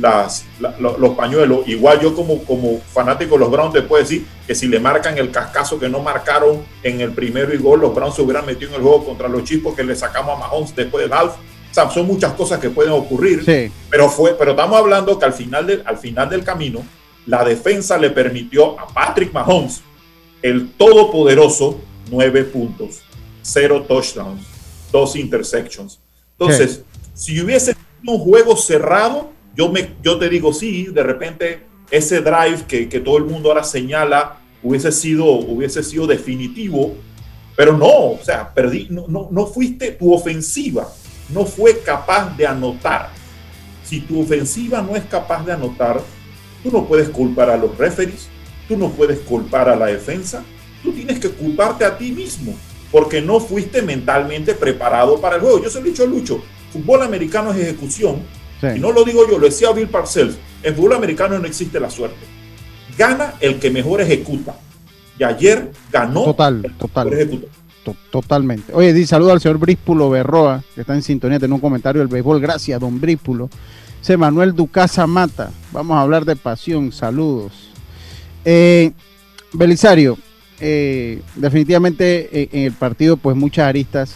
las, 0.00 0.44
la- 0.60 0.74
lo- 0.78 0.96
los 0.98 1.14
pañuelos. 1.14 1.66
Igual 1.68 2.00
yo 2.00 2.14
como, 2.14 2.42
como 2.44 2.80
fanático 2.80 3.34
de 3.34 3.40
los 3.40 3.50
Browns 3.50 3.74
te 3.74 3.82
puedo 3.82 4.02
decir 4.02 4.26
que 4.46 4.54
si 4.54 4.66
le 4.68 4.80
marcan 4.80 5.18
el 5.18 5.30
cascazo 5.30 5.78
que 5.78 5.88
no 5.88 6.00
marcaron 6.00 6.62
en 6.82 7.00
el 7.00 7.12
primero 7.12 7.52
y 7.54 7.58
gol, 7.58 7.80
los 7.80 7.94
Browns 7.94 8.14
se 8.16 8.22
hubieran 8.22 8.46
metido 8.46 8.70
en 8.70 8.76
el 8.76 8.82
juego 8.82 9.04
contra 9.04 9.28
los 9.28 9.44
Chiefs 9.44 9.62
porque 9.64 9.84
le 9.84 9.94
sacamos 9.96 10.36
a 10.36 10.40
Mahomes 10.40 10.74
después 10.74 11.04
del 11.04 11.12
half. 11.12 11.32
O 11.36 11.74
sea, 11.74 11.90
son 11.90 12.06
muchas 12.06 12.32
cosas 12.34 12.58
que 12.60 12.68
pueden 12.70 12.92
ocurrir. 12.92 13.44
Sí. 13.44 13.72
Pero 13.90 14.08
fue, 14.10 14.34
pero 14.34 14.50
estamos 14.50 14.78
hablando 14.78 15.18
que 15.18 15.24
al 15.24 15.32
final 15.32 15.66
del, 15.66 15.82
al 15.86 15.96
final 15.98 16.28
del 16.28 16.44
camino, 16.44 16.82
la 17.26 17.44
defensa 17.44 17.96
le 17.98 18.10
permitió 18.10 18.78
a 18.78 18.86
Patrick 18.88 19.32
Mahomes, 19.32 19.80
el 20.42 20.70
todopoderoso, 20.72 21.78
nueve 22.10 22.44
puntos, 22.44 23.00
cero 23.42 23.84
touchdowns, 23.88 24.42
dos 24.90 25.16
intersections. 25.16 25.98
Entonces, 26.38 26.82
si 27.14 27.40
hubiese 27.40 27.76
un 28.06 28.18
juego 28.18 28.56
cerrado, 28.56 29.30
yo, 29.54 29.70
me, 29.70 29.94
yo 30.02 30.18
te 30.18 30.28
digo, 30.28 30.52
sí, 30.52 30.86
de 30.86 31.02
repente 31.02 31.66
ese 31.90 32.20
drive 32.20 32.64
que, 32.66 32.88
que 32.88 33.00
todo 33.00 33.18
el 33.18 33.24
mundo 33.24 33.50
ahora 33.50 33.64
señala 33.64 34.38
hubiese 34.62 34.92
sido, 34.92 35.26
hubiese 35.26 35.82
sido 35.82 36.06
definitivo, 36.06 36.94
pero 37.56 37.76
no, 37.76 38.12
o 38.12 38.20
sea, 38.22 38.54
perdí, 38.54 38.86
no, 38.90 39.06
no, 39.08 39.28
no 39.30 39.46
fuiste, 39.46 39.92
tu 39.92 40.12
ofensiva 40.12 40.88
no 41.32 41.44
fue 41.46 41.80
capaz 41.80 42.36
de 42.36 42.46
anotar. 42.46 43.10
Si 43.84 44.00
tu 44.00 44.20
ofensiva 44.20 44.80
no 44.82 44.96
es 44.96 45.04
capaz 45.04 45.44
de 45.44 45.52
anotar, 45.52 46.00
tú 46.62 46.70
no 46.70 46.86
puedes 46.86 47.08
culpar 47.08 47.50
a 47.50 47.56
los 47.56 47.76
referees, 47.76 48.28
tú 48.68 48.76
no 48.76 48.90
puedes 48.90 49.20
culpar 49.20 49.68
a 49.68 49.76
la 49.76 49.86
defensa, 49.86 50.44
tú 50.82 50.92
tienes 50.92 51.18
que 51.18 51.30
culparte 51.30 51.84
a 51.84 51.98
ti 51.98 52.12
mismo, 52.12 52.54
porque 52.90 53.20
no 53.20 53.40
fuiste 53.40 53.82
mentalmente 53.82 54.54
preparado 54.54 55.20
para 55.20 55.36
el 55.36 55.42
juego. 55.42 55.62
Yo 55.62 55.70
se 55.70 55.80
lo 55.80 55.86
he 55.86 55.90
dicho 55.90 56.04
a 56.04 56.06
Lucho, 56.06 56.42
fútbol 56.72 57.02
americano 57.02 57.52
es 57.52 57.58
ejecución, 57.58 58.22
Sí. 58.62 58.68
y 58.76 58.80
no 58.80 58.92
lo 58.92 59.04
digo 59.04 59.28
yo, 59.28 59.38
lo 59.38 59.46
decía 59.46 59.72
Bill 59.72 59.88
Parcells, 59.88 60.36
en 60.62 60.74
fútbol 60.74 60.94
americano 60.94 61.38
no 61.38 61.46
existe 61.46 61.78
la 61.80 61.90
suerte. 61.90 62.24
Gana 62.96 63.34
el 63.40 63.58
que 63.58 63.70
mejor 63.70 64.00
ejecuta. 64.00 64.54
Y 65.18 65.24
ayer 65.24 65.70
ganó 65.90 66.24
Total, 66.24 66.60
el 66.64 66.72
total. 66.74 67.06
mejor 67.10 67.20
ejecutor. 67.20 67.48
To- 67.84 67.96
Totalmente. 68.10 68.72
Oye, 68.72 68.92
di 68.92 69.04
saludo 69.06 69.32
al 69.32 69.40
señor 69.40 69.58
Bríspulo 69.58 70.08
Berroa, 70.08 70.62
que 70.74 70.82
está 70.82 70.94
en 70.94 71.02
sintonía, 71.02 71.38
tiene 71.40 71.52
un 71.54 71.60
comentario 71.60 72.00
del 72.00 72.08
béisbol. 72.08 72.40
Gracias, 72.40 72.80
don 72.80 73.00
Bríspulo. 73.00 73.50
Dice 73.98 74.16
Manuel 74.16 74.54
Ducasa 74.54 75.06
Mata. 75.06 75.50
Vamos 75.72 75.96
a 75.96 76.02
hablar 76.02 76.24
de 76.24 76.36
pasión. 76.36 76.92
Saludos. 76.92 77.52
Eh, 78.44 78.92
Belisario, 79.52 80.16
eh, 80.60 81.20
definitivamente 81.36 82.28
eh, 82.42 82.48
en 82.52 82.62
el 82.66 82.72
partido, 82.72 83.16
pues 83.16 83.36
muchas 83.36 83.66
aristas. 83.66 84.14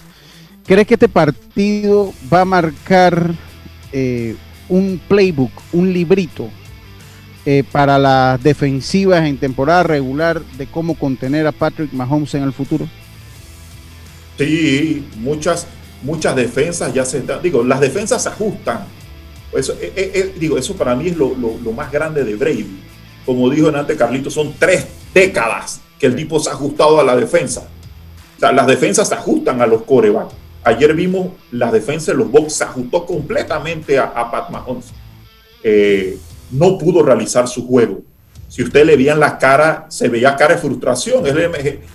¿Crees 0.65 0.87
que 0.87 0.95
este 0.95 1.09
partido 1.09 2.13
va 2.33 2.41
a 2.43 2.45
marcar 2.45 3.35
eh, 3.99 4.37
un 4.69 5.01
playbook, 5.09 5.51
un 5.73 5.91
librito 5.91 6.51
eh, 7.47 7.65
para 7.73 7.99
las 7.99 8.43
defensivas 8.43 9.25
en 9.25 9.39
temporada 9.39 9.85
regular 9.85 10.43
de 10.59 10.67
cómo 10.67 10.95
contener 10.99 11.47
a 11.47 11.53
Patrick 11.53 11.93
Mahomes 11.95 12.35
en 12.35 12.43
el 12.43 12.53
futuro? 12.53 12.87
Sí, 14.39 15.07
muchas, 15.19 15.67
muchas 16.03 16.37
defensas 16.37 16.93
ya 16.93 17.05
se 17.07 17.19
están, 17.19 17.41
digo, 17.43 17.65
las 17.65 17.81
defensas 17.81 18.23
se 18.23 18.29
ajustan. 18.29 18.81
Eso, 19.57 19.75
eh, 19.81 20.35
digo, 20.39 20.59
eso 20.59 20.75
para 20.77 20.95
mí 20.95 21.09
es 21.09 21.17
lo, 21.17 21.35
lo- 21.35 21.57
lo 21.65 21.73
más 21.73 21.91
grande 21.91 22.23
de 22.25 22.35
Brady. 22.37 22.67
Como 23.25 23.49
dijo 23.49 23.69
antes 23.75 23.97
Carlito, 23.97 24.31
son 24.31 24.55
tres 24.59 24.87
décadas 25.15 25.81
que 25.99 26.07
el 26.07 26.15
tipo 26.15 26.39
se 26.39 26.51
ha 26.51 26.53
ajustado 26.53 27.01
a 27.01 27.05
la 27.05 27.17
defensa. 27.17 27.67
O 28.37 28.41
sea, 28.41 28.53
las 28.53 28.67
defensas 28.67 29.09
se 29.09 29.15
ajustan 29.15 29.63
a 29.63 29.67
los 29.67 29.83
corebacks. 29.85 30.35
Ayer 30.67 30.93
vimos 30.95 31.29
las 31.53 31.71
defensas 31.71 32.09
de 32.09 32.15
los 32.15 32.29
Bucks 32.29 32.55
se 32.55 32.65
ajustó 32.65 33.07
completamente 33.07 33.99
a, 34.01 34.07
a 34.07 34.29
Pat 34.33 34.51
Mahomes. 34.51 34.87
Eh, 35.63 36.19
no 36.51 36.77
pudo 36.77 37.05
realizar 37.05 37.47
su 37.47 37.65
juego. 37.69 38.01
Si 38.49 38.65
usted 38.65 38.85
le 38.85 38.97
veía 38.97 39.13
en 39.13 39.21
la 39.21 39.39
cara, 39.39 39.87
se 39.89 40.09
veía 40.09 40.35
cara 40.35 40.57
de 40.57 40.61
frustración. 40.61 41.23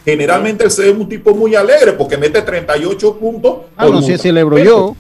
Generalmente 0.05 0.63
él 0.63 0.71
se 0.71 0.83
ve 0.83 0.91
un 0.91 1.09
tipo 1.09 1.35
muy 1.35 1.53
alegre 1.53 1.91
porque 1.93 2.15
mete 2.17 2.41
38 2.41 3.17
puntos. 3.17 3.57
Ah, 3.75 3.87
no, 3.87 4.01
si 4.01 4.17
celebro 4.17 4.57
yo. 4.57 4.95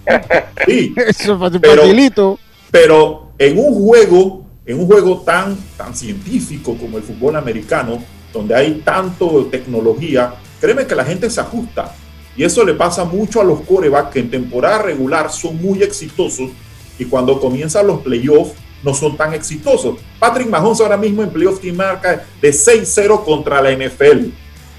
Sí, 0.65 0.93
Eso 1.07 1.37
fue 1.37 1.51
Pero- 1.59 1.83
facilito. 1.83 2.39
pero 2.71 3.31
en 3.37 3.57
un 3.57 3.73
juego, 3.73 4.45
en 4.65 4.79
un 4.79 4.85
juego 4.87 5.21
tan, 5.25 5.55
tan 5.77 5.95
científico 5.95 6.75
como 6.77 6.97
el 6.97 7.03
fútbol 7.03 7.37
americano, 7.37 8.03
donde 8.33 8.53
hay 8.53 8.81
tanto 8.83 9.47
tecnología, 9.49 10.33
créeme 10.59 10.85
que 10.85 10.95
la 10.95 11.05
gente 11.05 11.29
se 11.29 11.39
ajusta. 11.39 11.95
Y 12.41 12.43
eso 12.43 12.65
le 12.65 12.73
pasa 12.73 13.05
mucho 13.05 13.39
a 13.39 13.43
los 13.43 13.59
corebacks 13.61 14.09
que 14.13 14.17
en 14.19 14.31
temporada 14.31 14.79
regular 14.81 15.31
son 15.31 15.61
muy 15.61 15.83
exitosos 15.83 16.49
y 16.97 17.05
cuando 17.05 17.39
comienzan 17.39 17.85
los 17.85 18.01
playoffs 18.01 18.53
no 18.81 18.95
son 18.95 19.15
tan 19.15 19.35
exitosos. 19.35 19.99
Patrick 20.17 20.49
Mahomes 20.49 20.81
ahora 20.81 20.97
mismo 20.97 21.21
en 21.21 21.29
playoffs 21.29 21.61
tiene 21.61 21.77
marca 21.77 22.25
de 22.41 22.49
6-0 22.51 23.23
contra 23.23 23.61
la 23.61 23.71
NFL. 23.73 24.29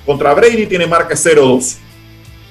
Contra 0.04 0.34
Brady 0.34 0.66
tiene 0.66 0.88
marca 0.88 1.14
0-2. 1.14 1.76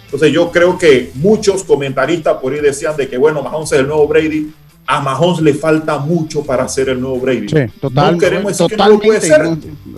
Entonces 0.05 0.31
yo 0.31 0.49
creo 0.49 0.77
que 0.77 1.11
muchos 1.15 1.65
comentaristas 1.65 2.37
por 2.37 2.53
ahí 2.53 2.61
decían 2.61 2.95
de 2.95 3.09
que 3.09 3.17
bueno, 3.17 3.41
Mahomes 3.43 3.69
es 3.73 3.79
el 3.79 3.87
nuevo 3.89 4.07
Brady. 4.07 4.49
A 4.87 5.01
Mahomes 5.01 5.41
le 5.41 5.53
falta 5.55 5.97
mucho 5.97 6.41
para 6.43 6.69
ser 6.69 6.87
el 6.87 7.01
nuevo 7.01 7.19
Brady. 7.19 7.49
Sí, 7.49 7.79
total, 7.81 8.13
no 8.13 8.17
queremos 8.17 8.57
decir 8.57 8.67
que 8.67 8.77
no 8.77 8.87
lo 8.87 8.97
puede 9.01 9.19
ser. 9.19 9.43
no, 9.43 9.57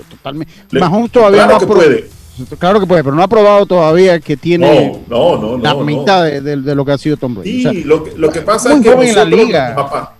totalmente. 0.09 0.53
Mahomes 0.72 1.11
todavía 1.11 1.38
claro 1.45 1.51
no 1.51 1.55
ha 1.57 1.59
que 1.59 1.66
pro- 1.68 1.76
puede. 1.76 2.22
Claro 2.58 2.80
que 2.80 2.88
puede, 2.88 3.04
pero 3.04 3.16
no 3.16 3.22
ha 3.22 3.28
probado 3.28 3.66
todavía 3.66 4.20
que 4.20 4.36
tiene 4.36 4.92
No, 5.08 5.38
no, 5.38 5.58
no, 5.58 5.64
la 5.64 5.76
mitad 5.76 6.24
de, 6.24 6.42
de- 6.42 6.58
de 6.58 6.76
lo 6.76 6.84
que 6.84 6.92
ha 6.94 6.98
sido 6.98 7.16
Tom 7.16 7.36
Brady. 7.36 7.62
Sí, 7.62 7.68
O 7.68 7.72
sea, 7.72 7.82
lo, 7.86 8.04
que, 8.04 8.12
lo 8.18 8.30
que 8.32 8.42
pasa 8.42 8.74
es 8.74 8.82
que 8.82 8.92
joven 8.92 9.10
en 9.10 9.16
la 9.16 9.26
nosotros, 9.26 9.48
liga. 9.48 9.76
papá, 9.76 10.16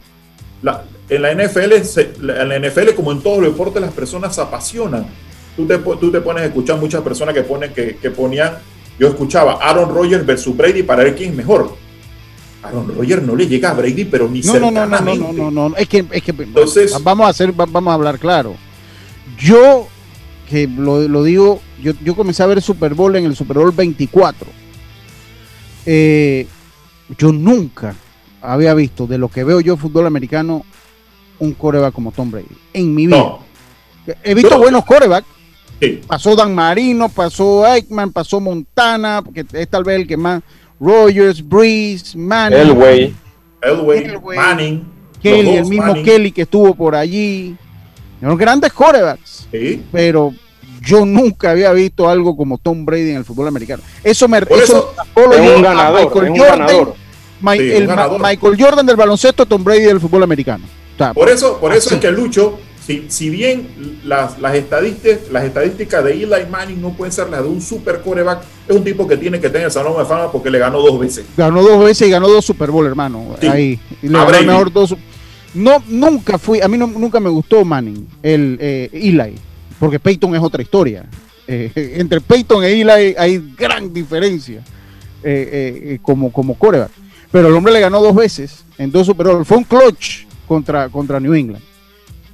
la- 0.61 0.84
en 1.09 1.22
la 1.22 1.32
NFL, 1.32 1.84
se- 1.84 2.14
en 2.20 2.49
la 2.49 2.55
NFL 2.59 2.93
como 2.95 3.11
en 3.11 3.22
todos 3.22 3.39
los 3.41 3.51
deportes, 3.51 3.82
las 3.82 3.91
personas 3.93 4.36
se 4.36 4.41
apasionan. 4.41 5.07
Tú 5.55 5.66
te, 5.66 5.78
tú 5.80 6.11
te 6.11 6.22
pones 6.22 6.43
a 6.43 6.45
escuchar 6.47 6.78
muchas 6.78 7.01
personas 7.01 7.34
que 7.34 7.41
ponen 7.43 7.74
que, 7.74 7.95
que 7.97 8.09
ponían 8.11 8.53
yo 8.99 9.07
escuchaba 9.07 9.53
Aaron 9.61 9.89
Rodgers 9.89 10.24
versus 10.26 10.55
Brady 10.55 10.84
para 10.84 11.03
ver 11.03 11.16
quién 11.16 11.32
es 11.32 11.36
mejor. 11.36 11.76
Aaron 12.61 12.95
Rodgers 12.95 13.24
no 13.24 13.36
le 13.36 13.47
llega 13.47 13.72
a 13.72 13.74
Brady, 13.74 14.05
pero 14.05 14.30
ni 14.30 14.41
No, 14.41 14.53
no, 14.53 14.59
no, 14.59 14.72
no, 14.72 14.72
no, 14.72 14.97
cercanamente. 14.97 15.34
no, 15.41 15.51
no, 15.51 15.70
no, 15.70 15.76
es 15.76 15.89
que, 15.89 16.05
es 16.11 16.22
que 16.24 16.32
Entonces- 16.32 16.95
vamos 17.03 17.26
a 17.26 17.30
hacer, 17.30 17.59
va- 17.59 17.66
vamos 17.68 17.91
a 17.91 17.95
hablar 17.95 18.20
claro. 18.20 18.55
Yo, 19.38 19.88
que 20.53 20.67
lo, 20.67 21.07
lo 21.07 21.23
digo, 21.23 21.59
yo, 21.81 21.93
yo 22.03 22.15
comencé 22.15 22.43
a 22.43 22.45
ver 22.45 22.61
Super 22.61 22.93
Bowl 22.93 23.15
en 23.15 23.25
el 23.25 23.35
Super 23.35 23.57
Bowl 23.57 23.71
24. 23.71 24.47
Eh, 25.87 26.45
yo 27.17 27.31
nunca 27.31 27.95
había 28.39 28.75
visto 28.75 29.07
de 29.07 29.17
lo 29.17 29.29
que 29.29 29.43
veo 29.43 29.61
yo 29.61 29.77
fútbol 29.77 30.05
americano 30.05 30.63
un 31.39 31.53
coreback 31.53 31.91
como 31.91 32.11
Tom 32.11 32.29
Brady 32.29 32.45
en 32.71 32.93
mi 32.93 33.07
vida. 33.07 33.39
He 34.23 34.35
visto 34.35 34.59
buenos 34.59 34.85
corebacks. 34.85 35.27
Pasó 36.05 36.35
Dan 36.35 36.53
Marino, 36.53 37.09
pasó 37.09 37.65
Eichmann, 37.65 38.11
pasó 38.11 38.39
Montana, 38.39 39.23
que 39.33 39.45
es 39.53 39.67
tal 39.67 39.83
vez 39.83 40.01
el 40.01 40.07
que 40.07 40.17
más. 40.17 40.43
Rogers, 40.79 41.41
Breeze, 41.41 42.15
Manning. 42.15 42.59
Elway. 42.59 43.15
Elway, 43.59 44.21
Manning. 44.35 44.85
Kelly, 45.19 45.49
el 45.57 45.65
mismo 45.65 45.87
Manning. 45.87 46.05
Kelly 46.05 46.31
que 46.31 46.43
estuvo 46.43 46.75
por 46.75 46.95
allí. 46.95 47.57
Los 48.21 48.37
grandes 48.37 48.71
corebacks. 48.71 49.47
Pero 49.91 50.33
yo 50.84 51.05
nunca 51.05 51.51
había 51.51 51.71
visto 51.71 52.09
algo 52.09 52.36
como 52.36 52.57
Tom 52.57 52.86
Brady 52.86 53.11
en 53.11 53.17
el 53.17 53.25
fútbol 53.25 53.47
americano. 53.47 53.81
Eso 54.03 54.27
me 54.27 54.41
Por 54.45 54.57
eso, 54.59 54.93
eso, 54.93 54.93
solo 55.13 55.34
es 55.34 55.39
un 55.39 55.45
yo 55.47 55.57
a 55.57 55.61
ganador, 55.73 56.01
Michael 56.05 56.25
es 56.25 56.31
un 56.31 56.38
Jordan, 56.38 56.59
ganador. 56.59 56.88
Mi- 56.88 57.57
Sí, 57.57 57.71
el 57.71 57.81
un 57.84 57.88
ganador. 57.89 58.21
Michael 58.21 58.55
Jordan 58.59 58.86
del 58.86 58.95
baloncesto, 58.95 59.45
Tom 59.45 59.63
Brady 59.63 59.81
del 59.84 59.99
fútbol 59.99 60.23
americano. 60.23 60.63
O 60.65 60.97
sea, 60.97 61.13
Por 61.13 61.29
eso, 61.29 61.57
por 61.59 61.73
eso 61.73 61.89
así. 61.89 61.95
es 61.95 62.01
que 62.01 62.11
Lucho, 62.11 62.57
si, 62.86 63.05
si 63.09 63.29
bien 63.29 63.99
las, 64.05 64.39
las, 64.39 64.55
estadísticas, 64.55 65.19
las 65.31 65.43
estadísticas 65.45 66.03
de 66.05 66.13
Eli 66.13 66.45
Manning 66.49 66.81
no 66.81 66.93
pueden 66.93 67.11
ser 67.11 67.29
las 67.29 67.41
de 67.43 67.49
un 67.49 67.61
super 67.61 68.01
coreback, 68.01 68.41
es 68.67 68.75
un 68.75 68.84
tipo 68.84 69.07
que 69.07 69.17
tiene 69.17 69.39
que 69.41 69.49
tener 69.49 69.65
el 69.65 69.71
salón 69.71 69.97
de 69.97 70.05
fama 70.05 70.31
porque 70.31 70.49
le 70.49 70.59
ganó 70.59 70.79
dos 70.81 70.97
veces. 70.99 71.25
ganó 71.36 71.61
dos 71.63 71.84
veces 71.84 72.07
y 72.07 72.11
ganó 72.11 72.27
dos 72.29 72.45
Super 72.45 72.71
Bowl, 72.71 72.86
hermano. 72.86 73.36
Sí. 73.41 73.47
Ahí. 73.47 73.79
Y 74.01 74.07
le 74.07 74.13
ganó 74.17 74.41
mejor 74.43 74.71
dos. 74.71 74.95
No, 75.53 75.84
nunca 75.88 76.38
fui, 76.38 76.61
a 76.61 76.67
mí 76.67 76.77
no- 76.77 76.88
nunca 76.88 77.19
me 77.19 77.29
gustó 77.29 77.63
Manning, 77.65 78.07
el 78.23 78.57
eh, 78.61 78.89
Eli, 78.93 79.36
porque 79.84 79.99
Peyton 79.99 80.34
es 80.34 80.41
otra 80.41 80.61
historia. 80.61 81.03
Eh, 81.45 81.69
entre 81.97 82.21
Peyton 82.21 82.63
e 82.63 82.71
Eli 82.81 83.15
hay 83.17 83.53
gran 83.57 83.93
diferencia 83.93 84.59
eh, 85.21 85.49
eh, 85.51 85.81
eh, 85.95 85.99
como, 86.01 86.31
como 86.31 86.57
coreback. 86.57 86.89
Pero 87.29 87.49
el 87.49 87.53
hombre 87.53 87.73
le 87.73 87.81
ganó 87.81 88.01
dos 88.01 88.15
veces 88.15 88.63
en 88.77 88.91
dos 88.93 89.05
Super 89.07 89.27
Bowl. 89.27 89.45
Fue 89.45 89.57
un 89.57 89.65
clutch 89.65 90.25
contra, 90.47 90.88
contra 90.88 91.19
New 91.19 91.34
England. 91.34 91.61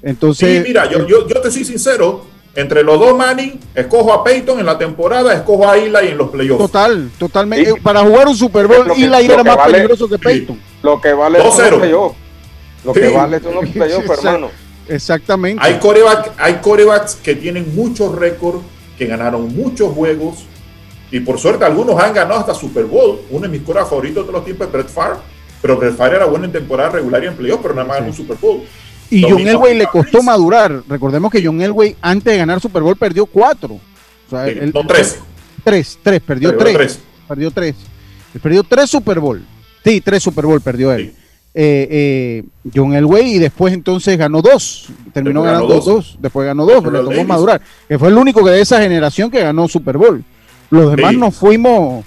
Entonces, 0.03 0.57
Sí, 0.61 0.63
mira, 0.67 0.87
yo, 0.91 1.07
yo, 1.07 1.27
yo 1.27 1.41
te 1.41 1.49
soy 1.49 1.65
sincero, 1.65 2.23
entre 2.55 2.83
los 2.83 2.99
dos 2.99 3.17
Manning, 3.17 3.59
escojo 3.73 4.13
a 4.13 4.23
Peyton 4.23 4.59
en 4.59 4.67
la 4.67 4.77
temporada, 4.77 5.33
escojo 5.33 5.67
a 5.67 5.75
Eli 5.75 6.09
en 6.09 6.17
los 6.19 6.29
playoffs. 6.29 6.61
total, 6.61 7.09
totalmente. 7.17 7.71
Eh, 7.71 7.73
Para 7.81 8.01
jugar 8.01 8.27
un 8.27 8.35
Super 8.35 8.67
Bowl, 8.67 8.93
que- 8.93 9.03
Eli 9.05 9.25
era 9.31 9.43
más 9.43 9.57
vale- 9.57 9.73
peligroso 9.73 10.07
que 10.07 10.19
Peyton. 10.19 10.59
Lo 10.83 11.01
que 11.01 11.13
vale 11.13 11.39
son 11.39 11.47
2-0. 11.51 11.69
los 11.71 11.79
playoffs. 11.79 12.15
Lo 12.85 12.93
que 12.93 13.07
Sí. 13.09 13.13
vale 13.15 13.39
son 13.39 13.55
los 13.55 13.69
playoffs, 13.73 14.09
hermano. 14.09 14.51
Exactamente. 14.89 15.61
Hay 15.63 15.79
coreback, 15.79 16.33
hay 16.37 16.55
corebacks 16.55 17.15
que 17.15 17.35
tienen 17.35 17.73
muchos 17.75 18.15
récords, 18.15 18.59
que 18.97 19.05
ganaron 19.05 19.55
muchos 19.55 19.93
juegos, 19.93 20.45
y 21.11 21.19
por 21.21 21.39
suerte 21.39 21.65
algunos 21.65 21.99
han 22.01 22.13
ganado 22.13 22.39
hasta 22.41 22.53
Super 22.53 22.85
Bowl. 22.85 23.21
Uno 23.29 23.41
de 23.41 23.49
mis 23.49 23.61
corebacks 23.61 23.89
favoritos 23.89 24.25
de 24.25 24.31
los 24.33 24.43
tiempos 24.43 24.67
es 24.67 24.73
Brett 24.73 24.89
Favre, 24.89 25.17
pero 25.61 25.77
Brett 25.77 25.95
Favre 25.95 26.17
era 26.17 26.25
bueno 26.25 26.45
en 26.45 26.51
temporada 26.51 26.89
regular 26.89 27.23
y 27.23 27.27
en 27.27 27.35
playoff, 27.35 27.59
pero 27.61 27.73
nada 27.73 27.87
más 27.87 27.97
ganó 27.97 28.09
un 28.09 28.15
Super 28.15 28.37
Bowl. 28.37 28.61
Y 29.11 29.23
John 29.23 29.39
Elway 29.47 29.75
le 29.77 29.87
costó 29.87 30.21
madurar. 30.21 30.83
Recordemos 30.87 31.31
que 31.31 31.43
John 31.43 31.59
Elway 31.61 31.95
antes 32.01 32.31
de 32.31 32.37
ganar 32.37 32.59
Super 32.61 32.83
Bowl 32.83 32.95
perdió 32.95 33.25
cuatro. 33.25 33.73
O 33.75 34.29
sea, 34.29 34.45
Sí, 34.45 34.51
él- 34.61 34.71
no, 34.73 34.85
tres. 34.85 35.17
Tres, 35.63 35.97
tres, 36.03 36.21
perdió 36.21 36.49
Perdió 36.55 36.63
tres. 36.63 36.75
tres. 36.77 36.99
Perdió 37.27 37.51
tres. 37.51 37.75
Perdió 38.41 38.63
tres 38.63 38.89
Super 38.89 39.19
Bowl. 39.19 39.43
Sí, 39.83 40.01
tres 40.01 40.21
Super 40.21 40.45
Bowl 40.45 40.61
perdió 40.61 40.91
él. 40.93 41.15
Eh, 41.53 41.87
eh, 41.89 42.43
John 42.73 42.93
Elway 42.93 43.33
y 43.35 43.39
después 43.39 43.73
entonces 43.73 44.17
ganó 44.17 44.41
dos. 44.41 44.87
Terminó 45.13 45.41
ganó 45.41 45.53
ganando 45.65 45.75
dos. 45.75 45.85
dos. 45.85 46.17
Después 46.19 46.45
ganó 46.45 46.65
dos, 46.65 46.83
Terrell 46.83 47.05
le 47.05 47.15
tomó 47.15 47.27
madurar. 47.27 47.61
Que 47.87 47.97
fue 47.97 48.09
el 48.09 48.17
único 48.17 48.43
que 48.43 48.51
de 48.51 48.61
esa 48.61 48.79
generación 48.81 49.31
que 49.31 49.41
ganó 49.41 49.67
Super 49.67 49.97
Bowl. 49.97 50.23
Los 50.69 50.95
demás 50.95 51.11
Sí. 51.11 51.17
nos 51.17 51.35
fuimos, 51.35 52.05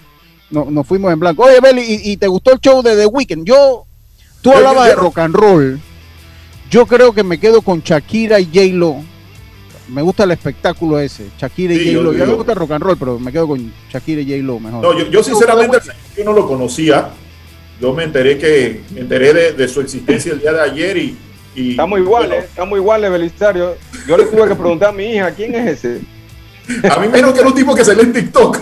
no, 0.51 0.67
nos 0.71 0.87
fuimos 0.87 1.13
en 1.13 1.19
blanco. 1.19 1.43
Oye, 1.45 1.59
Beli, 1.61 1.83
¿y, 1.83 2.13
y 2.13 2.17
te 2.17 2.29
gustó 2.29 2.53
el 2.53 2.61
show 2.61 2.83
de 2.83 2.95
The 2.97 3.07
Weeknd? 3.07 3.45
Yo, 3.45 3.85
tú 4.41 4.53
hablabas 4.53 4.89
de 4.89 4.95
rock 4.95 5.19
and 5.19 5.35
roll. 5.35 5.81
Yo 6.71 6.87
creo 6.87 7.13
que 7.13 7.25
me 7.25 7.39
quedo 7.39 7.61
con 7.63 7.81
Shakira 7.81 8.39
y 8.41 8.47
J-Lo. 8.47 8.97
Me 9.89 10.01
gusta 10.01 10.23
el 10.25 10.31
espectáculo 10.31 10.99
ese, 11.01 11.27
Shakira 11.39 11.75
y 11.75 11.79
Sí, 11.81 11.95
J-Lo. 11.95 12.13
yo- 12.13 12.19
Ya 12.19 12.25
me 12.25 12.31
yo- 12.31 12.37
gusta 12.37 12.53
el 12.53 12.59
rock 12.59 12.71
and 12.71 12.85
roll, 12.85 12.97
pero 12.97 13.19
me 13.19 13.33
quedo 13.33 13.49
con 13.49 13.73
Shakira 13.93 14.21
y 14.23 14.25
J-Lo 14.25 14.61
mejor. 14.61 14.81
No, 14.83 14.99
yo, 14.99 15.11
yo 15.11 15.23
sinceramente 15.23 15.79
yo 16.17 16.25
no 16.25 16.33
lo 16.33 16.47
conocía. 16.47 17.11
Yo 17.83 17.93
me 17.93 18.05
enteré 18.05 18.39
que 18.39 18.81
me 18.95 19.01
enteré 19.01 19.35
de, 19.35 19.53
de 19.55 19.67
su 19.67 19.81
existencia 19.81 20.33
el 20.33 20.39
día 20.39 20.53
de 20.53 20.61
ayer 20.61 20.97
y, 20.97 21.17
y 21.57 21.71
Estamos 21.73 21.99
iguales, 21.99 22.45
estamos 22.45 22.79
iguales, 22.79 23.11
Belisario. 23.11 23.75
Yo 24.07 24.17
le 24.17 24.25
tuve 24.27 24.47
que 24.47 24.55
preguntar 24.55 24.91
a 24.91 24.93
mi 24.93 25.07
hija, 25.07 25.33
¿quién 25.33 25.53
es 25.57 25.85
ese? 25.85 26.01
a 26.89 27.01
mí 27.01 27.09
me 27.09 27.15
dijeron 27.15 27.33
que 27.35 27.41
era 27.41 27.49
un 27.49 27.55
tipo 27.57 27.75
que 27.75 27.85
salió 27.85 28.05
en 28.05 28.13
TikTok. 28.13 28.57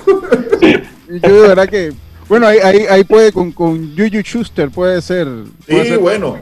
Yo 1.23 1.43
de 1.43 1.49
verdad 1.49 1.69
que, 1.69 1.93
bueno, 2.31 2.47
ahí, 2.47 2.61
ahí, 2.65 2.87
ahí 2.89 3.05
puede 3.05 3.31
con, 3.31 3.53
con 3.53 3.95
Juju 3.95 4.23
Schuster, 4.23 4.71
puede 4.71 5.03
ser. 5.03 5.27
puede 5.67 5.83
Sí, 5.83 5.89
ser- 5.91 5.99
bueno. 5.99 6.39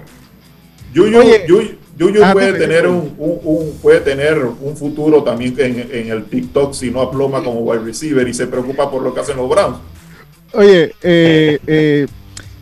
Oye, 0.97 1.47
Yuyu- 1.49 1.77
Yuyu 1.99 2.25
ah, 2.25 2.33
puede 2.33 2.53
tener 2.61 2.87
un, 2.87 3.13
un- 3.19 3.41
un- 3.43 3.73
puede 3.83 3.99
tener 4.01 4.39
un 4.39 4.77
futuro 4.77 5.25
también 5.25 5.57
en, 5.59 5.89
en 5.93 6.11
el 6.13 6.25
TikTok 6.27 6.75
si 6.75 6.93
no 6.93 7.03
aploma 7.03 7.43
como 7.43 7.59
wide 7.59 7.83
receiver 7.83 8.27
y 8.29 8.33
se 8.35 8.47
preocupa 8.47 8.89
por 8.89 9.03
lo 9.03 9.13
que 9.13 9.19
hacen 9.19 9.37
los 9.37 9.49
Browns. 9.49 9.79
Oye, 10.53 10.95
eh, 11.03 11.59
eh, 11.67 12.07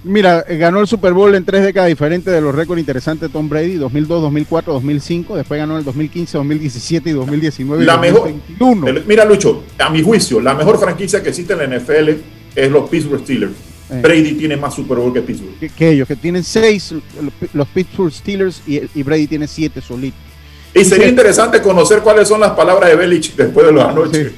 mira, 0.06 0.44
eh, 0.48 0.56
ganó 0.56 0.80
el 0.80 0.86
Super 0.86 1.12
Bowl 1.12 1.34
en 1.34 1.44
tres 1.44 1.62
décadas 1.62 1.88
diferentes 1.88 2.32
de 2.32 2.40
los 2.40 2.54
récords 2.54 2.78
interesantes 2.80 3.28
de 3.28 3.32
Tom 3.32 3.48
Brady, 3.48 3.74
2002, 3.74 4.22
2004, 4.22 4.72
2005, 4.72 5.36
después 5.36 5.58
ganó 5.58 5.74
en 5.74 5.78
el 5.80 5.84
2015, 5.84 6.38
2017 6.38 7.10
y 7.10 7.12
2019. 7.12 7.82
y 7.82 7.86
La 7.86 7.96
mejor, 7.98 8.20
2021. 8.30 8.86
el- 8.88 9.04
mira 9.06 9.24
Lucho, 9.24 9.64
a 9.78 9.90
mi 9.90 10.02
juicio, 10.02 10.40
la 10.40 10.54
mejor 10.54 10.78
franquicia 10.78 11.22
que 11.22 11.28
existe 11.30 11.52
en 11.52 11.58
la 11.58 11.64
NFL 11.78 12.16
es 12.54 12.70
los 12.70 12.88
Pittsburgh 12.88 13.20
Steelers. 13.22 13.52
Eh. 13.88 14.00
Brady 14.02 14.32
tiene 14.34 14.56
más 14.56 14.74
Super 14.74 14.98
Bowl 14.98 15.12
que 15.12 15.22
Pittsburgh. 15.22 15.58
Que, 15.60 15.68
que 15.68 15.90
ellos, 15.90 16.08
que 16.08 16.16
tienen 16.16 16.42
seis, 16.42 16.92
los- 17.52 17.68
Pittsburgh 17.68 18.12
Steelers 18.12 18.62
y, 18.66 18.80
y 18.94 19.02
Brady 19.02 19.26
tiene 19.26 19.46
siete 19.46 19.80
solitos. 19.80 20.18
Y 20.74 20.84
sería 20.84 21.08
interesante 21.08 21.62
conocer 21.62 22.00
cuáles 22.00 22.28
son 22.28 22.40
las 22.40 22.50
palabras 22.50 22.90
de 22.90 22.96
Belichick 22.96 23.34
después 23.36 23.64
de 23.66 23.72
la 23.72 23.92
noche. 23.92 24.32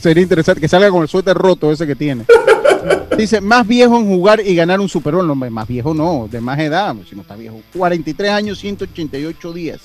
Sería 0.00 0.22
interesante 0.22 0.60
que 0.60 0.66
salga 0.66 0.90
con 0.90 1.02
el 1.02 1.08
suéter 1.08 1.36
roto 1.36 1.70
ese 1.70 1.86
que 1.86 1.94
tiene. 1.94 2.24
Dice, 3.16 3.40
más 3.40 3.66
viejo 3.66 3.98
en 3.98 4.06
jugar 4.06 4.40
y 4.44 4.54
ganar 4.54 4.80
un 4.80 4.88
Super 4.88 5.14
Bowl. 5.14 5.26
No, 5.26 5.34
más 5.34 5.68
viejo 5.68 5.94
no, 5.94 6.28
de 6.30 6.40
más 6.40 6.58
edad, 6.58 6.94
si 7.08 7.14
no 7.14 7.22
está 7.22 7.36
viejo. 7.36 7.60
43 7.74 8.30
años, 8.30 8.58
188 8.58 9.52
días. 9.52 9.80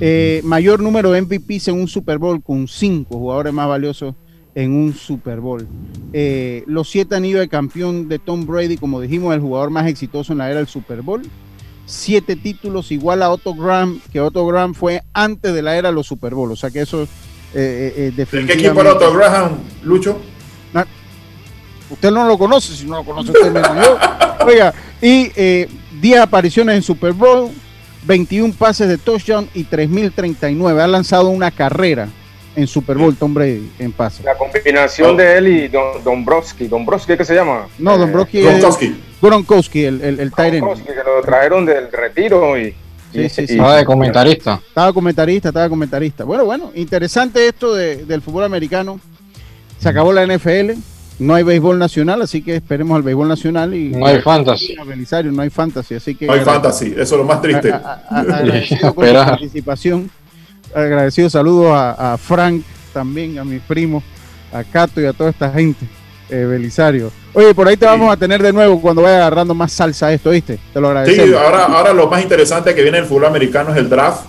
Eh, 0.00 0.40
mayor 0.44 0.80
número 0.80 1.10
de 1.12 1.22
MVPs 1.22 1.68
en 1.68 1.80
un 1.80 1.88
Super 1.88 2.18
Bowl 2.18 2.42
con 2.42 2.68
cinco 2.68 3.18
jugadores 3.18 3.52
más 3.52 3.68
valiosos 3.68 4.14
en 4.54 4.72
un 4.72 4.94
Super 4.94 5.40
Bowl. 5.40 5.66
Eh, 6.12 6.64
los 6.66 6.90
siete 6.90 7.14
anillos 7.16 7.40
de 7.40 7.48
campeón 7.48 8.08
de 8.08 8.18
Tom 8.18 8.46
Brady, 8.46 8.76
como 8.76 9.00
dijimos, 9.00 9.34
el 9.34 9.40
jugador 9.40 9.70
más 9.70 9.86
exitoso 9.86 10.32
en 10.32 10.38
la 10.38 10.50
era 10.50 10.58
del 10.58 10.68
Super 10.68 11.02
Bowl. 11.02 11.22
Siete 11.86 12.36
títulos 12.36 12.90
igual 12.90 13.22
a 13.22 13.30
Otto 13.30 13.54
Graham, 13.54 14.00
que 14.12 14.20
Otto 14.20 14.44
Graham 14.46 14.74
fue 14.74 15.02
antes 15.12 15.54
de 15.54 15.62
la 15.62 15.76
era 15.76 15.90
de 15.90 15.94
los 15.94 16.06
Super 16.06 16.34
Bowl. 16.34 16.50
O 16.50 16.56
sea 16.56 16.70
que 16.70 16.80
eso 16.80 17.06
eh, 17.54 17.58
eh, 17.58 17.94
eh, 17.96 18.02
¿De 18.02 18.10
qué 18.10 18.16
definitivamente... 18.16 18.66
equipo 18.66 18.80
era 18.80 18.92
Otto 18.92 19.14
Graham, 19.14 19.58
Lucho? 19.82 20.18
Ah, 20.74 20.84
Usted 21.90 22.10
no 22.10 22.26
lo 22.26 22.36
conoce, 22.38 22.74
si 22.74 22.84
no 22.86 22.96
lo 22.96 23.04
conoce 23.04 23.30
usted 23.32 23.50
menos 23.52 23.70
yo. 23.74 23.98
Oiga, 24.46 24.72
y 25.00 25.30
eh, 25.36 25.68
10 26.00 26.20
apariciones 26.20 26.76
en 26.76 26.82
Super 26.82 27.12
Bowl, 27.12 27.50
21 28.04 28.54
pases 28.54 28.88
de 28.88 28.98
touchdown 28.98 29.48
y 29.54 29.64
3.039. 29.64 30.80
Ha 30.80 30.86
lanzado 30.86 31.28
una 31.28 31.50
carrera 31.50 32.08
en 32.54 32.66
Super 32.66 32.96
Bowl 32.96 33.14
Tom 33.16 33.34
Brady 33.34 33.70
en 33.78 33.92
pases. 33.92 34.24
La 34.24 34.36
combinación 34.36 35.16
de 35.16 35.36
él 35.38 35.48
y 35.48 35.68
Don, 35.68 36.02
Dombrowski. 36.02 36.66
¿Dombrowski 36.68 37.16
qué 37.16 37.24
se 37.24 37.34
llama? 37.34 37.66
No, 37.78 37.98
Dombrowski 37.98 38.38
Eh, 38.38 38.58
es 38.58 38.64
Gronkowski, 39.20 39.84
el, 39.84 40.00
el, 40.02 40.20
el. 40.20 40.30
Gronkowski, 40.30 40.86
que 40.86 40.94
lo 40.94 41.22
trajeron 41.24 41.64
del 41.66 41.90
retiro 41.92 42.58
y... 42.58 42.74
Sí, 43.12 43.28
sí, 43.30 43.46
sí. 43.46 43.58
Ah, 43.60 43.76
de 43.76 43.84
comentarista. 43.84 44.60
Estaba 44.68 44.92
comentarista, 44.92 45.48
estaba 45.48 45.68
comentarista. 45.70 46.24
Bueno, 46.24 46.44
bueno, 46.44 46.70
interesante 46.74 47.46
esto 47.48 47.74
de- 47.74 48.04
del 48.04 48.20
fútbol 48.20 48.44
americano. 48.44 49.00
Se 49.78 49.88
acabó 49.88 50.12
la 50.12 50.26
NFL, 50.26 50.72
no 51.18 51.34
hay 51.34 51.42
béisbol 51.44 51.78
nacional, 51.78 52.20
así 52.22 52.42
que 52.42 52.56
esperemos 52.56 52.96
al 52.96 53.02
béisbol 53.02 53.28
nacional 53.28 53.72
y 53.74 53.90
No 53.90 54.06
hay 54.06 54.20
fantasy. 54.20 54.76
Belisario, 54.86 55.32
no 55.32 55.42
hay 55.42 55.50
fantasy, 55.50 55.94
así 55.94 56.14
que 56.14 56.26
No 56.26 56.32
hay 56.34 56.40
fantasy, 56.40 56.86
eso 56.92 57.02
es 57.02 57.10
lo 57.12 57.24
más 57.24 57.40
triste. 57.40 57.72
A- 57.72 57.76
a- 57.76 58.16
a- 58.16 58.20
agradecido 58.20 58.94
por 58.94 59.04
su 59.04 59.10
Espera. 59.10 59.26
participación. 59.26 60.10
Agradecido 60.74 61.30
saludos 61.30 61.72
a, 61.74 62.12
a 62.14 62.18
Frank 62.18 62.62
también, 62.92 63.38
a 63.38 63.44
mis 63.44 63.60
primos, 63.62 64.02
a 64.52 64.62
Cato 64.64 65.00
y 65.00 65.06
a 65.06 65.12
toda 65.12 65.30
esta 65.30 65.50
gente. 65.50 65.86
Eh, 66.28 66.44
Belisario. 66.44 67.12
Oye, 67.34 67.54
por 67.54 67.68
ahí 67.68 67.76
te 67.76 67.86
vamos 67.86 68.12
a 68.12 68.16
tener 68.16 68.42
de 68.42 68.52
nuevo 68.52 68.80
cuando 68.80 69.02
vaya 69.02 69.18
agarrando 69.18 69.54
más 69.54 69.72
salsa 69.72 70.12
esto, 70.12 70.30
¿viste? 70.30 70.58
Te 70.72 70.80
lo 70.80 70.88
Sí, 70.88 70.90
agradecemos. 70.90 71.40
ahora, 71.40 71.64
ahora 71.66 71.92
lo 71.92 72.08
más 72.08 72.20
interesante 72.22 72.74
que 72.74 72.82
viene 72.82 72.98
en 72.98 73.04
el 73.04 73.08
fútbol 73.08 73.26
americano 73.26 73.70
es 73.70 73.76
el 73.76 73.88
draft. 73.88 74.24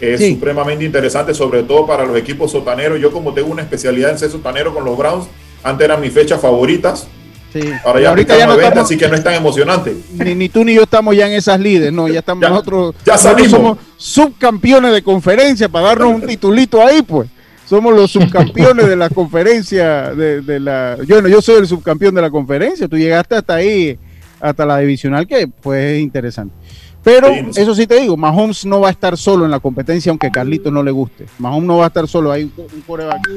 Es 0.00 0.20
Sí. 0.20 0.34
supremamente 0.34 0.84
interesante, 0.84 1.34
sobre 1.34 1.62
todo 1.62 1.86
para 1.86 2.04
los 2.06 2.16
equipos 2.16 2.50
sotaneros. 2.50 2.98
Yo 3.00 3.12
como 3.12 3.32
tengo 3.34 3.48
una 3.52 3.62
especialidad 3.62 4.10
en 4.10 4.18
ser 4.18 4.30
sotanero 4.30 4.72
con 4.74 4.84
los 4.84 4.96
Browns, 4.96 5.26
Antes 5.64 5.84
eran 5.86 6.00
mis 6.00 6.12
fechas 6.12 6.40
favoritas. 6.40 7.08
Sí. 7.52 7.60
Ahora 7.84 8.00
ya 8.00 8.08
ahorita 8.10 8.36
ya 8.36 8.46
no 8.46 8.54
estamos- 8.54 8.84
así 8.84 8.96
que 8.96 9.08
no 9.08 9.14
es 9.14 9.22
tan 9.24 9.34
emocionante. 9.34 9.96
Ni, 10.12 10.34
ni 10.34 10.48
tú 10.48 10.64
ni 10.64 10.74
yo 10.74 10.82
estamos 10.82 11.16
ya 11.16 11.26
en 11.28 11.34
esas 11.34 11.58
líderes, 11.60 11.92
no, 11.92 12.08
ya 12.08 12.18
estamos 12.18 12.48
nosotros, 12.48 12.94
ya 13.06 13.12
nosotros 13.12 13.36
salimos. 13.36 13.50
somos 13.50 13.78
subcampeones 13.96 14.92
de 14.92 15.02
conferencia 15.02 15.68
para 15.68 15.88
darnos 15.88 16.14
un 16.16 16.22
titulito 16.26 16.84
ahí, 16.84 17.02
pues. 17.02 17.28
Somos 17.66 17.94
los 17.94 18.10
subcampeones 18.10 18.88
de 18.88 18.96
la 18.96 19.08
conferencia 19.08 20.10
de, 20.14 20.42
de 20.42 20.60
la 20.60 20.98
yo 21.06 21.22
no, 21.22 21.28
yo 21.28 21.40
soy 21.40 21.56
el 21.60 21.66
subcampeón 21.66 22.14
de 22.14 22.20
la 22.22 22.30
conferencia, 22.30 22.88
tú 22.88 22.98
llegaste 22.98 23.36
hasta 23.36 23.54
ahí 23.54 23.98
hasta 24.40 24.66
la 24.66 24.78
divisional 24.78 25.26
que 25.26 25.46
pues 25.48 25.92
es 25.94 26.00
interesante. 26.02 26.54
Pero 27.02 27.28
eso 27.54 27.74
sí 27.74 27.86
te 27.86 28.00
digo, 28.00 28.16
Mahomes 28.16 28.64
no 28.66 28.80
va 28.80 28.88
a 28.88 28.90
estar 28.90 29.16
solo 29.16 29.44
en 29.44 29.50
la 29.50 29.60
competencia 29.60 30.10
aunque 30.10 30.30
Carlito 30.30 30.70
no 30.70 30.82
le 30.82 30.90
guste. 30.90 31.24
Mahomes 31.38 31.66
no 31.66 31.78
va 31.78 31.84
a 31.84 31.88
estar 31.88 32.06
solo, 32.08 32.32
hay 32.32 32.44
un, 32.44 32.52
un 32.56 32.80
quarterback 32.82 33.28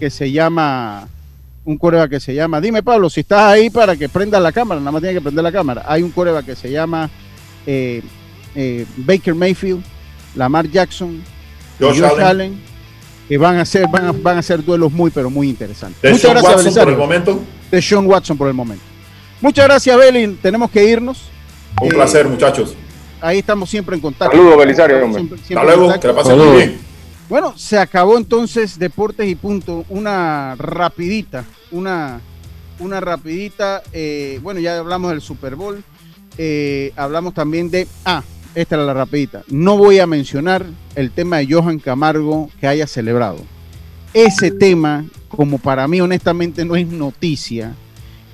que 0.00 0.10
se 0.10 0.32
llama 0.32 1.06
un 1.66 1.76
coreback 1.76 2.10
que 2.10 2.20
se 2.20 2.32
llama, 2.34 2.60
dime 2.60 2.82
Pablo, 2.82 3.10
si 3.10 3.20
estás 3.20 3.42
ahí 3.42 3.68
para 3.70 3.96
que 3.96 4.08
prenda 4.08 4.40
la 4.40 4.52
cámara, 4.52 4.80
nada 4.80 4.92
más 4.92 5.02
tiene 5.02 5.14
que 5.16 5.20
prender 5.20 5.42
la 5.44 5.52
cámara. 5.52 5.84
Hay 5.86 6.02
un 6.02 6.10
coreback 6.12 6.46
que 6.46 6.56
se 6.56 6.70
llama 6.70 7.10
eh, 7.66 8.02
eh, 8.54 8.86
Baker 8.96 9.34
Mayfield, 9.34 9.82
Lamar 10.36 10.66
Jackson, 10.70 11.22
Josh 11.78 12.00
Josh, 12.00 12.04
Allen. 12.10 12.24
Allen, 12.26 12.60
que 13.28 13.36
van 13.36 13.58
a 13.58 13.64
ser, 13.64 13.86
van 13.90 14.06
a, 14.06 14.12
van 14.12 14.38
a 14.38 14.42
ser 14.42 14.64
duelos 14.64 14.92
muy, 14.92 15.10
pero 15.10 15.28
muy 15.28 15.48
interesantes. 15.48 16.00
De 16.00 16.10
Muchas 16.10 16.22
Sean 16.22 16.34
gracias, 16.34 16.64
Watson 16.66 16.84
por 16.84 16.92
el 16.92 16.98
momento. 16.98 17.40
De 17.70 17.82
Sean 17.82 18.06
Watson 18.06 18.38
por 18.38 18.48
el 18.48 18.54
momento. 18.54 18.84
Muchas 19.40 19.64
gracias, 19.66 19.98
Belin. 19.98 20.36
Tenemos 20.38 20.70
que 20.70 20.84
irnos. 20.88 21.24
Un 21.82 21.88
Eh, 21.88 21.94
placer, 21.94 22.26
muchachos. 22.28 22.74
Ahí 23.20 23.38
estamos 23.38 23.68
siempre 23.68 23.96
en 23.96 24.00
contacto. 24.00 24.36
Saludos, 24.36 24.56
Belisario, 24.58 24.96
hombre. 25.04 25.14
Siempre- 25.22 25.36
Hasta 25.36 25.46
siempre 25.48 25.76
luego, 25.76 26.00
que 26.00 26.06
la 26.08 26.14
pasen 26.14 26.38
muy 26.38 26.56
bien. 26.56 26.78
Bueno, 27.28 27.54
se 27.58 27.76
acabó 27.76 28.16
entonces 28.18 28.78
Deportes 28.78 29.26
y 29.28 29.34
Punto. 29.34 29.84
Una 29.88 30.54
rapidita, 30.56 31.44
una, 31.70 32.20
una 32.78 33.00
rapidita. 33.00 33.82
eh, 33.92 34.40
bueno, 34.42 34.60
ya 34.60 34.78
hablamos 34.78 35.10
del 35.10 35.20
Super 35.20 35.56
Bowl. 35.56 35.82
eh, 36.38 36.92
hablamos 36.96 37.34
también 37.34 37.70
de... 37.70 37.86
Ah, 38.04 38.22
esta 38.54 38.76
era 38.76 38.84
la 38.84 38.94
rapidita. 38.94 39.42
No 39.48 39.76
voy 39.76 39.98
a 39.98 40.06
mencionar 40.06 40.64
el 40.94 41.10
tema 41.10 41.38
de 41.38 41.52
Johan 41.52 41.78
Camargo 41.78 42.48
que 42.60 42.66
haya 42.66 42.86
celebrado. 42.86 43.38
Ese 44.14 44.50
tema, 44.50 45.04
como 45.28 45.58
para 45.58 45.86
mí 45.88 46.00
honestamente 46.00 46.64
no 46.64 46.74
es 46.74 46.86
noticia, 46.86 47.74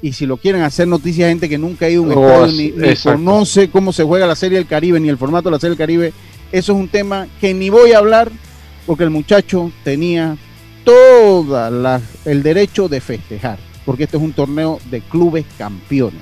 y 0.00 0.12
si 0.12 0.26
lo 0.26 0.36
quieren 0.36 0.62
hacer 0.62 0.86
noticia 0.86 1.28
gente 1.28 1.48
que 1.48 1.58
nunca 1.58 1.86
ha 1.86 1.90
ido 1.90 2.02
a 2.04 2.06
un 2.06 2.12
Oh, 2.12 2.44
estadio 2.44 2.74
ni, 2.76 2.88
ni 2.88 2.96
conoce 2.96 3.68
cómo 3.70 3.92
se 3.92 4.04
juega 4.04 4.26
la 4.26 4.36
Serie 4.36 4.58
del 4.58 4.66
Caribe 4.68 5.00
ni 5.00 5.08
el 5.08 5.18
formato 5.18 5.48
de 5.48 5.52
la 5.56 5.58
Serie 5.60 5.70
del 5.70 5.78
Caribe, 5.78 6.12
eso 6.52 6.72
es 6.72 6.78
un 6.78 6.88
tema 6.88 7.26
que 7.40 7.52
ni 7.54 7.68
voy 7.70 7.92
a 7.92 7.98
hablar 7.98 8.30
porque 8.86 9.02
el 9.04 9.10
muchacho 9.10 9.72
tenía 9.84 10.36
todo 10.84 12.00
el 12.24 12.42
derecho 12.42 12.88
de 12.88 13.00
festejar, 13.00 13.58
porque 13.84 14.04
este 14.04 14.16
es 14.16 14.22
un 14.22 14.32
torneo 14.32 14.78
de 14.90 15.00
clubes 15.00 15.44
campeones. 15.58 16.20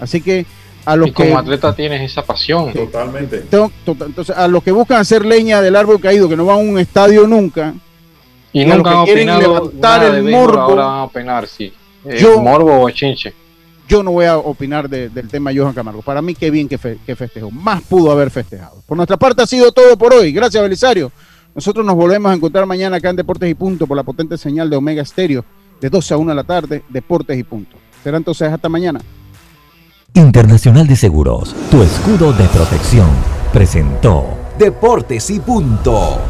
Así 0.00 0.20
que 0.20 0.44
a 0.84 0.96
los 0.96 1.08
Y 1.08 1.12
como 1.12 1.28
que 1.30 1.34
atleta 1.36 1.74
tienes 1.74 2.02
esa 2.10 2.22
pasión. 2.24 2.72
Totalmente. 2.72 3.38
to- 3.42 3.70
to- 3.84 3.96
entonces, 4.04 4.36
a 4.36 4.48
los 4.48 4.62
que 4.62 4.72
buscan 4.72 4.98
hacer 5.00 5.24
leña 5.24 5.60
del 5.60 5.76
árbol 5.76 6.00
caído, 6.00 6.28
que 6.28 6.36
no 6.36 6.44
van 6.44 6.56
a 6.58 6.60
un 6.60 6.78
estadio 6.78 7.26
nunca, 7.26 7.74
Y 8.52 8.62
a 8.64 8.66
los 8.68 8.76
nunca 8.78 8.90
que 8.90 8.96
han 8.98 9.04
quieren 9.04 9.38
levantar 9.38 10.04
el 10.14 10.22
morbo, 10.24 10.58
Ahora 10.60 10.84
van 10.86 10.98
a 10.98 11.04
opinar, 11.04 11.46
sí. 11.46 11.72
Eh, 12.04 12.18
Yo- 12.20 12.40
morbo 12.40 12.80
o 12.82 12.90
chinche. 12.90 13.32
yo 13.88 14.02
no 14.02 14.10
voy 14.10 14.24
a 14.26 14.36
opinar 14.38 14.88
de- 14.88 15.08
del 15.08 15.28
tema 15.28 15.52
Johan 15.54 15.72
Camargo. 15.72 16.02
Para 16.02 16.20
mí, 16.20 16.34
qué 16.34 16.50
bien 16.50 16.68
que, 16.68 16.78
fe- 16.78 16.98
que 17.06 17.14
festejó. 17.14 17.50
Más 17.52 17.80
pudo 17.82 18.10
haber 18.10 18.30
festejado. 18.30 18.82
Por 18.86 18.96
nuestra 18.96 19.16
parte 19.16 19.42
ha 19.42 19.46
sido 19.46 19.70
todo 19.70 19.96
por 19.96 20.12
hoy. 20.12 20.32
Gracias, 20.32 20.60
Belisario. 20.62 21.12
Nosotros 21.54 21.84
nos 21.84 21.96
volvemos 21.96 22.32
a 22.32 22.34
encontrar 22.34 22.66
mañana 22.66 22.96
acá 22.96 23.10
en 23.10 23.16
Deportes 23.16 23.50
y 23.50 23.54
Punto 23.54 23.86
por 23.86 23.96
la 23.96 24.02
potente 24.02 24.38
señal 24.38 24.70
de 24.70 24.76
Omega 24.76 25.02
Estéreo 25.02 25.44
de 25.80 25.90
12 25.90 26.14
a 26.14 26.16
1 26.16 26.30
de 26.30 26.36
la 26.36 26.44
tarde, 26.44 26.82
Deportes 26.88 27.38
y 27.38 27.42
Punto. 27.42 27.76
Será 28.02 28.16
entonces 28.16 28.50
hasta 28.50 28.68
mañana. 28.68 29.00
Internacional 30.14 30.86
de 30.86 30.96
Seguros, 30.96 31.54
tu 31.70 31.82
escudo 31.82 32.32
de 32.32 32.44
protección, 32.44 33.08
presentó 33.52 34.42
Deportes 34.58 35.30
y 35.30 35.40
punto. 35.40 36.20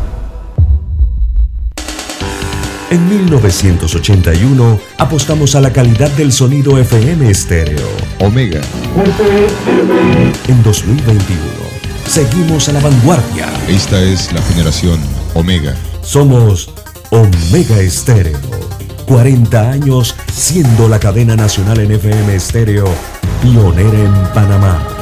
En 2.91 3.09
1981 3.09 4.79
apostamos 4.99 5.55
a 5.55 5.61
la 5.61 5.73
calidad 5.73 6.11
del 6.11 6.31
sonido 6.31 6.79
FM 6.79 7.29
estéreo. 7.29 7.89
Omega. 8.20 8.61
En 10.49 10.62
2021 10.62 11.72
seguimos 12.07 12.68
a 12.68 12.72
la 12.72 12.80
vanguardia. 12.80 13.48
Esta 13.68 14.00
es 14.03 14.32
la 14.32 14.42
generación 14.42 15.00
Omega. 15.34 15.74
Somos 16.03 16.70
Omega 17.11 17.78
Estéreo. 17.80 18.38
40 19.07 19.70
años 19.70 20.14
siendo 20.32 20.88
la 20.88 20.98
cadena 20.98 21.36
nacional 21.36 21.80
en 21.80 21.92
FM 21.92 22.34
estéreo, 22.34 22.86
pionera 23.42 23.98
en 23.98 24.12
Panamá. 24.32 25.01